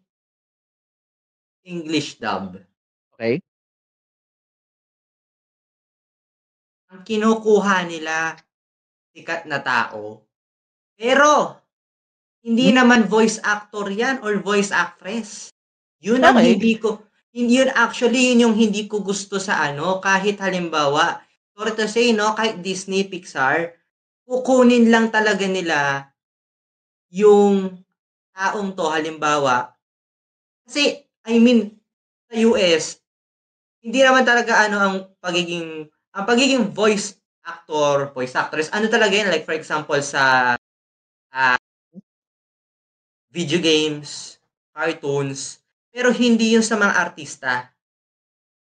English 1.67 2.23
dub. 2.23 2.63
Okay? 3.19 3.43
Ang 6.89 7.03
kinukuha 7.03 7.85
nila 7.85 8.39
sikat 9.11 9.45
na 9.51 9.59
tao. 9.59 10.23
Pero 10.95 11.59
hindi 12.47 12.71
Hmm? 12.71 12.81
naman 12.87 13.11
voice 13.11 13.43
actor 13.43 13.91
'yan 13.91 14.23
or 14.23 14.39
voice 14.39 14.71
actress. 14.71 15.51
'Yun 16.03 16.23
ang 16.23 16.39
Okay. 16.39 16.55
hindi 16.55 16.73
ko 16.79 17.03
yun 17.35 17.71
actually 17.75 18.33
yun 18.35 18.51
yung 18.51 18.57
hindi 18.59 18.87
ko 18.91 19.03
gusto 19.05 19.39
sa 19.39 19.63
ano 19.63 19.99
kahit 20.03 20.41
halimbawa 20.43 21.23
sorry 21.55 21.73
to 21.79 21.87
say 21.87 22.11
no 22.11 22.35
kahit 22.35 22.59
Disney 22.65 23.07
Pixar 23.07 23.79
kukunin 24.27 24.91
lang 24.91 25.11
talaga 25.15 25.47
nila 25.47 26.11
yung 27.13 27.79
taong 28.37 28.77
to 28.77 28.85
halimbawa 28.91 29.73
kasi 30.69 31.05
I 31.27 31.39
mean 31.41 31.75
sa 32.29 32.37
US 32.49 33.01
hindi 33.85 34.01
naman 34.05 34.25
talaga 34.27 34.67
ano 34.69 34.77
ang 34.81 34.97
pagiging 35.23 35.87
ang 36.15 36.25
pagiging 36.27 36.73
voice 36.75 37.17
actor, 37.47 38.13
voice 38.13 38.37
actress, 38.37 38.69
ano 38.75 38.87
talaga 38.93 39.15
yun 39.17 39.31
like 39.33 39.45
for 39.49 39.57
example 39.57 39.99
sa 40.05 40.55
ah, 41.33 41.59
video 43.31 43.61
games, 43.61 44.39
cartoons, 44.75 45.61
pero 45.93 46.13
hindi 46.13 46.55
yun 46.55 46.65
sa 46.65 46.77
mga 46.77 46.95
artista. 46.95 47.73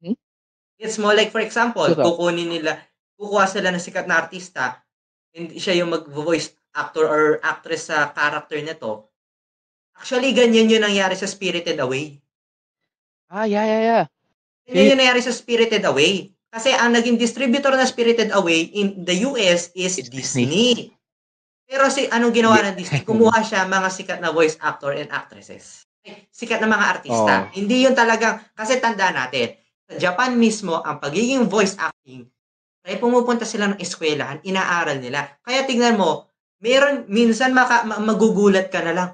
Hmm? 0.04 0.18
It's 0.80 1.00
more 1.00 1.16
like 1.16 1.32
for 1.32 1.42
example, 1.42 1.88
Totoo. 1.88 2.04
kukunin 2.18 2.50
nila, 2.52 2.78
kukuha 3.16 3.46
sila 3.48 3.72
ng 3.72 3.82
sikat 3.82 4.06
na 4.06 4.20
artista, 4.20 4.84
hindi 5.34 5.58
siya 5.58 5.82
yung 5.82 5.92
mag-voice 5.92 6.54
actor 6.74 7.06
or 7.06 7.24
actress 7.42 7.90
sa 7.90 8.10
character 8.14 8.58
nito. 8.62 9.10
Actually, 9.94 10.34
ganyan 10.34 10.70
yun 10.70 10.82
nangyari 10.82 11.14
sa 11.14 11.30
Spirited 11.30 11.78
Away. 11.78 12.18
Ah, 13.30 13.46
yeah, 13.46 13.66
yeah, 13.66 13.82
yeah. 13.82 14.04
Ganyan 14.66 14.98
yung 14.98 15.00
nangyari 15.06 15.22
sa 15.22 15.34
Spirited 15.34 15.86
Away. 15.86 16.34
Kasi 16.54 16.70
ang 16.70 16.94
naging 16.94 17.18
distributor 17.18 17.74
na 17.74 17.86
Spirited 17.90 18.30
Away 18.30 18.74
in 18.78 19.02
the 19.06 19.26
US 19.26 19.74
is 19.74 19.98
It's 19.98 20.10
Disney. 20.10 20.94
Pero 21.66 21.90
si 21.90 22.06
anong 22.14 22.34
ginawa 22.34 22.62
ng 22.62 22.78
Disney? 22.78 23.02
Kumuha 23.02 23.42
siya 23.42 23.66
mga 23.66 23.90
sikat 23.90 24.20
na 24.22 24.30
voice 24.30 24.54
actor 24.62 24.94
and 24.94 25.10
actresses. 25.10 25.90
Sikat 26.34 26.60
na 26.60 26.68
mga 26.68 26.90
artista. 27.00 27.34
Oo. 27.48 27.50
Hindi 27.56 27.88
yun 27.88 27.96
talagang, 27.96 28.44
kasi 28.52 28.78
tanda 28.84 29.08
natin, 29.16 29.56
sa 29.88 29.96
Japan 29.96 30.36
mismo, 30.36 30.84
ang 30.84 31.00
pagiging 31.00 31.48
voice 31.48 31.80
acting, 31.80 32.28
ay 32.84 33.00
pumupunta 33.00 33.48
sila 33.48 33.72
ng 33.72 33.80
eskwelahan, 33.80 34.44
inaaral 34.44 35.00
nila. 35.00 35.40
Kaya 35.40 35.64
tignan 35.64 35.96
mo, 35.96 36.28
meron, 36.60 37.08
minsan 37.08 37.56
maka, 37.56 37.88
ma- 37.88 38.04
magugulat 38.04 38.68
ka 38.68 38.84
na 38.84 38.92
lang, 38.92 39.10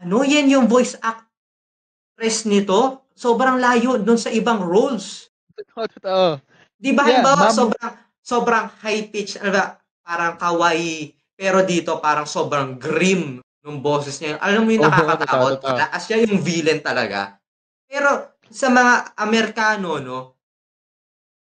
ano 0.00 0.24
yan 0.24 0.48
yung 0.48 0.66
voice 0.70 0.96
actress 0.96 2.48
nito? 2.48 3.10
Sobrang 3.12 3.60
layo 3.60 4.00
dun 4.00 4.16
sa 4.16 4.32
ibang 4.32 4.64
roles. 4.64 5.28
Totoo. 5.76 6.40
Di 6.78 6.94
ba 6.94 7.02
Yeah, 7.04 7.20
halimbawa 7.20 7.50
sobrang 7.50 7.94
sobrang 8.22 8.66
high 8.84 9.10
pitch, 9.10 9.40
ano 9.42 9.50
ba, 9.50 9.64
parang 10.04 10.38
kawaii, 10.38 11.10
pero 11.34 11.66
dito 11.66 11.98
parang 11.98 12.28
sobrang 12.28 12.78
grim 12.78 13.42
ng 13.68 13.84
boses 13.84 14.16
niya. 14.18 14.40
Alam 14.40 14.64
mo 14.64 14.70
yung 14.72 14.88
Oo, 14.88 14.90
nakakatakot, 14.90 15.60
as 15.92 16.02
siya 16.08 16.24
yung 16.24 16.40
villain 16.40 16.80
talaga. 16.80 17.36
Pero 17.84 18.40
sa 18.48 18.72
mga 18.72 19.12
Amerikano, 19.20 20.00
no, 20.00 20.18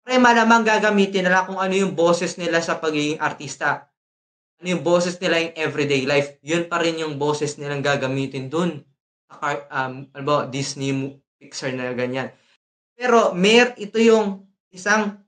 pre 0.00 0.16
malamang 0.16 0.64
gagamitin 0.64 1.26
nila 1.26 1.44
kung 1.44 1.60
ano 1.60 1.74
yung 1.74 1.92
boses 1.92 2.40
nila 2.40 2.62
sa 2.62 2.80
pagiging 2.80 3.20
artista. 3.20 3.90
Ano 4.62 4.78
yung 4.78 4.84
boses 4.86 5.20
nila 5.20 5.42
in 5.42 5.52
everyday 5.58 6.08
life. 6.08 6.40
Yun 6.40 6.70
pa 6.70 6.80
rin 6.80 6.96
yung 6.96 7.20
boses 7.20 7.60
nilang 7.60 7.84
gagamitin 7.84 8.48
dun. 8.48 8.80
Um, 9.42 10.08
ano 10.14 10.22
ba, 10.24 10.46
Disney, 10.46 10.94
Pixar 11.36 11.74
na 11.76 11.92
ganyan. 11.92 12.32
Pero 12.96 13.36
mer 13.36 13.76
ito 13.76 14.00
yung 14.00 14.46
isang 14.72 15.20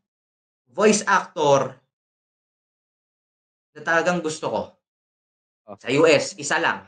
voice 0.73 1.05
actor 1.05 1.77
na 3.77 3.81
talagang 3.83 4.23
gusto 4.23 4.47
ko. 4.49 4.61
Sa 5.77 5.93
US, 5.93 6.33
isa 6.35 6.57
lang. 6.57 6.81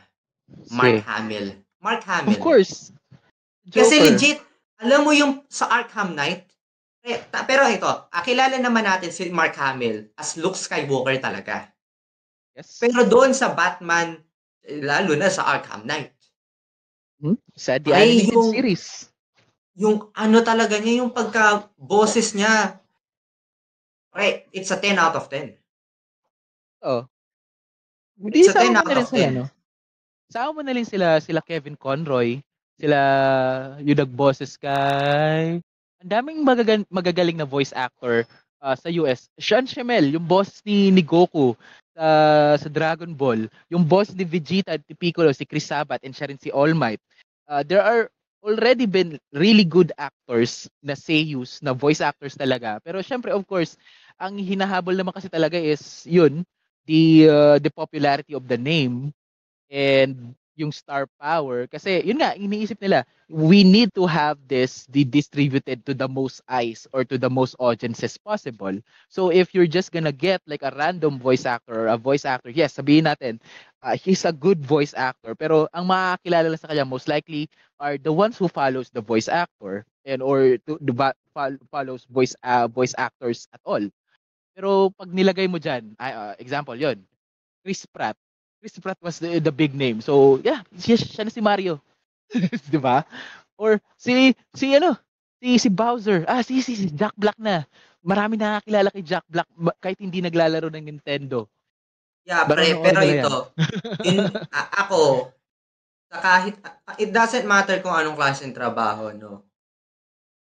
Mark 0.73 0.97
Sige. 0.97 1.05
Hamill. 1.05 1.49
Mark 1.79 2.01
Hamill. 2.03 2.33
Of 2.33 2.41
course. 2.41 2.97
Kasi 3.69 4.01
Joker. 4.01 4.07
legit, 4.09 4.39
alam 4.79 5.05
mo 5.05 5.13
yung 5.13 5.45
sa 5.47 5.69
Arkham 5.69 6.17
Knight, 6.17 6.49
eh, 7.03 7.21
ta- 7.29 7.45
pero 7.45 7.69
ito, 7.69 7.85
ah, 7.85 8.23
kilala 8.23 8.57
naman 8.57 8.85
natin 8.85 9.13
si 9.13 9.29
Mark 9.29 9.53
Hamill 9.55 10.09
as 10.17 10.37
Luke 10.37 10.57
Skywalker 10.57 11.21
talaga. 11.21 11.69
Yes. 12.57 12.81
Pero 12.81 13.05
doon 13.05 13.31
sa 13.31 13.53
Batman, 13.53 14.17
lalo 14.67 15.13
na 15.15 15.29
sa 15.29 15.45
Arkham 15.47 15.85
Knight, 15.85 16.17
Hmm? 17.21 17.37
Sa 17.53 17.77
The 17.77 17.93
Ay, 17.93 18.25
Animated 18.25 18.33
yung- 18.33 18.49
Series. 18.51 18.85
yung 19.77 19.97
ano 20.17 20.41
talaga 20.41 20.81
niya, 20.81 21.05
yung 21.05 21.13
pagka-boses 21.13 22.33
niya, 22.33 22.81
pre, 24.09 24.49
it's 24.51 24.73
a 24.73 24.81
10 24.81 24.97
out 24.97 25.13
of 25.13 25.29
10. 25.29 25.53
Oh. 26.81 27.05
Hindi 28.21 28.45
sa 28.45 28.61
10 28.61 28.77
mo 28.77 28.79
out 28.85 28.87
na 28.87 28.97
rin 29.01 29.09
sila, 29.09 29.29
10. 29.33 29.39
no? 29.41 29.45
Sama 30.31 30.51
mo 30.53 30.61
na 30.63 30.75
rin 30.77 30.87
sila, 30.87 31.19
sila 31.25 31.41
Kevin 31.41 31.75
Conroy, 31.75 32.39
sila 32.77 32.99
yung 33.81 34.01
nag-bosses 34.01 34.61
kay... 34.61 35.59
Ang 36.01 36.11
daming 36.11 36.41
magagan- 36.45 36.89
magagaling 36.89 37.37
na 37.37 37.49
voice 37.49 37.73
actor 37.77 38.25
ah, 38.61 38.77
sa 38.77 38.89
US. 39.01 39.29
Sean 39.37 39.65
Schemmel, 39.65 40.13
yung 40.17 40.25
boss 40.25 40.61
ni, 40.65 40.93
ni 40.93 41.05
Goku 41.05 41.57
sa, 41.93 42.07
sa 42.57 42.69
Dragon 42.69 43.13
Ball. 43.13 43.49
Yung 43.69 43.85
boss 43.85 44.13
ni 44.17 44.25
Vegeta 44.25 44.77
at 44.77 44.85
ni 44.85 44.97
Piccolo, 44.97 45.33
si 45.33 45.45
Chris 45.45 45.69
Sabat, 45.69 46.01
and 46.05 46.17
siya 46.17 46.33
rin 46.33 46.41
si 46.41 46.49
All 46.53 46.73
Might. 46.73 47.01
Ah, 47.49 47.65
there 47.65 47.83
are 47.83 48.09
already 48.41 48.89
been 48.89 49.21
really 49.37 49.65
good 49.65 49.93
actors 50.01 50.69
na 50.81 50.97
seiyus, 50.97 51.61
na 51.61 51.77
voice 51.77 52.01
actors 52.01 52.37
talaga. 52.37 52.81
Pero 52.81 53.05
syempre, 53.05 53.33
of 53.37 53.45
course, 53.45 53.77
ang 54.17 54.41
hinahabol 54.41 54.97
naman 54.97 55.13
kasi 55.13 55.29
talaga 55.29 55.61
is 55.61 56.05
yun, 56.09 56.45
the 56.87 57.29
uh, 57.29 57.57
the 57.59 57.71
popularity 57.71 58.35
of 58.35 58.47
the 58.49 58.59
name 58.59 59.13
and 59.71 60.35
yung 60.57 60.73
star 60.73 61.09
power. 61.21 61.65
Kasi 61.67 62.05
yun 62.05 62.21
nga 62.21 62.37
iniisip 62.37 62.77
nila 62.83 63.03
we 63.33 63.65
need 63.65 63.89
to 63.97 64.05
have 64.05 64.37
this 64.51 64.85
di- 64.91 65.09
distributed 65.09 65.81
to 65.89 65.95
the 65.97 66.05
most 66.09 66.45
eyes 66.51 66.85
or 66.93 67.05
to 67.07 67.17
the 67.17 67.31
most 67.31 67.57
audiences 67.59 68.19
possible. 68.21 68.75
So 69.09 69.33
if 69.33 69.55
you're 69.55 69.71
just 69.71 69.93
gonna 69.93 70.13
get 70.13 70.43
like 70.45 70.63
a 70.63 70.75
random 70.77 71.17
voice 71.19 71.47
actor 71.49 71.87
or 71.87 71.89
a 71.93 71.99
voice 72.01 72.25
actor 72.29 72.53
yes 72.53 72.77
sabihin 72.77 73.09
natin 73.09 73.41
uh, 73.83 73.97
he's 73.97 74.25
a 74.25 74.33
good 74.35 74.61
voice 74.65 74.93
actor. 74.93 75.35
Pero 75.35 75.67
ang 75.73 75.89
makakilala 75.89 76.53
lang 76.53 76.61
sa 76.61 76.69
kanya 76.71 76.85
most 76.87 77.09
likely 77.09 77.49
are 77.81 77.97
the 77.97 78.13
ones 78.13 78.37
who 78.37 78.49
follows 78.49 78.91
the 78.93 79.01
voice 79.03 79.29
actor 79.29 79.85
and 80.05 80.21
or 80.21 80.59
to 80.69 80.77
the 80.81 80.93
follows 81.71 82.05
voice 82.11 82.35
uh, 82.45 82.67
voice 82.69 82.95
actors 82.99 83.49
at 83.55 83.61
all 83.65 83.83
pero 84.55 84.91
pag 84.93 85.09
nilagay 85.11 85.47
mo 85.47 85.57
diyan 85.57 85.95
example 86.39 86.77
yon 86.77 86.99
Chris 87.63 87.85
Pratt 87.89 88.17
Chris 88.61 88.77
Pratt 88.77 89.01
was 89.01 89.17
the, 89.17 89.41
the 89.41 89.49
big 89.49 89.73
name. 89.73 90.05
So, 90.05 90.37
yeah, 90.45 90.61
siya, 90.77 91.01
siya 91.01 91.25
na 91.25 91.33
si 91.33 91.41
Mario. 91.41 91.81
'Di 92.69 92.77
ba? 92.77 93.09
Or 93.57 93.81
si 93.97 94.37
si 94.53 94.77
ano, 94.77 95.01
si 95.41 95.57
si 95.57 95.69
Bowser. 95.73 96.29
Ah, 96.29 96.45
si 96.45 96.61
si, 96.61 96.77
si 96.77 96.93
Jack 96.93 97.17
Black 97.17 97.41
na. 97.41 97.65
Marami 98.05 98.37
nakakilala 98.37 98.93
kay 98.93 99.01
Jack 99.01 99.25
Black 99.33 99.49
kahit 99.81 99.97
hindi 99.97 100.21
naglalaro 100.21 100.69
ng 100.69 100.93
Nintendo. 100.93 101.49
Yeah, 102.29 102.45
Pero 102.45 102.61
pre, 102.61 102.69
pero 102.85 103.01
yan. 103.01 103.25
ito, 103.25 103.35
in, 104.05 104.29
a- 104.57 104.71
ako, 104.85 105.33
sa 106.13 106.17
kahit, 106.21 106.55
it 107.01 107.11
doesn't 107.17 107.49
matter 107.49 107.81
kung 107.81 107.97
anong 107.97 108.17
klase 108.17 108.45
ng 108.45 108.53
trabaho, 108.57 109.09
no? 109.17 109.49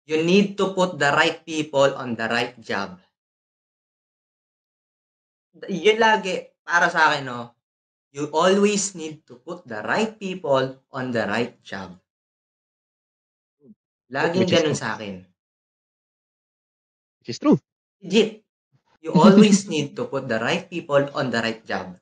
You 0.07 0.23
need 0.23 0.55
to 0.63 0.71
put 0.71 1.03
the 1.03 1.11
right 1.11 1.43
people 1.43 1.99
on 1.99 2.15
the 2.15 2.31
right 2.31 2.55
job. 2.63 3.03
Yun 5.71 5.99
lagi, 6.03 6.51
para 6.67 6.91
sa 6.91 7.11
akin, 7.11 7.23
no? 7.27 7.41
You 8.15 8.31
always 8.31 8.95
need 8.95 9.27
to 9.27 9.39
put 9.39 9.67
the 9.67 9.83
right 9.83 10.15
people 10.19 10.83
on 10.91 11.11
the 11.11 11.27
right 11.27 11.59
job. 11.63 11.99
Laging 14.11 14.47
Which 14.47 14.53
is 14.55 14.63
ganun 14.63 14.75
true. 14.75 14.79
sa 14.79 14.95
akin. 14.95 15.15
Which 17.21 17.31
is 17.35 17.39
true. 17.43 17.59
Legit. 18.03 18.43
You 19.03 19.13
always 19.15 19.67
need 19.73 19.97
to 19.99 20.07
put 20.07 20.29
the 20.31 20.39
right 20.39 20.67
people 20.71 21.03
on 21.15 21.31
the 21.31 21.41
right 21.43 21.63
job. 21.67 21.99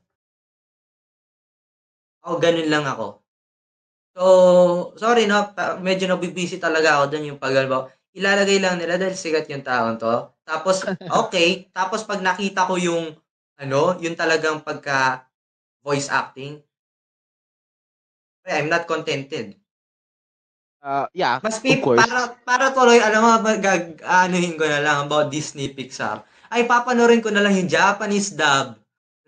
Ako, 2.22 2.38
ganun 2.38 2.68
lang 2.70 2.84
ako. 2.86 3.22
So, 4.12 4.24
sorry 5.00 5.24
no, 5.24 5.56
pa- 5.56 5.80
medyo 5.80 6.04
nabibisi 6.06 6.60
talaga 6.60 7.00
ako 7.00 7.04
doon 7.16 7.28
yung 7.32 7.40
pag 7.40 7.56
halimbawa, 7.56 7.88
ilalagay 8.12 8.60
lang 8.60 8.76
nila 8.76 9.00
dahil 9.00 9.16
sikat 9.16 9.48
yung 9.48 9.64
taon 9.64 9.96
to. 9.96 10.30
Tapos, 10.44 10.84
okay. 11.24 11.72
Tapos 11.72 12.04
pag 12.04 12.20
nakita 12.20 12.68
ko 12.68 12.76
yung, 12.76 13.16
ano, 13.62 13.94
yung 14.02 14.18
talagang 14.18 14.66
pagka 14.66 15.30
voice 15.80 16.10
acting, 16.10 16.58
I'm 18.42 18.66
not 18.66 18.90
contented. 18.90 19.54
Uh, 20.82 21.06
yeah, 21.14 21.38
Mas 21.38 21.62
of 21.62 21.78
course. 21.78 22.02
para, 22.02 22.34
para 22.42 22.66
tuloy, 22.74 22.98
alam 22.98 23.22
mo, 23.22 23.30
magag, 23.38 24.02
anuhin 24.02 24.58
ko 24.58 24.66
na 24.66 24.82
lang 24.82 25.06
about 25.06 25.30
Disney 25.30 25.70
Pixar. 25.70 26.26
Ay, 26.50 26.66
papanorin 26.66 27.22
ko 27.22 27.30
na 27.30 27.38
lang 27.38 27.54
yung 27.54 27.70
Japanese 27.70 28.34
dub. 28.34 28.74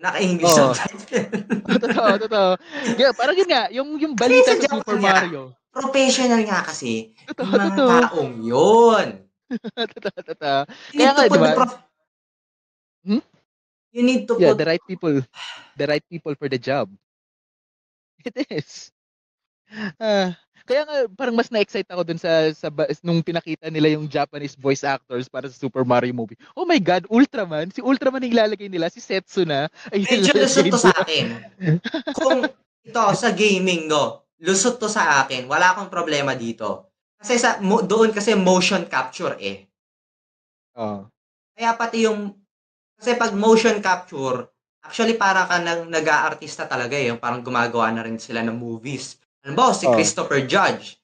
Naka-English 0.02 0.50
Oo. 0.50 0.74
subtitle. 0.74 1.30
totoo, 1.78 2.10
totoo. 2.26 2.50
Yeah, 2.98 3.14
parang 3.14 3.38
yun 3.38 3.46
nga, 3.48 3.70
yung 3.70 3.88
yung 4.02 4.14
balita 4.18 4.58
sa 4.58 4.66
Super 4.66 4.98
nga. 4.98 5.22
Mario. 5.22 5.54
Professional 5.70 6.42
nga 6.42 6.66
kasi. 6.66 7.14
Totoo, 7.30 7.46
Yung 7.46 7.54
mga 7.54 7.66
totoo. 7.70 7.90
taong 8.10 8.32
yun. 8.42 9.06
totoo, 9.94 10.18
totoo. 10.26 10.58
Kaya 10.90 11.10
nga, 11.14 11.22
put 11.30 11.38
di 11.38 11.38
ba? 11.38 11.46
the 11.46 11.54
prof- 11.54 11.82
Hmm? 13.04 13.20
You 13.94 14.02
need 14.02 14.26
to 14.26 14.34
Yeah, 14.34 14.52
put 14.52 14.58
the 14.58 14.66
right 14.66 14.82
people. 14.82 15.22
The 15.78 15.86
right 15.86 16.02
people 16.10 16.34
for 16.34 16.50
the 16.50 16.58
job. 16.58 16.90
It 18.26 18.34
is. 18.50 18.90
Ah, 20.02 20.34
kaya 20.64 20.82
nga 20.88 20.96
parang 21.12 21.36
mas 21.36 21.52
na-excite 21.52 21.86
ako 21.92 22.02
dun 22.02 22.18
sa, 22.18 22.50
sa 22.56 22.72
ba- 22.72 22.90
nung 23.04 23.20
pinakita 23.20 23.68
nila 23.68 23.94
yung 23.94 24.10
Japanese 24.10 24.56
voice 24.58 24.82
actors 24.82 25.28
para 25.28 25.46
sa 25.46 25.54
Super 25.54 25.86
Mario 25.86 26.10
movie. 26.16 26.40
Oh 26.56 26.66
my 26.66 26.80
God, 26.82 27.06
Ultraman. 27.06 27.70
Si 27.70 27.84
Ultraman 27.84 28.24
ang 28.24 28.32
ilalagay 28.34 28.66
nila. 28.66 28.90
Si 28.90 28.98
Setsuna. 28.98 29.70
Ay, 29.92 30.08
medyo 30.08 30.34
lusot 30.34 30.66
to 30.72 30.80
sa 30.80 30.94
akin. 30.98 31.26
Kung 32.18 32.48
ito, 32.84 33.04
sa 33.16 33.30
gaming, 33.32 33.86
no, 33.86 34.24
lusot 34.42 34.80
to 34.80 34.90
sa 34.90 35.22
akin. 35.22 35.46
Wala 35.46 35.76
akong 35.76 35.92
problema 35.92 36.34
dito. 36.34 36.90
Kasi 37.20 37.38
sa, 37.38 37.62
mo, 37.62 37.80
doon 37.80 38.12
kasi 38.12 38.34
motion 38.36 38.84
capture 38.90 39.38
eh. 39.40 39.64
Oh. 40.76 41.08
Kaya 41.54 41.72
pati 41.78 42.04
yung, 42.04 42.36
kasi 42.98 43.14
pag 43.14 43.32
motion 43.34 43.78
capture, 43.78 44.48
actually 44.84 45.14
para 45.14 45.44
ka 45.44 45.58
nang 45.60 45.88
nag-aartista 45.88 46.64
talaga 46.64 46.94
eh. 46.94 47.08
Yung 47.08 47.20
parang 47.20 47.40
gumagawa 47.40 47.90
na 47.90 48.04
rin 48.04 48.16
sila 48.16 48.40
ng 48.44 48.54
movies. 48.54 49.18
Halimbawa, 49.44 49.72
si 49.72 49.84
Oh. 49.84 49.92
Christopher 49.92 50.44
Judge, 50.44 50.96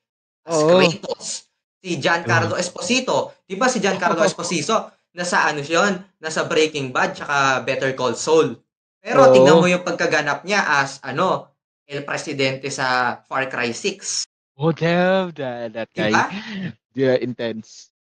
as 0.48 0.56
Oo. 0.56 0.80
Kratos, 0.80 1.50
si 1.80 2.00
Giancarlo 2.00 2.56
Esposito. 2.56 3.44
Di 3.44 3.56
ba 3.56 3.68
si 3.68 3.80
Giancarlo 3.80 4.24
Esposito, 4.28 4.74
nasa 5.12 5.44
ano 5.44 5.60
siya 5.60 5.84
yun? 5.88 5.94
Nasa 6.18 6.48
Breaking 6.48 6.88
Bad, 6.88 7.16
tsaka 7.16 7.60
Better 7.62 7.92
Call 7.92 8.16
Saul. 8.16 8.56
Pero 9.00 9.28
Oo. 9.28 9.32
tingnan 9.32 9.56
mo 9.60 9.66
yung 9.68 9.84
pagkaganap 9.84 10.44
niya 10.44 10.80
as, 10.80 11.00
ano, 11.00 11.52
El 11.84 12.06
Presidente 12.06 12.70
sa 12.70 13.18
Far 13.26 13.50
Cry 13.50 13.72
6. 13.74 14.24
Oh, 14.60 14.70
damn. 14.70 15.32
That, 15.34 15.72
that 15.72 15.90
guy. 15.92 16.12
Diba? 16.12 16.24
Yeah, 16.90 17.14
intense. 17.22 17.94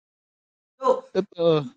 So, 0.79 1.03
Totoo. 1.11 1.67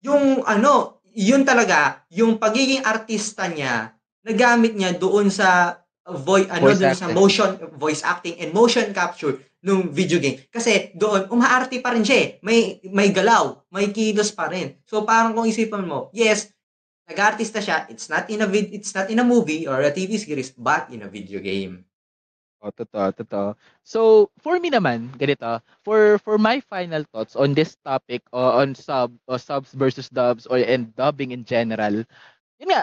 yung 0.00 0.40
ano, 0.42 0.95
yun 1.16 1.48
talaga, 1.48 2.04
yung 2.12 2.36
pagiging 2.36 2.84
artista 2.84 3.48
niya, 3.48 3.96
nagamit 4.20 4.76
niya 4.76 4.92
doon 4.92 5.32
sa 5.32 5.80
voice, 6.04 6.44
ano, 6.52 6.68
Voice 6.68 6.80
doon 6.84 6.92
sa 6.92 7.08
motion, 7.08 7.50
voice 7.80 8.04
acting 8.04 8.36
and 8.36 8.52
motion 8.52 8.92
capture 8.92 9.40
nung 9.64 9.88
video 9.88 10.20
game. 10.20 10.44
Kasi 10.52 10.92
doon, 10.92 11.32
umaarte 11.32 11.80
pa 11.80 11.96
rin 11.96 12.04
siya 12.04 12.18
eh. 12.20 12.28
May, 12.44 12.84
may 12.92 13.08
galaw, 13.16 13.64
may 13.72 13.88
kilos 13.90 14.28
pa 14.30 14.52
rin. 14.52 14.76
So 14.84 15.08
parang 15.08 15.32
kung 15.32 15.48
isipan 15.48 15.88
mo, 15.88 16.12
yes, 16.12 16.52
nag-artista 17.08 17.64
siya, 17.64 17.88
it's 17.88 18.12
not 18.12 18.28
in 18.28 18.44
a 18.44 18.46
vid, 18.46 18.76
it's 18.76 18.92
not 18.92 19.08
in 19.08 19.16
a 19.18 19.26
movie 19.26 19.64
or 19.64 19.80
a 19.80 19.90
TV 19.90 20.20
series, 20.20 20.52
but 20.52 20.92
in 20.92 21.00
a 21.00 21.08
video 21.08 21.40
game. 21.40 21.85
Oh, 22.66 22.72
totoo, 22.74 23.14
totoo. 23.14 23.54
So, 23.86 24.30
for 24.42 24.58
me 24.58 24.74
naman, 24.74 25.14
ganito, 25.14 25.62
for 25.86 26.18
for 26.18 26.34
my 26.34 26.58
final 26.58 27.06
thoughts 27.14 27.38
on 27.38 27.54
this 27.54 27.78
topic 27.86 28.26
uh, 28.34 28.58
on 28.58 28.74
sub 28.74 29.14
uh, 29.30 29.38
subs 29.38 29.70
versus 29.70 30.10
dubs 30.10 30.50
or 30.50 30.58
and 30.58 30.90
dubbing 30.98 31.30
in 31.30 31.46
general. 31.46 32.02
Yun 32.58 32.68
nga. 32.74 32.82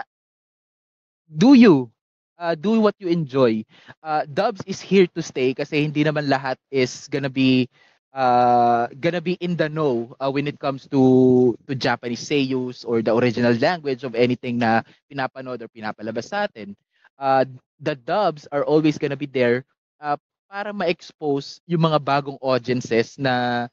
Do 1.28 1.54
you 1.54 1.90
uh, 2.38 2.54
do 2.54 2.80
what 2.80 2.94
you 2.98 3.08
enjoy. 3.08 3.64
Uh, 4.02 4.24
dubs 4.32 4.60
is 4.66 4.80
here 4.80 5.06
to 5.14 5.22
stay 5.22 5.54
kasi 5.54 5.84
hindi 5.86 6.04
naman 6.04 6.26
lahat 6.28 6.56
is 6.70 7.08
gonna 7.08 7.30
be 7.30 7.68
uh, 8.12 8.88
gonna 9.00 9.20
be 9.22 9.34
in 9.40 9.56
the 9.56 9.68
know 9.68 10.14
uh, 10.20 10.30
when 10.30 10.46
it 10.48 10.58
comes 10.58 10.86
to 10.90 11.54
to 11.68 11.72
Japanese 11.74 12.24
seiyus 12.24 12.84
or 12.86 13.02
the 13.02 13.14
original 13.14 13.54
language 13.56 14.04
of 14.04 14.14
anything 14.14 14.58
na 14.60 14.82
pinapanood 15.10 15.62
or 15.62 15.68
pinapalabas 15.70 16.28
sa 16.30 16.46
atin. 16.48 16.74
Uh, 17.18 17.44
the 17.80 17.94
dubs 17.94 18.48
are 18.50 18.64
always 18.66 18.98
gonna 18.98 19.18
be 19.18 19.28
there 19.30 19.64
uh, 20.04 20.20
para 20.52 20.70
ma-expose 20.76 21.64
yung 21.64 21.88
mga 21.88 21.98
bagong 22.04 22.38
audiences 22.44 23.16
na 23.16 23.66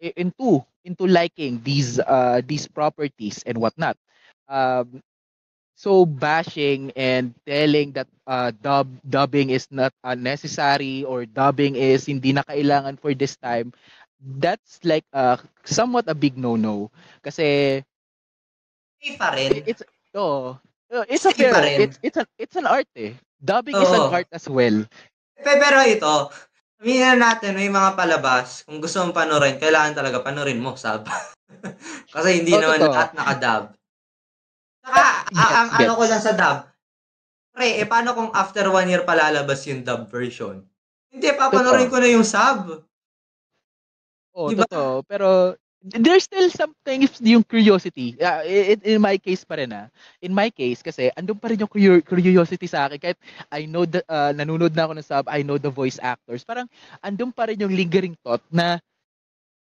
into 0.00 0.62
into 0.86 1.06
liking 1.06 1.58
these 1.62 1.98
uh, 2.02 2.40
these 2.46 2.66
properties 2.70 3.42
and 3.46 3.58
whatnot. 3.58 3.98
Um, 4.48 5.02
so 5.74 6.06
bashing 6.06 6.92
and 6.96 7.34
telling 7.46 7.92
that 7.92 8.08
uh, 8.26 8.52
dub 8.62 8.88
dubbing 9.06 9.50
is 9.50 9.66
not 9.70 9.92
unnecessary 10.04 11.04
or 11.04 11.26
dubbing 11.26 11.76
is 11.76 12.06
hindi 12.06 12.32
na 12.32 12.42
kailangan 12.46 12.98
for 13.00 13.14
this 13.14 13.36
time 13.40 13.72
that's 14.38 14.78
like 14.84 15.04
uh, 15.12 15.36
somewhat 15.66 16.06
a 16.06 16.14
big 16.14 16.38
no 16.38 16.54
no 16.56 16.90
kasi 17.24 17.82
Okay 19.02 19.14
pa 19.18 19.28
rin. 19.34 19.52
it's 19.66 19.82
oh 20.14 20.58
Uh, 20.92 21.08
it's 21.08 21.24
a 21.24 21.32
pa 21.32 21.56
pero 21.56 21.64
rin. 21.64 21.88
it's 21.88 21.96
it's 22.04 22.20
an 22.20 22.28
it's 22.36 22.56
an 22.56 22.68
art 22.68 22.84
eh. 23.00 23.16
Dubbing 23.40 23.80
is 23.80 23.88
an 23.88 24.04
Oo. 24.04 24.12
art 24.12 24.28
as 24.30 24.44
well. 24.44 24.84
Pe- 25.42 25.58
Pero 25.58 25.78
ito, 25.82 26.14
na 26.82 27.14
natin, 27.14 27.54
may 27.54 27.70
mga 27.70 27.94
palabas, 27.94 28.62
kung 28.66 28.82
gusto 28.82 29.02
mong 29.02 29.14
panorin, 29.14 29.58
kailangan 29.58 29.94
talaga 29.94 30.22
panorin 30.22 30.58
mo, 30.58 30.74
sab. 30.74 31.06
Kasi 32.14 32.42
hindi 32.42 32.54
Oh, 32.54 32.62
naman 32.62 32.82
totoo. 32.82 32.94
lahat 32.94 33.10
nakadub. 33.14 33.64
Saka, 34.82 35.04
a- 35.30 35.52
ang 35.62 35.68
ano 35.78 35.92
ko 35.94 36.02
gets. 36.02 36.10
lang 36.10 36.22
sa 36.22 36.34
dub, 36.34 36.58
pre, 37.54 37.78
eh 37.78 37.86
paano 37.86 38.18
kung 38.18 38.30
after 38.34 38.66
one 38.66 38.90
year 38.90 39.06
palalabas 39.06 39.62
yung 39.70 39.86
dub 39.86 40.10
version? 40.10 40.58
Hindi, 41.12 41.28
papanorin 41.38 41.86
ko 41.86 42.02
na 42.02 42.08
yung 42.10 42.26
sub. 42.26 42.82
Oh, 44.32 44.48
Diba? 44.48 44.64
totoo. 44.66 45.04
Pero 45.06 45.54
there's 45.82 46.24
still 46.24 46.46
something 46.48 47.02
if 47.02 47.18
yung 47.18 47.42
curiosity. 47.42 48.14
Yeah, 48.14 48.46
in, 48.46 48.78
in 48.86 48.98
my 49.02 49.18
case 49.18 49.42
pa 49.42 49.58
rin 49.58 49.74
ah. 49.74 49.90
In 50.22 50.30
my 50.30 50.48
case 50.48 50.80
kasi 50.80 51.10
andun 51.18 51.38
pa 51.42 51.50
rin 51.50 51.58
yung 51.58 51.70
curio- 51.70 52.04
curiosity 52.04 52.70
sa 52.70 52.86
akin 52.86 52.98
kahit 53.02 53.18
I 53.50 53.66
know 53.66 53.82
the 53.82 54.06
uh, 54.06 54.30
nanonood 54.30 54.72
na 54.78 54.86
ako 54.86 54.92
ng 54.98 55.06
sub, 55.06 55.26
I 55.26 55.42
know 55.42 55.58
the 55.58 55.72
voice 55.74 55.98
actors. 55.98 56.46
Parang 56.46 56.70
andun 57.02 57.34
pa 57.34 57.50
rin 57.50 57.58
yung 57.58 57.74
lingering 57.74 58.14
thought 58.22 58.42
na 58.48 58.78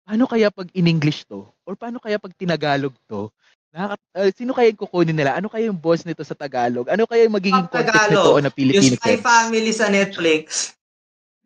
paano 0.05 0.29
kaya 0.29 0.53
pag 0.53 0.69
in 0.77 0.87
English 0.87 1.25
to? 1.25 1.49
Or 1.65 1.75
paano 1.75 1.97
kaya 1.97 2.21
pag 2.21 2.37
tinagalog 2.37 2.93
to? 3.09 3.33
Nakaka- 3.71 4.03
uh, 4.19 4.31
sino 4.35 4.51
kaya 4.51 4.75
yung 4.75 4.83
kukunin 4.83 5.15
nila? 5.15 5.39
Ano 5.39 5.47
kaya 5.47 5.71
yung 5.71 5.79
boss 5.79 6.03
nito 6.03 6.27
sa 6.27 6.35
Tagalog? 6.35 6.91
Ano 6.91 7.07
kaya 7.07 7.25
yung 7.25 7.37
magiging 7.39 7.71
Pag 7.71 7.87
context 7.87 7.97
Tagalog, 7.97 8.27
nito 8.27 8.31
on 8.37 8.45
a 8.45 8.51
Yung 8.51 8.57
Filipino 8.59 8.95
Spy? 8.99 9.15
Family 9.23 9.73
sa 9.73 9.87
Netflix, 9.89 10.75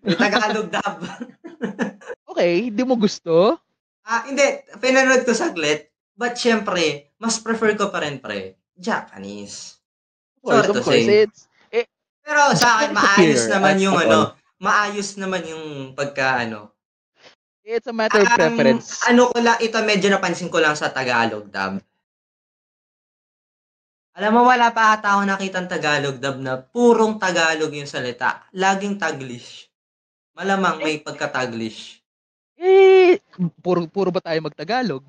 Tagalog 0.02 0.68
dub. 0.72 0.98
Okay, 2.34 2.66
hindi 2.66 2.82
mo 2.82 2.98
gusto? 2.98 3.62
Ah, 4.06 4.22
hindi, 4.28 4.44
pinanood 4.78 5.24
ko 5.24 5.32
saglit. 5.32 5.92
But 6.14 6.38
syempre, 6.38 7.10
mas 7.18 7.42
prefer 7.42 7.74
ko 7.74 7.90
pa 7.90 8.04
rin, 8.04 8.22
pre, 8.22 8.54
Japanese. 8.78 9.82
Course, 10.38 10.54
Sorry 10.54 10.68
to 10.70 10.82
course. 10.84 11.06
say. 11.08 11.24
It's, 11.26 11.48
Pero 12.24 12.40
sa 12.56 12.80
akin, 12.80 12.90
maayos 12.94 13.44
naman 13.50 13.76
yung 13.82 13.96
all. 13.98 14.04
ano, 14.06 14.20
maayos 14.62 15.16
naman 15.18 15.42
yung 15.44 15.64
pagka 15.92 16.46
ano. 16.46 16.72
it's 17.64 17.88
a 17.88 17.96
matter 17.96 18.20
of 18.20 18.28
preference. 18.36 19.00
ano 19.08 19.32
ko 19.32 19.40
lang, 19.40 19.56
ito 19.60 19.80
medyo 19.80 20.12
napansin 20.12 20.52
ko 20.52 20.60
lang 20.60 20.76
sa 20.76 20.92
Tagalog 20.92 21.48
dub. 21.48 21.80
Alam 24.14 24.30
mo, 24.30 24.40
wala 24.46 24.70
pa 24.70 24.94
ata 24.94 25.16
ako 25.18 25.26
nakitang 25.26 25.66
Tagalog 25.66 26.22
dub 26.22 26.38
na 26.38 26.60
purong 26.60 27.18
Tagalog 27.18 27.72
yung 27.74 27.88
salita. 27.88 28.46
Laging 28.54 29.00
Taglish. 29.00 29.66
Malamang 30.38 30.84
may 30.84 31.02
pagka-Taglish. 31.02 32.03
Eh, 32.56 33.18
puro, 33.58 33.86
puro 33.90 34.08
ba 34.14 34.22
tayo 34.22 34.38
magtagalog? 34.40 35.02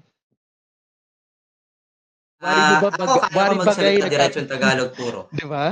Wari 2.36 2.60
mo 2.60 2.74
Ah, 2.76 2.82
ba 2.82 2.90
ako 2.90 2.98
bag- 3.00 3.26
kaya 3.32 3.38
wari 3.38 3.56
ko 3.56 3.58
bagay 3.58 3.64
magsalita 3.66 4.06
diretsong 4.10 4.50
Tagalog 4.50 4.90
puro. 4.94 5.20
Di 5.38 5.46
ba? 5.46 5.66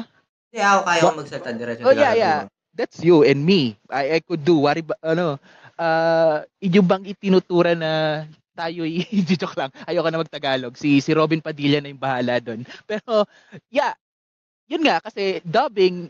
Hindi 0.49 0.59
ako 0.61 0.79
kaya 0.81 1.01
ko 1.01 1.05
Wa- 1.05 1.17
magsalita 1.19 1.49
diretsong 1.53 1.85
Oh, 1.85 1.91
Tagalog 1.91 2.03
yeah, 2.03 2.13
yeah. 2.15 2.39
puro. 2.47 2.51
That's 2.73 2.97
you 3.05 3.21
and 3.21 3.45
me. 3.45 3.77
I, 3.93 4.17
I 4.17 4.19
could 4.25 4.41
do. 4.41 4.65
Wari 4.65 4.81
ba, 4.81 4.97
ano, 5.05 5.37
uh, 5.77 6.41
yung 6.57 6.87
bang 6.89 7.05
itinutura 7.05 7.77
na 7.77 8.23
tayo 8.57 8.81
joke 9.37 9.53
lang. 9.53 9.69
Ayoko 9.85 10.09
na 10.09 10.21
magtagalog. 10.21 10.73
Si 10.73 10.97
si 10.97 11.13
Robin 11.13 11.41
Padilla 11.41 11.77
na 11.77 11.93
yung 11.93 12.01
bahala 12.01 12.41
doon. 12.41 12.65
Pero 12.89 13.29
yeah, 13.69 13.93
yun 14.65 14.81
nga 14.81 14.97
kasi 15.01 15.37
dubbing 15.45 16.09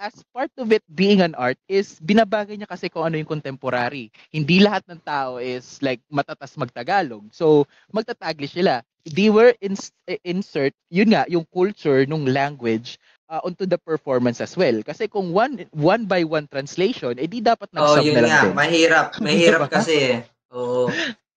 as 0.00 0.16
part 0.32 0.48
of 0.56 0.72
it 0.72 0.80
being 0.88 1.20
an 1.20 1.36
art 1.36 1.60
is 1.68 2.00
binabagay 2.00 2.56
niya 2.56 2.66
kasi 2.72 2.88
kung 2.88 3.04
ano 3.04 3.20
yung 3.20 3.28
contemporary. 3.28 4.08
Hindi 4.32 4.64
lahat 4.64 4.88
ng 4.88 5.04
tao 5.04 5.36
is 5.36 5.76
like 5.84 6.00
matatas 6.08 6.56
magtagalog. 6.56 7.28
So 7.36 7.68
magtataglish 7.92 8.56
sila. 8.56 8.80
They 9.04 9.28
were 9.28 9.52
ins- 9.60 9.92
insert 10.24 10.72
yun 10.88 11.12
nga 11.12 11.28
yung 11.28 11.44
culture 11.52 12.08
nung 12.08 12.24
language 12.24 12.96
uh, 13.28 13.44
onto 13.44 13.68
the 13.68 13.76
performance 13.76 14.40
as 14.40 14.56
well. 14.56 14.80
Kasi 14.80 15.06
kung 15.06 15.36
one 15.36 15.68
one 15.76 16.08
by 16.08 16.24
one 16.24 16.48
translation, 16.48 17.20
eh 17.20 17.28
di 17.28 17.44
dapat 17.44 17.68
Oh, 17.76 18.00
nag-sub 18.00 18.04
yun 18.08 18.16
na 18.16 18.20
lang 18.24 18.32
nga. 18.32 18.42
din. 18.48 18.52
Mahirap. 18.56 19.06
Mahirap 19.24 19.62
kasi 19.68 19.94
eh. 20.00 20.18
Oo. 20.56 20.88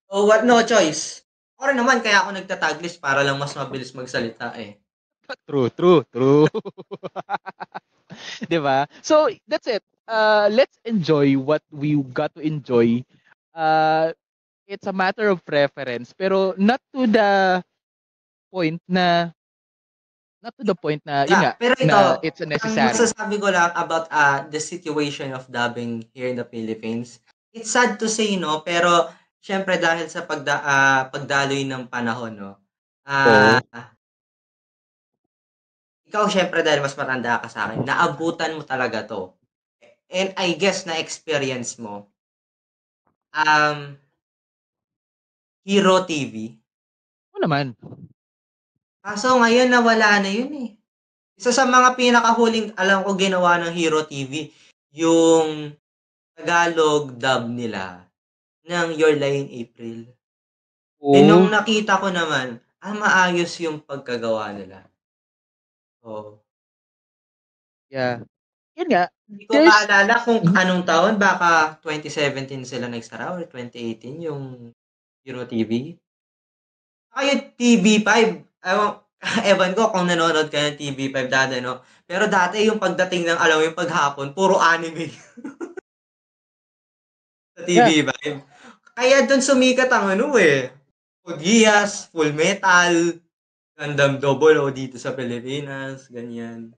Oh, 0.09 0.23
what 0.25 0.47
no 0.47 0.63
choice. 0.63 1.21
Or 1.59 1.71
naman, 1.71 2.03
kaya 2.03 2.25
ako 2.25 2.35
nagtataglis 2.35 2.99
para 2.99 3.23
lang 3.23 3.39
mas 3.39 3.55
mabilis 3.55 3.95
magsalita 3.95 4.51
eh. 4.59 4.75
True, 5.47 5.71
true, 5.71 6.03
true. 6.11 6.43
'Di 8.49 8.59
ba? 8.59 8.85
So, 9.01 9.29
that's 9.47 9.67
it. 9.67 9.83
Uh, 10.03 10.51
let's 10.51 10.75
enjoy 10.83 11.39
what 11.39 11.63
we 11.71 11.95
got 12.11 12.35
to 12.35 12.41
enjoy. 12.43 13.03
Uh, 13.55 14.11
it's 14.67 14.87
a 14.87 14.95
matter 14.95 15.29
of 15.29 15.45
preference, 15.45 16.11
pero 16.11 16.55
not 16.59 16.81
to 16.91 17.07
the 17.07 17.61
point 18.51 18.79
na 18.87 19.31
not 20.43 20.53
to 20.59 20.63
the 20.67 20.75
point 20.75 20.99
na 21.07 21.23
yun 21.23 21.39
nga 21.39 21.55
Yeah, 21.55 21.55
pero 21.55 21.73
ito, 21.79 21.87
na 21.87 22.19
it's 22.19 22.41
a 22.43 22.47
ang 22.47 22.51
necessary. 22.51 22.91
masasabi 22.91 23.35
ko 23.39 23.47
lang 23.47 23.71
about 23.79 24.11
uh, 24.11 24.43
the 24.51 24.59
situation 24.59 25.31
of 25.31 25.47
dubbing 25.47 26.03
here 26.11 26.27
in 26.27 26.35
the 26.35 26.47
Philippines, 26.47 27.23
it's 27.55 27.71
sad 27.71 27.95
to 27.95 28.11
say, 28.11 28.35
no? 28.35 28.59
Pero, 28.65 29.07
syempre, 29.39 29.79
dahil 29.79 30.11
sa 30.11 30.27
pagda, 30.27 30.59
ah, 30.59 31.01
pagdaloy 31.07 31.63
ng 31.63 31.87
panahon, 31.87 32.33
no? 32.35 32.51
Ah, 33.07 33.59
ikaw, 36.13 36.29
syempre, 36.29 36.61
dahil 36.61 36.85
mas 36.85 36.93
matanda 36.93 37.41
ka 37.41 37.49
sa 37.49 37.65
akin, 37.65 37.81
naabutan 37.81 38.53
mo 38.53 38.61
talaga 38.61 39.01
to. 39.01 39.33
And 40.13 40.29
I 40.37 40.53
guess 40.53 40.85
na 40.85 41.01
experience 41.01 41.81
mo, 41.81 42.05
um, 43.33 43.97
Hero 45.65 46.05
TV. 46.05 46.53
Oo 47.33 47.41
naman. 47.41 47.73
Kaso 49.01 49.41
ngayon 49.41 49.73
nawala 49.73 50.21
na 50.21 50.29
yun 50.29 50.53
eh. 50.53 50.69
Isa 51.33 51.49
sa 51.49 51.65
mga 51.65 51.97
pinakahuling 51.97 52.77
alam 52.77 53.01
ko 53.01 53.17
ginawa 53.17 53.57
ng 53.57 53.73
Hero 53.73 54.05
TV, 54.05 54.53
yung 54.93 55.73
Tagalog 56.37 57.17
dub 57.17 57.49
nila 57.49 58.05
ng 58.69 58.93
Your 59.01 59.17
Lie 59.17 59.49
in 59.49 59.49
April. 59.65 60.05
Oo. 61.01 61.17
Eh 61.17 61.25
nung 61.25 61.49
nakita 61.49 61.97
ko 61.97 62.13
naman, 62.13 62.61
ah 62.85 62.93
maayos 62.93 63.57
yung 63.65 63.81
pagkagawa 63.81 64.53
nila. 64.53 64.92
Oh. 66.03 66.43
Yeah. 67.91 68.23
Yun 68.75 68.89
nga, 68.91 69.05
Hindi 69.29 69.47
ko 69.49 69.53
There's- 69.55 69.69
maalala 69.71 70.15
kung 70.21 70.39
Mhm. 70.45 70.53
anong 70.53 70.83
taon, 70.85 71.13
baka 71.17 71.79
2017 71.81 72.67
sila 72.67 72.85
nagsara 72.91 73.33
or 73.33 73.41
2018 73.47 74.21
yung 74.21 74.69
Hero 75.25 75.47
TV. 75.47 75.97
Saka 77.09 77.21
yung 77.29 77.41
TV5, 77.55 78.09
ewan, 78.61 78.91
ewan 79.49 79.71
ko 79.73 79.89
kung 79.89 80.05
nanonood 80.05 80.49
ka 80.51 80.59
ng 80.59 80.77
TV5 80.77 81.29
dati, 81.31 81.61
no? 81.63 81.81
Pero 82.05 82.27
dati 82.27 82.61
yung 82.67 82.77
pagdating 82.77 83.25
ng, 83.25 83.39
alam 83.39 83.57
mo, 83.57 83.63
yung 83.63 83.77
paghapon, 83.79 84.35
puro 84.35 84.59
anime. 84.59 85.07
sa 87.55 87.61
TV5. 87.63 88.11
Kaya 88.93 89.25
doon 89.25 89.41
sumikat 89.41 89.89
ang 89.89 90.17
ano 90.17 90.33
eh. 90.37 90.69
Code 91.23 91.39
Geass, 91.39 92.09
Full 92.11 92.33
Metal, 92.35 92.93
Gundam 93.83 94.15
Double 94.15 94.63
O 94.63 94.71
dito 94.71 94.95
sa 94.95 95.11
Pilipinas, 95.11 96.07
ganyan. 96.07 96.71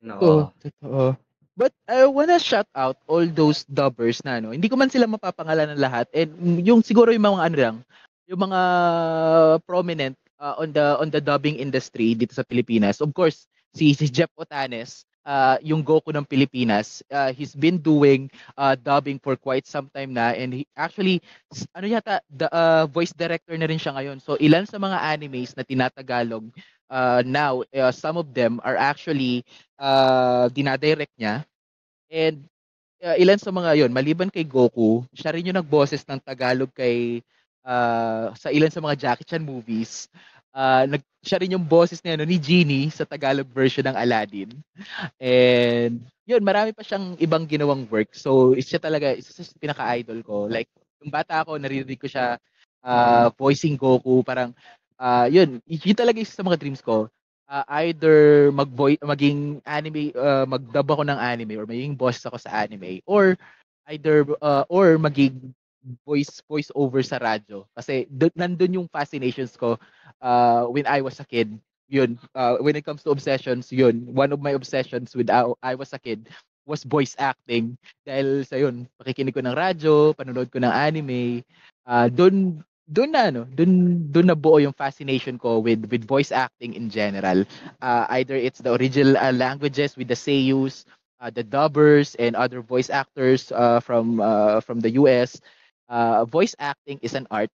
No. 0.00 0.48
Totoo. 0.56 1.20
But 1.52 1.76
I 1.84 2.08
wanna 2.08 2.40
shout 2.40 2.70
out 2.72 2.96
all 3.04 3.28
those 3.28 3.68
dubbers 3.68 4.24
na 4.24 4.40
ano. 4.40 4.56
Hindi 4.56 4.72
ko 4.72 4.80
man 4.80 4.88
sila 4.88 5.04
mapapangalan 5.04 5.76
ng 5.76 5.82
lahat. 5.84 6.08
And 6.16 6.64
yung 6.64 6.80
siguro 6.80 7.12
yung 7.12 7.28
mga 7.28 7.44
ano 7.44 7.56
lang, 7.60 7.76
yung 8.24 8.40
mga 8.48 8.60
prominent 9.68 10.16
uh, 10.40 10.56
on 10.56 10.72
the 10.72 10.96
on 10.96 11.12
the 11.12 11.20
dubbing 11.20 11.60
industry 11.60 12.16
dito 12.16 12.32
sa 12.32 12.46
Pilipinas. 12.46 13.04
Of 13.04 13.12
course, 13.12 13.44
si 13.76 13.92
si 13.92 14.08
Jeff 14.08 14.32
Otanes, 14.38 15.04
uh, 15.28 15.60
yung 15.60 15.84
Goku 15.84 16.08
ng 16.08 16.24
Pilipinas. 16.24 17.04
Uh, 17.12 17.36
he's 17.36 17.52
been 17.52 17.76
doing 17.76 18.32
uh, 18.56 18.72
dubbing 18.72 19.20
for 19.20 19.36
quite 19.36 19.68
some 19.68 19.92
time 19.92 20.16
na 20.16 20.32
and 20.32 20.56
he 20.56 20.64
actually 20.72 21.20
ano 21.76 21.84
yata 21.84 22.24
the 22.32 22.48
uh, 22.48 22.88
voice 22.88 23.12
director 23.12 23.52
na 23.60 23.68
rin 23.68 23.76
siya 23.76 23.92
ngayon. 23.92 24.24
So 24.24 24.40
ilan 24.40 24.64
sa 24.64 24.80
mga 24.80 24.96
animes 25.04 25.52
na 25.52 25.68
tinatagalog 25.68 26.48
uh, 26.90 27.22
now, 27.24 27.62
uh, 27.72 27.92
some 27.92 28.16
of 28.16 28.32
them 28.34 28.60
are 28.64 28.76
actually 28.76 29.44
uh, 29.78 30.48
dinadirect 30.48 31.12
niya. 31.20 31.44
And 32.10 32.44
uh, 33.04 33.16
ilan 33.20 33.38
sa 33.38 33.52
mga 33.52 33.84
yon 33.84 33.92
maliban 33.92 34.32
kay 34.32 34.44
Goku, 34.44 35.04
siya 35.12 35.32
rin 35.36 35.48
yung 35.48 35.60
nagboses 35.60 36.02
ng 36.08 36.20
Tagalog 36.20 36.72
kay 36.72 37.20
uh, 37.64 38.32
sa 38.34 38.48
ilan 38.48 38.72
sa 38.72 38.80
mga 38.80 38.96
Jackie 38.96 39.28
Chan 39.28 39.44
movies. 39.44 40.08
Uh, 40.54 40.84
nag, 40.90 41.02
siya 41.22 41.38
rin 41.42 41.54
yung 41.54 41.66
boses 41.66 42.00
ni, 42.02 42.14
ano, 42.14 42.24
ni 42.24 42.40
Genie 42.40 42.90
sa 42.90 43.04
Tagalog 43.04 43.48
version 43.50 43.84
ng 43.86 43.96
Aladdin. 43.96 44.50
And 45.20 46.02
yun, 46.24 46.42
marami 46.44 46.74
pa 46.74 46.82
siyang 46.82 47.16
ibang 47.20 47.44
ginawang 47.46 47.86
work. 47.88 48.12
So, 48.16 48.54
siya 48.58 48.82
talaga, 48.82 49.14
isa 49.14 49.32
sa 49.32 49.60
pinaka-idol 49.60 50.20
ko. 50.24 50.46
Like, 50.46 50.68
yung 51.02 51.12
bata 51.12 51.42
ako, 51.44 51.56
naririnig 51.58 52.00
ko 52.00 52.08
siya 52.10 52.40
uh, 52.82 53.28
voicing 53.36 53.78
Goku. 53.78 54.24
Parang, 54.26 54.50
uh, 54.98 55.26
yun, 55.30 55.62
yun 55.68 55.98
talaga 55.98 56.18
isa 56.22 56.38
sa 56.38 56.46
mga 56.46 56.58
dreams 56.58 56.82
ko 56.82 57.10
uh, 57.48 57.64
either 57.82 58.52
mag 58.52 58.68
maging 59.00 59.58
anime 59.64 60.12
uh, 60.12 60.44
mag-dub 60.44 60.88
ako 60.92 61.02
ng 61.08 61.18
anime 61.18 61.56
or 61.56 61.64
maging 61.64 61.96
boss 61.96 62.20
ako 62.28 62.36
sa 62.36 62.52
anime 62.62 63.00
or 63.08 63.34
either 63.88 64.28
uh, 64.44 64.68
or 64.68 65.00
maging 65.00 65.56
voice 66.04 66.42
voice 66.50 66.70
over 66.74 67.00
sa 67.00 67.18
radyo 67.22 67.64
kasi 67.72 68.04
do, 68.10 68.28
nandun 68.34 68.82
yung 68.82 68.88
fascinations 68.90 69.54
ko 69.54 69.78
uh, 70.20 70.66
when 70.68 70.84
I 70.86 71.00
was 71.00 71.18
a 71.22 71.26
kid 71.26 71.54
yun, 71.88 72.20
uh, 72.34 72.56
when 72.60 72.76
it 72.76 72.84
comes 72.84 73.02
to 73.02 73.10
obsessions, 73.10 73.72
yun, 73.72 74.14
one 74.14 74.32
of 74.32 74.40
my 74.40 74.52
obsessions 74.52 75.16
with 75.16 75.30
uh, 75.30 75.52
I 75.62 75.74
was 75.74 75.92
a 75.92 75.98
kid 75.98 76.28
was 76.68 76.84
voice 76.84 77.16
acting. 77.18 77.80
Dahil 78.04 78.44
sa 78.44 78.60
yun, 78.60 78.84
pakikinig 79.00 79.32
ko 79.32 79.40
ng 79.40 79.56
radyo, 79.56 80.12
panonood 80.12 80.52
ko 80.52 80.60
ng 80.60 80.70
anime, 80.70 81.42
uh, 81.88 82.12
doon 82.12 82.60
doon 82.88 83.10
na 83.12 83.32
ano, 83.32 83.48
doon 83.56 84.04
doon 84.12 84.28
na 84.32 84.36
buo 84.36 84.60
yung 84.60 84.76
fascination 84.76 85.40
ko 85.40 85.60
with 85.64 85.88
with 85.88 86.04
voice 86.04 86.32
acting 86.32 86.76
in 86.76 86.92
general. 86.92 87.44
Uh, 87.80 88.04
either 88.20 88.36
it's 88.36 88.60
the 88.60 88.72
original 88.76 89.16
uh, 89.16 89.32
languages 89.32 89.96
with 89.96 90.12
the 90.12 90.16
seiyus, 90.16 90.84
uh, 91.20 91.32
the 91.32 91.44
dubbers 91.44 92.16
and 92.20 92.36
other 92.36 92.60
voice 92.60 92.92
actors 92.92 93.48
uh, 93.52 93.80
from 93.80 94.20
uh, 94.20 94.60
from 94.60 94.80
the 94.84 95.00
US. 95.00 95.40
Uh, 95.88 96.28
voice 96.28 96.52
acting 96.60 97.00
is 97.00 97.16
an 97.16 97.24
art 97.32 97.48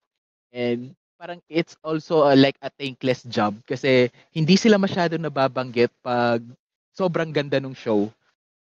and 0.51 0.91
parang 1.15 1.39
it's 1.47 1.79
also 1.87 2.27
uh, 2.27 2.35
like 2.35 2.59
a 2.61 2.71
thankless 2.75 3.23
job 3.31 3.55
kasi 3.63 4.11
hindi 4.35 4.59
sila 4.59 4.75
masyado 4.75 5.15
nababanggit 5.15 5.89
pag 6.03 6.43
sobrang 6.95 7.31
ganda 7.31 7.63
ng 7.63 7.75
show. 7.75 8.11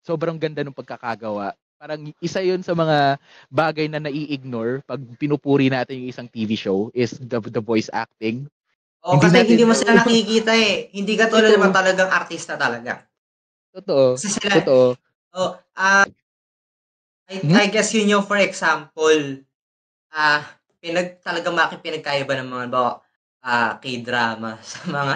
Sobrang 0.06 0.38
ganda 0.38 0.62
ng 0.62 0.74
pagkakagawa. 0.74 1.54
Parang 1.76 2.14
isa 2.22 2.40
'yun 2.40 2.62
sa 2.62 2.78
mga 2.78 3.18
bagay 3.50 3.86
na 3.90 3.98
nai-ignore 3.98 4.86
pag 4.86 5.02
pinupuri 5.18 5.66
natin 5.66 6.00
yung 6.02 6.10
isang 6.14 6.28
TV 6.30 6.54
show 6.54 6.88
is 6.94 7.18
the 7.18 7.42
the 7.50 7.62
voice 7.62 7.90
acting. 7.90 8.46
Oo, 9.06 9.18
hindi 9.18 9.26
kasi 9.26 9.34
natin, 9.38 9.50
hindi 9.54 9.66
mo 9.66 9.74
sila 9.74 9.92
nakikita 10.02 10.52
eh. 10.56 10.90
Hindi 10.90 11.14
ka 11.14 11.26
tulad 11.30 11.50
naman 11.54 11.70
talagang 11.70 12.10
artista 12.10 12.58
talaga. 12.58 13.06
Totoo. 13.76 14.16
Kasi 14.18 14.28
sila, 14.32 14.62
Totoo. 14.62 14.86
Oh, 15.36 15.50
uh, 15.76 16.06
I, 17.28 17.34
hmm? 17.42 17.54
I 17.54 17.66
guess 17.68 17.92
yun 17.92 18.08
yung 18.08 18.24
for 18.24 18.40
example, 18.40 19.42
ah 20.16 20.40
uh, 20.40 20.42
pinag 20.80 21.20
talaga 21.20 21.52
makipinagkaiba 21.52 22.40
ng 22.40 22.48
mga 22.48 22.66
ba 22.72 23.04
uh, 23.44 23.72
K-drama 23.78 24.56
sa 24.64 24.80
mga 24.88 25.14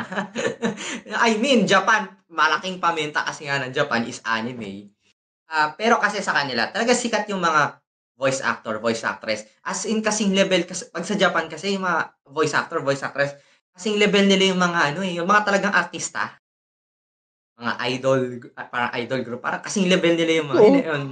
I 1.17 1.41
mean 1.41 1.65
Japan 1.65 2.07
malaking 2.31 2.79
paminta 2.79 3.25
kasi 3.27 3.49
nga 3.51 3.59
ng 3.59 3.75
Japan 3.75 4.07
is 4.07 4.23
anime. 4.23 4.93
Uh, 5.51 5.75
pero 5.75 5.99
kasi 5.99 6.23
sa 6.23 6.37
kanila 6.37 6.71
talaga 6.71 6.95
sikat 6.95 7.27
yung 7.33 7.43
mga 7.43 7.81
voice 8.21 8.45
actor, 8.45 8.77
voice 8.79 9.01
actress. 9.01 9.49
As 9.65 9.89
in 9.89 10.05
kasing 10.05 10.37
level 10.37 10.69
kasi 10.69 10.93
pag 10.93 11.09
sa 11.09 11.17
Japan 11.17 11.49
kasi 11.49 11.73
yung 11.73 11.89
mga 11.89 12.13
voice 12.29 12.53
actor, 12.53 12.85
voice 12.85 13.01
actress, 13.01 13.33
kasing 13.73 13.97
level 13.97 14.29
nila 14.29 14.53
yung 14.53 14.61
mga 14.61 14.81
ano 14.93 15.01
eh, 15.01 15.17
yung 15.17 15.25
mga 15.25 15.49
talagang 15.49 15.73
artista. 15.73 16.37
Mga 17.57 17.73
idol, 17.97 18.21
para 18.69 18.93
idol 19.01 19.21
group, 19.25 19.41
para 19.41 19.65
kasing 19.65 19.89
level 19.89 20.21
nila 20.21 20.33
yung 20.45 20.49
mga, 20.53 20.61
oh. 20.61 20.93
on, 20.93 21.05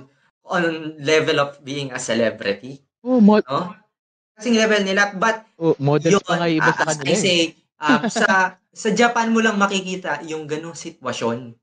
on 0.49 0.65
level 1.01 1.41
of 1.41 1.57
being 1.65 1.89
a 1.97 2.01
celebrity. 2.01 2.85
Oh, 3.03 3.23
mo- 3.23 3.45
no? 3.45 3.75
kasing 4.39 4.55
level 4.55 4.83
nila. 4.87 5.11
But, 5.19 5.43
oh, 5.59 5.75
models 5.83 6.15
yun, 6.15 6.23
pa 6.23 6.39
nga 6.39 6.49
iba 6.49 6.71
sa 6.71 6.87
kanila. 6.95 7.03
As 7.03 7.03
I 7.03 7.15
eh. 7.15 7.19
say, 7.19 7.41
uh, 7.83 8.03
sa, 8.07 8.27
sa 8.87 8.89
Japan 8.95 9.35
mo 9.35 9.43
lang 9.43 9.59
makikita 9.59 10.23
yung 10.23 10.47
ganong 10.47 10.79
sitwasyon. 10.79 11.59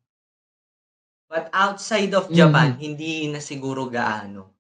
But 1.32 1.50
outside 1.56 2.12
of 2.14 2.30
Japan, 2.30 2.78
mm. 2.78 2.80
hindi 2.80 3.32
na 3.32 3.42
siguro 3.42 3.88
gaano. 3.90 4.54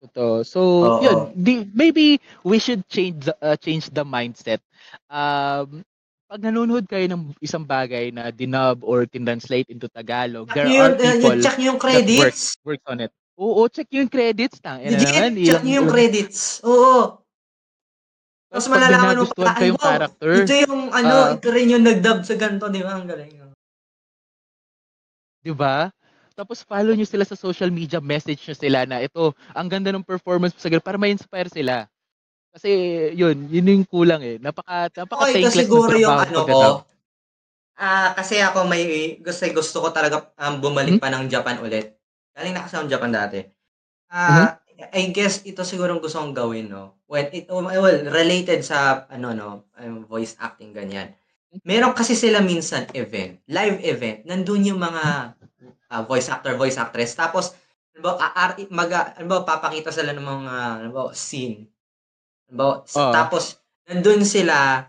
Totoo. 0.00 0.40
So, 0.46 0.60
Oo. 0.60 1.02
yun, 1.04 1.18
di, 1.36 1.54
maybe 1.76 2.20
we 2.46 2.56
should 2.56 2.86
change 2.88 3.28
the, 3.28 3.34
uh, 3.44 3.56
change 3.60 3.92
the 3.92 4.04
mindset. 4.06 4.64
Um, 5.12 5.84
pag 6.30 6.40
nanonood 6.40 6.86
kayo 6.86 7.10
ng 7.10 7.34
isang 7.42 7.66
bagay 7.66 8.14
na 8.14 8.30
dinub 8.30 8.86
or 8.86 9.04
tinranslate 9.04 9.68
into 9.68 9.90
Tagalog, 9.90 10.48
there 10.54 10.70
yun, 10.70 10.94
are 10.94 10.96
people 10.96 11.36
check 11.42 11.58
yung 11.58 11.76
credits. 11.76 12.06
that 12.06 12.22
work, 12.22 12.78
work 12.78 12.84
on 12.86 13.04
it. 13.04 13.12
Oo, 13.40 13.64
check 13.72 13.88
yung 13.96 14.12
credits. 14.12 14.60
Tang, 14.60 14.84
Legit, 14.84 15.08
naman, 15.08 15.32
check 15.40 15.64
nyo 15.64 15.74
yung 15.80 15.88
credits. 15.88 16.60
Oo. 16.60 17.24
Tapos 18.50 18.66
malalaman 18.66 19.24
mo 19.24 19.24
pala, 19.32 19.54
ay, 19.56 19.70
wow, 19.70 19.78
character, 19.78 20.30
ito 20.42 20.54
yung, 20.66 20.90
ano, 20.90 21.14
uh, 21.14 21.38
ito 21.38 21.48
rin 21.54 21.70
yung 21.70 21.86
nagdub 21.86 22.26
sa 22.26 22.34
ganito, 22.34 22.66
di 22.66 22.82
ba? 22.82 22.98
Ang 22.98 23.06
galing. 23.06 23.30
Di 25.40 25.54
ba? 25.54 25.88
Tapos 26.34 26.66
follow 26.66 26.92
nyo 26.92 27.06
sila 27.06 27.22
sa 27.22 27.38
social 27.38 27.70
media, 27.70 28.02
message 28.02 28.42
nyo 28.44 28.56
sila 28.58 28.82
na 28.90 29.06
ito, 29.06 29.30
ang 29.54 29.70
ganda 29.70 29.94
ng 29.94 30.02
performance 30.02 30.58
sa 30.58 30.66
ganito, 30.66 30.82
para 30.82 30.98
ma-inspire 30.98 31.46
sila. 31.46 31.86
Kasi 32.50 32.70
yun, 33.14 33.46
yun 33.46 33.70
yung 33.70 33.86
kulang 33.86 34.20
eh. 34.26 34.36
Napaka, 34.42 34.90
napaka 34.98 35.30
okay, 35.30 35.46
siguro 35.46 35.94
yung 35.94 36.18
ano 36.18 36.40
ko, 36.42 36.60
ah 37.80 37.86
uh, 37.86 38.08
kasi 38.18 38.42
ako 38.42 38.66
may, 38.66 39.16
gusto, 39.22 39.46
gusto 39.54 39.76
ko 39.80 39.88
talaga 39.94 40.28
um, 40.36 40.58
bumalik 40.58 40.98
hmm? 40.98 41.02
pa 41.02 41.08
ng 41.08 41.30
Japan 41.30 41.62
ulit. 41.62 41.99
Galing 42.34 42.54
na 42.54 42.64
kasi 42.64 42.74
akong 42.78 42.92
Japan 42.92 43.12
dati. 43.12 43.40
Ah, 44.10 44.26
uh, 44.26 44.50
I 44.90 45.12
guess 45.12 45.44
ito 45.44 45.60
siguro 45.60 46.00
gusto 46.00 46.16
kong 46.18 46.32
gawin, 46.32 46.72
no? 46.72 46.96
When 47.04 47.28
it 47.36 47.52
well, 47.52 48.00
related 48.08 48.64
sa 48.64 49.04
ano 49.12 49.36
no, 49.36 49.50
um, 49.76 50.08
voice 50.08 50.38
acting 50.40 50.72
ganyan. 50.72 51.12
Meron 51.66 51.92
kasi 51.92 52.14
sila 52.14 52.38
minsan 52.40 52.86
event, 52.94 53.42
live 53.50 53.82
event. 53.82 54.24
Nandun 54.24 54.70
yung 54.70 54.80
mga 54.80 55.34
uh, 55.90 56.02
voice 56.06 56.30
actor, 56.30 56.54
voice 56.54 56.78
actress. 56.78 57.18
Tapos 57.18 57.52
ano 57.92 58.00
ba, 58.06 58.56
mag, 58.70 58.90
ano 59.18 59.26
ba, 59.26 59.38
papakita 59.42 59.90
sila 59.90 60.14
ng 60.14 60.22
mga 60.22 60.54
ano 60.80 60.88
ba, 60.94 61.02
scene. 61.12 61.66
Ano 62.48 62.54
ba, 62.54 62.66
uh. 62.86 63.12
tapos 63.12 63.58
nandun 63.90 64.22
sila 64.22 64.86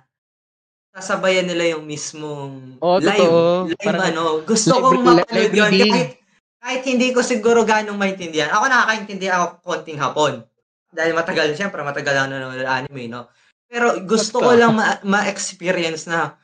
sasabayan 0.91 1.47
nila 1.47 1.75
yung 1.75 1.87
mismong 1.87 2.77
oh, 2.83 2.99
live, 2.99 3.15
totoo. 3.15 3.39
live 3.71 3.79
Parang, 3.81 4.05
ano. 4.11 4.23
Gusto 4.43 4.75
kong 4.75 5.01
mapanood 5.01 5.51
yun. 5.55 5.71
Kahit, 5.71 6.20
kahit 6.61 6.85
hindi 6.85 7.09
ko 7.09 7.25
siguro 7.25 7.65
ganong 7.65 7.97
maintindihan. 7.97 8.53
Ako 8.53 8.69
nakakaintindi 8.69 9.27
ako 9.33 9.45
konting 9.65 9.97
hapon. 9.97 10.45
Dahil 10.93 11.17
matagal, 11.17 11.57
siyempre 11.57 11.81
matagal 11.81 12.13
lang 12.13 12.29
nanonood 12.29 12.63
anime, 12.63 13.09
no? 13.09 13.33
Pero 13.65 13.97
gusto 14.05 14.37
ko 14.37 14.53
lang 14.53 14.77
ma- 14.77 15.01
ma-experience 15.01 16.05
na 16.05 16.37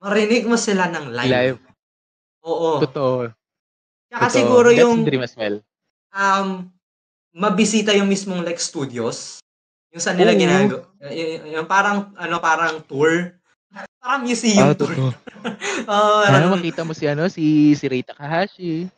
marinig 0.00 0.48
mo 0.48 0.56
sila 0.56 0.88
ng 0.88 1.12
live. 1.12 1.30
Live. 1.30 1.60
Oo. 2.48 2.80
Totoo. 2.80 3.28
Tsaka 4.08 4.26
Totoo. 4.26 4.38
siguro 4.40 4.68
That's 4.72 4.80
yung 4.80 5.04
dream 5.04 5.22
as 5.22 5.36
well. 5.36 5.56
um 6.10 6.66
mabisita 7.30 7.94
yung 7.94 8.10
mismong 8.10 8.42
like 8.42 8.58
studios. 8.58 9.38
Yung 9.94 10.02
sa 10.02 10.14
nila 10.14 10.34
ginagawa. 10.34 10.86
Yung, 11.10 11.60
yung 11.60 11.66
parang 11.68 12.14
ano 12.16 12.40
parang 12.42 12.82
tour. 12.86 13.36
Parang 14.00 14.26
museum 14.26 14.70
ah, 14.70 14.74
tour. 14.74 14.94
oh, 15.86 16.22
ano, 16.26 16.56
makita 16.58 16.82
mo 16.82 16.90
si 16.96 17.06
ano 17.06 17.30
si 17.30 17.76
si 17.78 17.84
Rei 17.86 18.02
Takahashi 18.02 18.90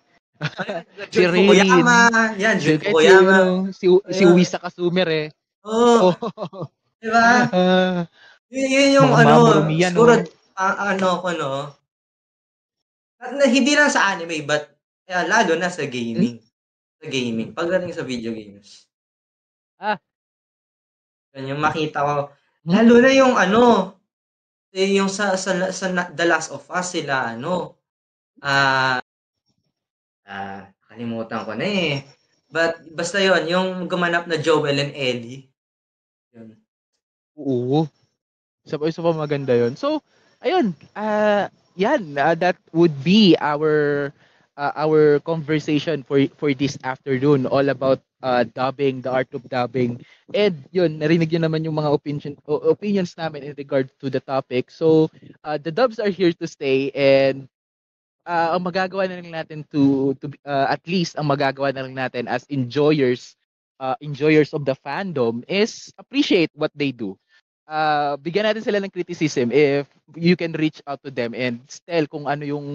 si 1.12 1.22
Rin. 1.26 1.46
Fukuyama. 1.46 1.98
Yan, 2.38 2.56
Jun 2.58 2.78
Fukuyama. 2.80 3.36
Si, 3.70 3.86
si 4.10 4.24
Wisa 4.26 4.58
Kasumer 4.58 5.08
eh. 5.08 5.26
Oo. 5.66 6.10
Oh. 6.10 6.14
oh. 6.38 6.66
diba? 6.98 7.26
Uh, 7.50 8.00
yun, 8.54 8.68
yun 8.70 8.88
yung 9.02 9.10
ano, 9.14 9.66
siguro, 9.66 10.12
no? 10.18 10.26
uh, 10.58 10.74
ano 10.94 11.08
ko, 11.22 11.28
no? 11.34 11.52
At, 13.22 13.30
na, 13.38 13.46
hindi 13.46 13.74
lang 13.74 13.90
sa 13.90 14.14
anime, 14.14 14.42
but 14.42 14.70
uh, 15.10 15.24
lalo 15.26 15.54
na 15.58 15.70
sa 15.70 15.86
gaming. 15.86 16.38
Hmm? 16.38 16.48
Sa 17.02 17.06
gaming. 17.10 17.50
Pagdating 17.54 17.94
sa 17.94 18.06
video 18.06 18.34
games. 18.34 18.86
Ah. 19.78 19.98
Yan 21.34 21.54
yung 21.54 21.62
makita 21.62 22.02
ko. 22.02 22.14
Hmm? 22.66 22.72
Lalo 22.78 22.94
na 23.02 23.10
yung 23.10 23.34
ano, 23.34 23.62
yung 24.72 25.10
sa, 25.10 25.36
sa, 25.36 25.70
sa 25.70 25.86
The 26.14 26.26
Last 26.26 26.50
of 26.54 26.64
Us 26.70 26.96
sila, 26.96 27.34
ano, 27.36 27.76
ah, 28.42 28.98
uh, 28.98 29.01
Ah, 30.32 30.72
kalimutan 30.88 31.44
ko 31.44 31.52
na 31.52 31.66
eh. 31.68 32.08
But 32.48 32.80
basta 32.96 33.20
'yon, 33.20 33.44
yung 33.52 33.68
gumanap 33.84 34.24
na 34.24 34.40
Joel 34.40 34.80
and 34.80 34.92
Ellie. 34.96 35.52
'Yun. 36.32 36.56
Oo. 37.36 37.84
Isa 38.64 38.80
pa 38.80 39.12
maganda 39.12 39.52
'yon. 39.52 39.76
So, 39.76 40.00
ayun, 40.40 40.72
ah, 40.96 41.52
yan, 41.76 42.16
uh, 42.16 42.36
that 42.40 42.56
would 42.72 42.96
be 43.04 43.36
our 43.40 44.08
uh, 44.56 44.72
our 44.76 45.20
conversation 45.24 46.00
for 46.04 46.20
for 46.40 46.52
this 46.56 46.80
afternoon 46.84 47.44
all 47.48 47.68
about 47.68 48.00
uh, 48.24 48.44
dubbing, 48.48 49.04
the 49.04 49.12
art 49.12 49.28
of 49.36 49.44
dubbing. 49.48 50.00
And 50.32 50.64
yun, 50.72 50.96
narinig 51.00 51.28
niyo 51.28 51.44
naman 51.44 51.64
yung 51.68 51.76
mga 51.76 51.92
opinion, 51.92 52.32
opinions 52.48 53.16
namin 53.20 53.52
in 53.52 53.54
regard 53.56 53.92
to 54.00 54.08
the 54.08 54.20
topic. 54.20 54.72
So, 54.72 55.12
uh, 55.44 55.60
the 55.60 55.72
dubs 55.72 56.00
are 56.00 56.12
here 56.12 56.32
to 56.40 56.46
stay 56.48 56.88
and 56.96 57.48
uh, 58.26 58.54
ang 58.54 58.62
magagawa 58.62 59.08
na 59.08 59.18
lang 59.18 59.30
natin 59.30 59.66
to 59.70 60.14
to 60.18 60.30
uh, 60.46 60.70
at 60.70 60.82
least 60.86 61.18
ang 61.18 61.26
magagawa 61.26 61.74
na 61.74 61.82
lang 61.86 61.94
natin 61.94 62.24
as 62.30 62.46
enjoyers 62.50 63.34
uh, 63.82 63.98
enjoyers 64.02 64.54
of 64.54 64.62
the 64.62 64.76
fandom 64.82 65.42
is 65.50 65.90
appreciate 65.98 66.50
what 66.54 66.70
they 66.74 66.94
do. 66.94 67.18
Uh, 67.66 68.18
bigyan 68.20 68.44
natin 68.46 68.62
sila 68.62 68.82
ng 68.82 68.92
criticism 68.92 69.48
if 69.54 69.86
you 70.18 70.34
can 70.36 70.52
reach 70.58 70.82
out 70.86 71.00
to 71.00 71.10
them 71.10 71.32
and 71.32 71.62
tell 71.86 72.04
kung 72.10 72.26
ano 72.26 72.44
yung 72.44 72.66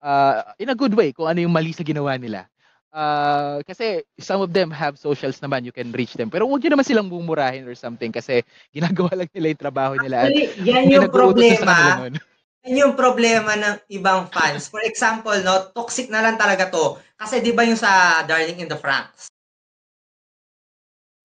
uh, 0.00 0.42
in 0.58 0.70
a 0.70 0.76
good 0.78 0.94
way 0.94 1.12
kung 1.12 1.28
ano 1.28 1.42
yung 1.42 1.54
mali 1.54 1.74
sa 1.74 1.86
ginawa 1.86 2.16
nila. 2.16 2.46
Uh, 2.90 3.62
kasi 3.70 4.02
some 4.18 4.42
of 4.42 4.50
them 4.50 4.66
have 4.66 4.98
socials 4.98 5.38
naman, 5.38 5.62
you 5.62 5.70
can 5.70 5.94
reach 5.94 6.18
them. 6.18 6.26
Pero 6.26 6.50
huwag 6.50 6.58
nyo 6.58 6.74
naman 6.74 6.82
silang 6.82 7.06
bumurahin 7.06 7.62
or 7.62 7.78
something 7.78 8.10
kasi 8.10 8.42
ginagawa 8.74 9.14
lang 9.14 9.30
nila 9.30 9.46
yung 9.54 9.62
trabaho 9.62 9.94
nila. 9.94 10.26
Actually, 10.26 10.50
yan 10.66 10.90
yung 10.90 11.06
problema. 11.06 12.10
Yan 12.68 12.76
yung 12.88 12.94
problema 12.98 13.56
ng 13.56 13.76
ibang 13.88 14.28
fans. 14.28 14.68
For 14.68 14.84
example, 14.84 15.36
no, 15.40 15.72
toxic 15.72 16.12
na 16.12 16.20
lang 16.20 16.36
talaga 16.36 16.68
to. 16.68 17.00
Kasi 17.16 17.40
'di 17.40 17.56
ba 17.56 17.64
yung 17.64 17.80
sa 17.80 18.20
Darling 18.28 18.60
in 18.60 18.68
the 18.68 18.76
Franxx? 18.76 19.32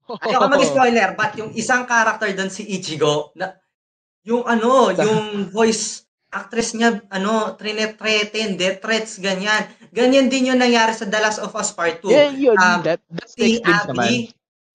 Ayoko 0.05 0.47
mag-spoiler, 0.47 1.17
but 1.17 1.33
yung 1.35 1.51
isang 1.57 1.83
character 1.89 2.29
doon 2.31 2.53
si 2.53 2.61
Ichigo 2.61 3.33
na 3.33 3.57
yung 4.21 4.45
ano, 4.45 4.93
yung 4.93 5.49
voice 5.49 6.05
actress 6.35 6.75
niya, 6.75 6.99
ano, 7.07 7.55
trinet-threaten, 7.55 8.59
death 8.59 8.83
threats, 8.83 9.23
ganyan. 9.23 9.65
Ganyan 9.95 10.27
din 10.27 10.51
yung 10.51 10.59
nangyari 10.59 10.91
sa 10.91 11.07
The 11.07 11.19
Last 11.23 11.39
of 11.39 11.55
Us 11.55 11.71
Part 11.71 12.03
2. 12.03 12.11
Yeah, 12.11 12.29
yun. 12.35 12.59
Um, 12.59 12.83
that, 12.83 12.99
that's 13.07 13.33
si 13.33 13.63
experience 13.63 13.87
naman. 13.87 14.03
Abby, 14.03 14.17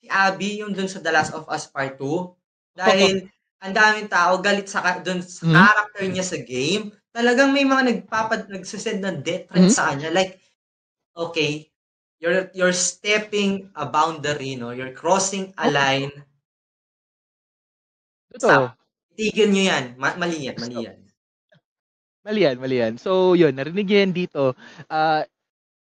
si 0.00 0.06
Abby 0.08 0.50
yung 0.64 0.72
dun 0.72 0.88
sa 0.88 1.04
The 1.04 1.12
Last 1.12 1.36
of 1.36 1.44
Us 1.52 1.68
Part 1.68 2.00
2. 2.00 2.80
Dahil 2.80 3.28
ang 3.60 3.72
daming 3.76 4.08
tao 4.08 4.40
galit 4.40 4.68
sa 4.68 4.80
dun 5.00 5.20
sa 5.24 5.44
Mhm. 5.44 5.54
character 5.54 6.04
niya 6.08 6.24
sa 6.24 6.38
game. 6.40 6.84
Talagang 7.12 7.50
may 7.52 7.64
mga 7.66 7.82
nagpapad 7.90 8.48
nagsisend 8.48 9.00
ng 9.04 9.20
death 9.26 9.48
threats 9.50 9.72
Mhm. 9.72 9.76
sa 9.76 9.84
kanya. 9.92 10.08
Like, 10.12 10.40
okay, 11.16 11.68
you're 12.22 12.48
you're 12.56 12.76
stepping 12.76 13.70
a 13.76 13.84
boundary, 13.88 14.56
no? 14.56 14.70
You're 14.72 14.94
crossing 14.96 15.52
a 15.58 15.68
Okay. 15.68 15.74
line. 15.74 16.12
Totoo. 18.32 18.62
Tigil 19.16 19.48
nyo 19.52 19.62
yan. 19.70 19.84
Ma- 20.00 20.16
mali 20.20 20.36
yan, 20.46 20.56
mali 20.62 20.76
yan. 20.86 20.98
Mali 22.24 22.40
yan, 22.44 22.56
mali 22.60 22.76
yan. 22.76 22.94
So, 23.00 23.32
yun, 23.32 23.56
narinig 23.56 23.88
yan 23.88 24.12
dito. 24.12 24.52
Ah, 24.92 25.24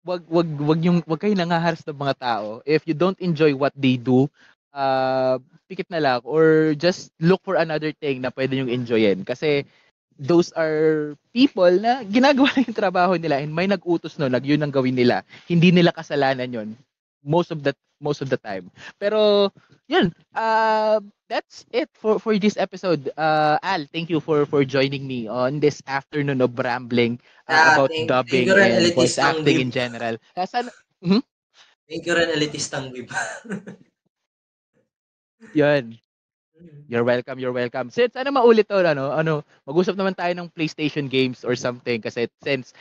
wag 0.04 0.22
wag 0.28 0.48
wag 0.60 0.80
yung 0.82 1.00
wag 1.06 1.20
kayo 1.22 1.34
nangaharas 1.36 1.82
ng 1.86 1.96
mga 1.98 2.16
tao. 2.18 2.48
If 2.66 2.84
you 2.88 2.94
don't 2.96 3.18
enjoy 3.22 3.54
what 3.54 3.72
they 3.78 3.96
do, 4.00 4.26
uh, 4.74 5.38
pikit 5.74 5.90
na 5.90 5.98
lang 5.98 6.20
or 6.22 6.72
just 6.78 7.10
look 7.18 7.42
for 7.42 7.58
another 7.58 7.90
thing 7.90 8.22
na 8.22 8.30
pwede 8.30 8.54
yung 8.62 8.70
enjoyin 8.70 9.26
kasi 9.26 9.66
those 10.14 10.54
are 10.54 11.18
people 11.34 11.70
na 11.82 12.06
ginagawa 12.06 12.46
lang 12.54 12.64
yung 12.70 12.78
trabaho 12.78 13.14
nila 13.18 13.42
and 13.42 13.50
may 13.50 13.66
nag-utos 13.66 14.14
no, 14.22 14.30
nag 14.30 14.46
yun 14.46 14.62
ang 14.62 14.70
gawin 14.70 14.94
nila. 14.94 15.26
Hindi 15.50 15.74
nila 15.74 15.90
kasalanan 15.90 16.50
yun 16.54 16.68
most 17.26 17.50
of 17.50 17.66
the 17.66 17.74
most 18.00 18.22
of 18.22 18.30
the 18.30 18.38
time. 18.38 18.70
Pero 19.00 19.50
yun, 19.90 20.12
uh, 20.36 21.00
that's 21.28 21.64
it 21.72 21.90
for 21.96 22.18
for 22.22 22.36
this 22.38 22.56
episode. 22.60 23.10
Uh, 23.16 23.58
Al, 23.64 23.88
thank 23.90 24.08
you 24.12 24.20
for 24.22 24.46
for 24.46 24.62
joining 24.64 25.08
me 25.08 25.26
on 25.26 25.58
this 25.58 25.82
afternoon 25.88 26.40
of 26.44 26.54
rambling 26.56 27.18
uh, 27.50 27.56
Ah, 27.56 27.68
about 27.74 27.90
thank- 27.90 28.08
dubbing 28.08 28.46
thank 28.46 28.86
and 28.86 28.94
voice 28.94 29.18
acting 29.18 29.58
in 29.60 29.70
general. 29.72 30.14
Uh, 30.36 30.46
sana, 30.46 30.70
Thank 31.88 32.06
you 32.08 32.14
rin, 32.16 32.30
elitistang 32.32 32.92
wib. 32.94 33.08
yun. 35.52 35.98
You're 36.88 37.04
welcome, 37.04 37.38
you're 37.38 37.54
welcome. 37.54 37.88
Since 37.90 38.14
sana 38.18 38.28
maulit 38.34 38.68
to, 38.68 38.82
ano, 38.84 39.12
ano, 39.14 39.42
mag-usap 39.64 39.96
naman 39.96 40.12
tayo 40.16 40.32
ng 40.36 40.52
PlayStation 40.52 41.08
games 41.08 41.44
or 41.44 41.56
something 41.56 42.00
kasi 42.02 42.28
since 42.44 42.74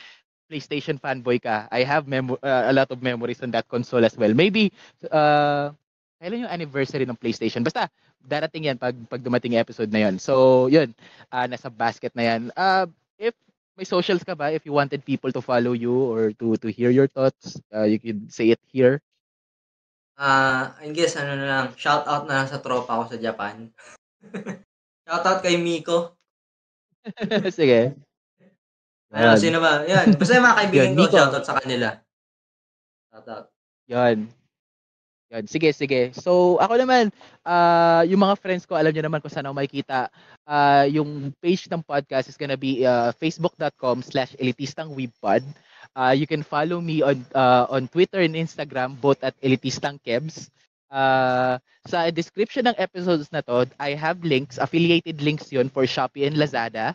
PlayStation 0.50 1.00
fanboy 1.00 1.40
ka, 1.40 1.68
I 1.72 1.82
have 1.86 2.06
memo- 2.08 2.40
uh, 2.42 2.68
a 2.68 2.74
lot 2.74 2.90
of 2.92 3.00
memories 3.02 3.40
on 3.42 3.50
that 3.56 3.68
console 3.68 4.04
as 4.04 4.16
well. 4.16 4.32
Maybe 4.34 4.72
uh 5.08 5.72
kailan 6.20 6.46
yung 6.46 6.54
anniversary 6.54 7.04
ng 7.08 7.16
PlayStation? 7.18 7.64
Basta 7.64 7.88
darating 8.24 8.68
yan 8.72 8.78
pag 8.80 8.96
pag 9.08 9.22
dumating 9.24 9.56
episode 9.56 9.88
na 9.92 10.08
yon. 10.08 10.16
So, 10.20 10.66
yun. 10.68 10.92
Uh, 11.32 11.46
nasa 11.48 11.68
basket 11.72 12.12
na 12.16 12.24
yan. 12.34 12.40
Uh, 12.56 12.86
if 13.18 13.34
may 13.78 13.84
socials 13.88 14.22
ka 14.24 14.36
ba, 14.36 14.52
if 14.52 14.64
you 14.68 14.72
wanted 14.76 15.04
people 15.04 15.32
to 15.32 15.40
follow 15.44 15.72
you 15.72 15.92
or 15.92 16.32
to 16.38 16.56
to 16.60 16.68
hear 16.68 16.90
your 16.92 17.08
thoughts, 17.08 17.56
uh, 17.72 17.88
you 17.88 17.98
can 17.98 18.28
say 18.28 18.52
it 18.52 18.60
here. 18.68 19.00
Ah, 20.14 20.78
I 20.78 20.94
guess 20.94 21.18
ano 21.18 21.34
na 21.34 21.46
lang, 21.46 21.66
shout 21.74 22.06
out 22.06 22.30
na 22.30 22.42
lang 22.42 22.48
sa 22.50 22.62
tropa 22.62 23.02
ko 23.02 23.04
sa 23.10 23.18
Japan. 23.18 23.66
shout 25.06 25.24
out 25.26 25.42
kay 25.42 25.58
Miko. 25.58 26.14
Sige. 27.50 27.98
Ano, 29.14 29.38
sino 29.38 29.58
ba? 29.62 29.82
Yan, 29.86 30.14
basta 30.14 30.38
yung 30.38 30.46
mga 30.46 30.58
kaibigan 30.62 30.90
Yan, 30.90 30.96
ko, 30.96 31.02
Miko. 31.06 31.16
shout 31.18 31.34
out 31.34 31.46
sa 31.46 31.56
kanila. 31.58 31.88
Shout 33.10 33.26
out. 33.30 33.46
Yan. 33.90 34.26
Yan. 35.34 35.44
Sige, 35.50 35.74
sige. 35.74 36.14
So, 36.14 36.62
ako 36.62 36.78
naman, 36.78 37.10
ah 37.42 38.06
yung 38.06 38.22
mga 38.22 38.38
friends 38.38 38.70
ko, 38.70 38.78
alam 38.78 38.94
niyo 38.94 39.02
naman 39.02 39.18
kung 39.18 39.34
saan 39.34 39.50
ako 39.50 39.58
makikita. 39.58 40.06
Ah 40.46 40.86
yung 40.86 41.34
page 41.42 41.66
ng 41.66 41.82
podcast 41.82 42.30
is 42.30 42.38
gonna 42.38 42.58
be 42.58 42.86
uh, 42.86 43.10
facebook.com 43.18 43.98
slash 44.02 44.34
elitistangwebpod. 44.38 45.42
Uh, 45.42 45.73
you 46.16 46.26
can 46.26 46.42
follow 46.42 46.80
me 46.80 47.02
on 47.02 47.24
uh, 47.34 47.66
on 47.68 47.88
Twitter 47.88 48.20
and 48.20 48.34
Instagram, 48.34 48.96
both 49.00 49.20
at 49.22 49.36
elitistangkebs. 49.40 50.48
Uh, 50.94 51.58
sa 51.84 52.08
description 52.08 52.70
ng 52.70 52.76
episodes 52.78 53.28
na 53.34 53.42
to, 53.44 53.68
I 53.76 53.92
have 53.98 54.22
links, 54.24 54.56
affiliated 54.56 55.20
links 55.20 55.52
yon 55.52 55.68
for 55.68 55.84
Shopee 55.84 56.24
and 56.24 56.38
Lazada. 56.38 56.94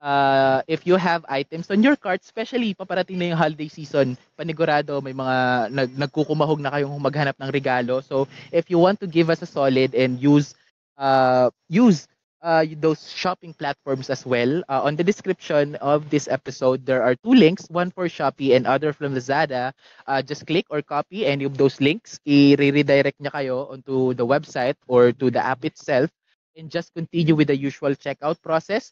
Uh, 0.00 0.64
if 0.64 0.88
you 0.88 0.96
have 0.96 1.28
items 1.28 1.68
on 1.68 1.84
your 1.84 1.92
cart, 1.92 2.24
especially 2.24 2.72
paparating 2.72 3.20
na 3.20 3.36
yung 3.36 3.40
holiday 3.40 3.68
season, 3.68 4.16
panigurado 4.32 4.96
may 5.04 5.12
mga 5.12 5.68
nag, 5.68 5.90
nagkukumahog 5.92 6.56
na 6.56 6.72
kayong 6.72 6.96
maghanap 6.96 7.36
ng 7.36 7.52
regalo. 7.52 8.00
So 8.00 8.24
if 8.48 8.72
you 8.72 8.80
want 8.80 8.96
to 9.04 9.08
give 9.10 9.28
us 9.28 9.44
a 9.44 9.50
solid 9.50 9.92
and 9.92 10.16
use 10.16 10.56
uh, 10.96 11.52
use 11.68 12.08
uh, 12.42 12.64
those 12.80 13.10
shopping 13.10 13.54
platforms 13.54 14.10
as 14.10 14.24
well, 14.26 14.62
uh, 14.68 14.82
on 14.82 14.96
the 14.96 15.04
description 15.04 15.74
of 15.76 16.08
this 16.10 16.28
episode, 16.28 16.84
there 16.86 17.02
are 17.02 17.14
two 17.16 17.34
links, 17.34 17.66
one 17.70 17.90
for 17.90 18.06
Shopee 18.08 18.54
and 18.56 18.66
other 18.66 18.92
from 18.92 19.14
Lazada. 19.14 19.72
Uh, 20.06 20.22
just 20.22 20.46
click 20.46 20.66
or 20.70 20.82
copy 20.82 21.26
any 21.26 21.44
of 21.44 21.56
those 21.56 21.80
links, 21.80 22.18
i-redirect 22.26 23.18
niya 23.20 23.32
kayo 23.32 23.70
onto 23.72 24.14
the 24.14 24.26
website 24.26 24.76
or 24.88 25.12
to 25.12 25.30
the 25.30 25.40
app 25.42 25.64
itself 25.64 26.10
and 26.56 26.70
just 26.70 26.92
continue 26.94 27.34
with 27.34 27.48
the 27.48 27.56
usual 27.56 27.92
checkout 27.94 28.40
process 28.42 28.90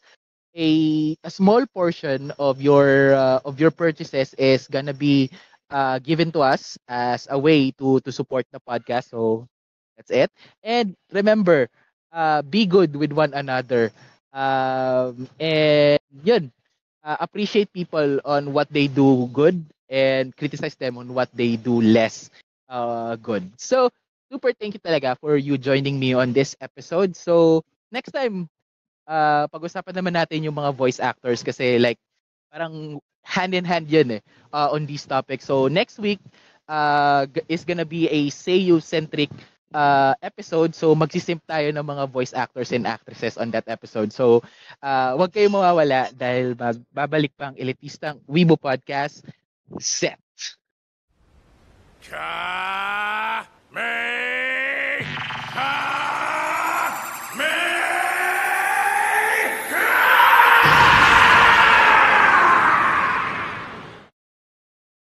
a 0.55 1.15
a 1.23 1.29
small 1.29 1.65
portion 1.67 2.31
of 2.39 2.61
your 2.61 3.13
uh, 3.13 3.39
of 3.45 3.59
your 3.59 3.71
purchases 3.71 4.33
is 4.35 4.67
gonna 4.67 4.93
be 4.93 5.29
uh, 5.69 5.99
given 5.99 6.31
to 6.31 6.41
us 6.41 6.77
as 6.87 7.27
a 7.29 7.37
way 7.37 7.71
to 7.77 7.99
to 8.01 8.11
support 8.11 8.45
the 8.51 8.59
podcast. 8.61 9.09
So 9.13 9.47
that's 9.97 10.11
it. 10.11 10.31
And 10.63 10.95
remember, 11.11 11.69
uh, 12.11 12.41
be 12.41 12.65
good 12.65 12.95
with 12.95 13.11
one 13.11 13.33
another. 13.33 13.91
Um, 14.33 15.27
and 15.39 15.99
yun, 16.23 16.51
uh, 17.03 17.17
appreciate 17.19 17.73
people 17.73 18.19
on 18.25 18.53
what 18.53 18.69
they 18.71 18.87
do 18.87 19.27
good 19.33 19.63
and 19.89 20.35
criticize 20.35 20.75
them 20.75 20.97
on 20.97 21.13
what 21.13 21.29
they 21.33 21.55
do 21.55 21.81
less 21.81 22.29
uh, 22.69 23.15
good. 23.17 23.49
So 23.57 23.89
super 24.31 24.53
thank 24.53 24.73
you 24.75 24.81
talaga 24.81 25.17
for 25.19 25.37
you 25.37 25.57
joining 25.57 25.99
me 25.99 26.13
on 26.13 26.33
this 26.33 26.55
episode. 26.61 27.15
So 27.15 27.63
next 27.91 28.11
time 28.11 28.49
uh, 29.07 29.47
pag-usapan 29.49 29.95
naman 29.97 30.13
natin 30.17 30.45
yung 30.45 30.57
mga 30.57 30.75
voice 30.75 30.99
actors 30.99 31.41
kasi 31.43 31.79
like 31.79 31.97
parang 32.51 32.99
hand 33.25 33.53
in 33.53 33.65
hand 33.65 33.89
yun 33.89 34.19
eh 34.19 34.21
uh, 34.53 34.69
on 34.73 34.85
these 34.85 35.05
topics. 35.05 35.45
So 35.45 35.67
next 35.67 35.97
week 35.99 36.19
uh, 36.69 37.25
is 37.49 37.65
gonna 37.65 37.85
be 37.87 38.07
a 38.09 38.29
Seiyu 38.29 38.81
centric 38.81 39.29
uh, 39.73 40.13
episode. 40.21 40.73
So 40.75 40.93
magsisimp 40.95 41.41
tayo 41.45 41.71
ng 41.73 41.85
mga 41.85 42.09
voice 42.09 42.33
actors 42.33 42.71
and 42.71 42.85
actresses 42.87 43.37
on 43.37 43.51
that 43.53 43.67
episode. 43.69 44.13
So 44.13 44.41
uh, 44.81 45.15
wag 45.17 45.33
kayong 45.33 45.55
mawawala 45.55 46.13
dahil 46.13 46.55
babalik 46.93 47.33
pa 47.37 47.51
ang 47.53 47.57
elitistang 47.57 48.21
Weibo 48.25 48.57
Podcast. 48.57 49.25
Set! 49.77 50.17
Ka-me-ha! 52.09 53.49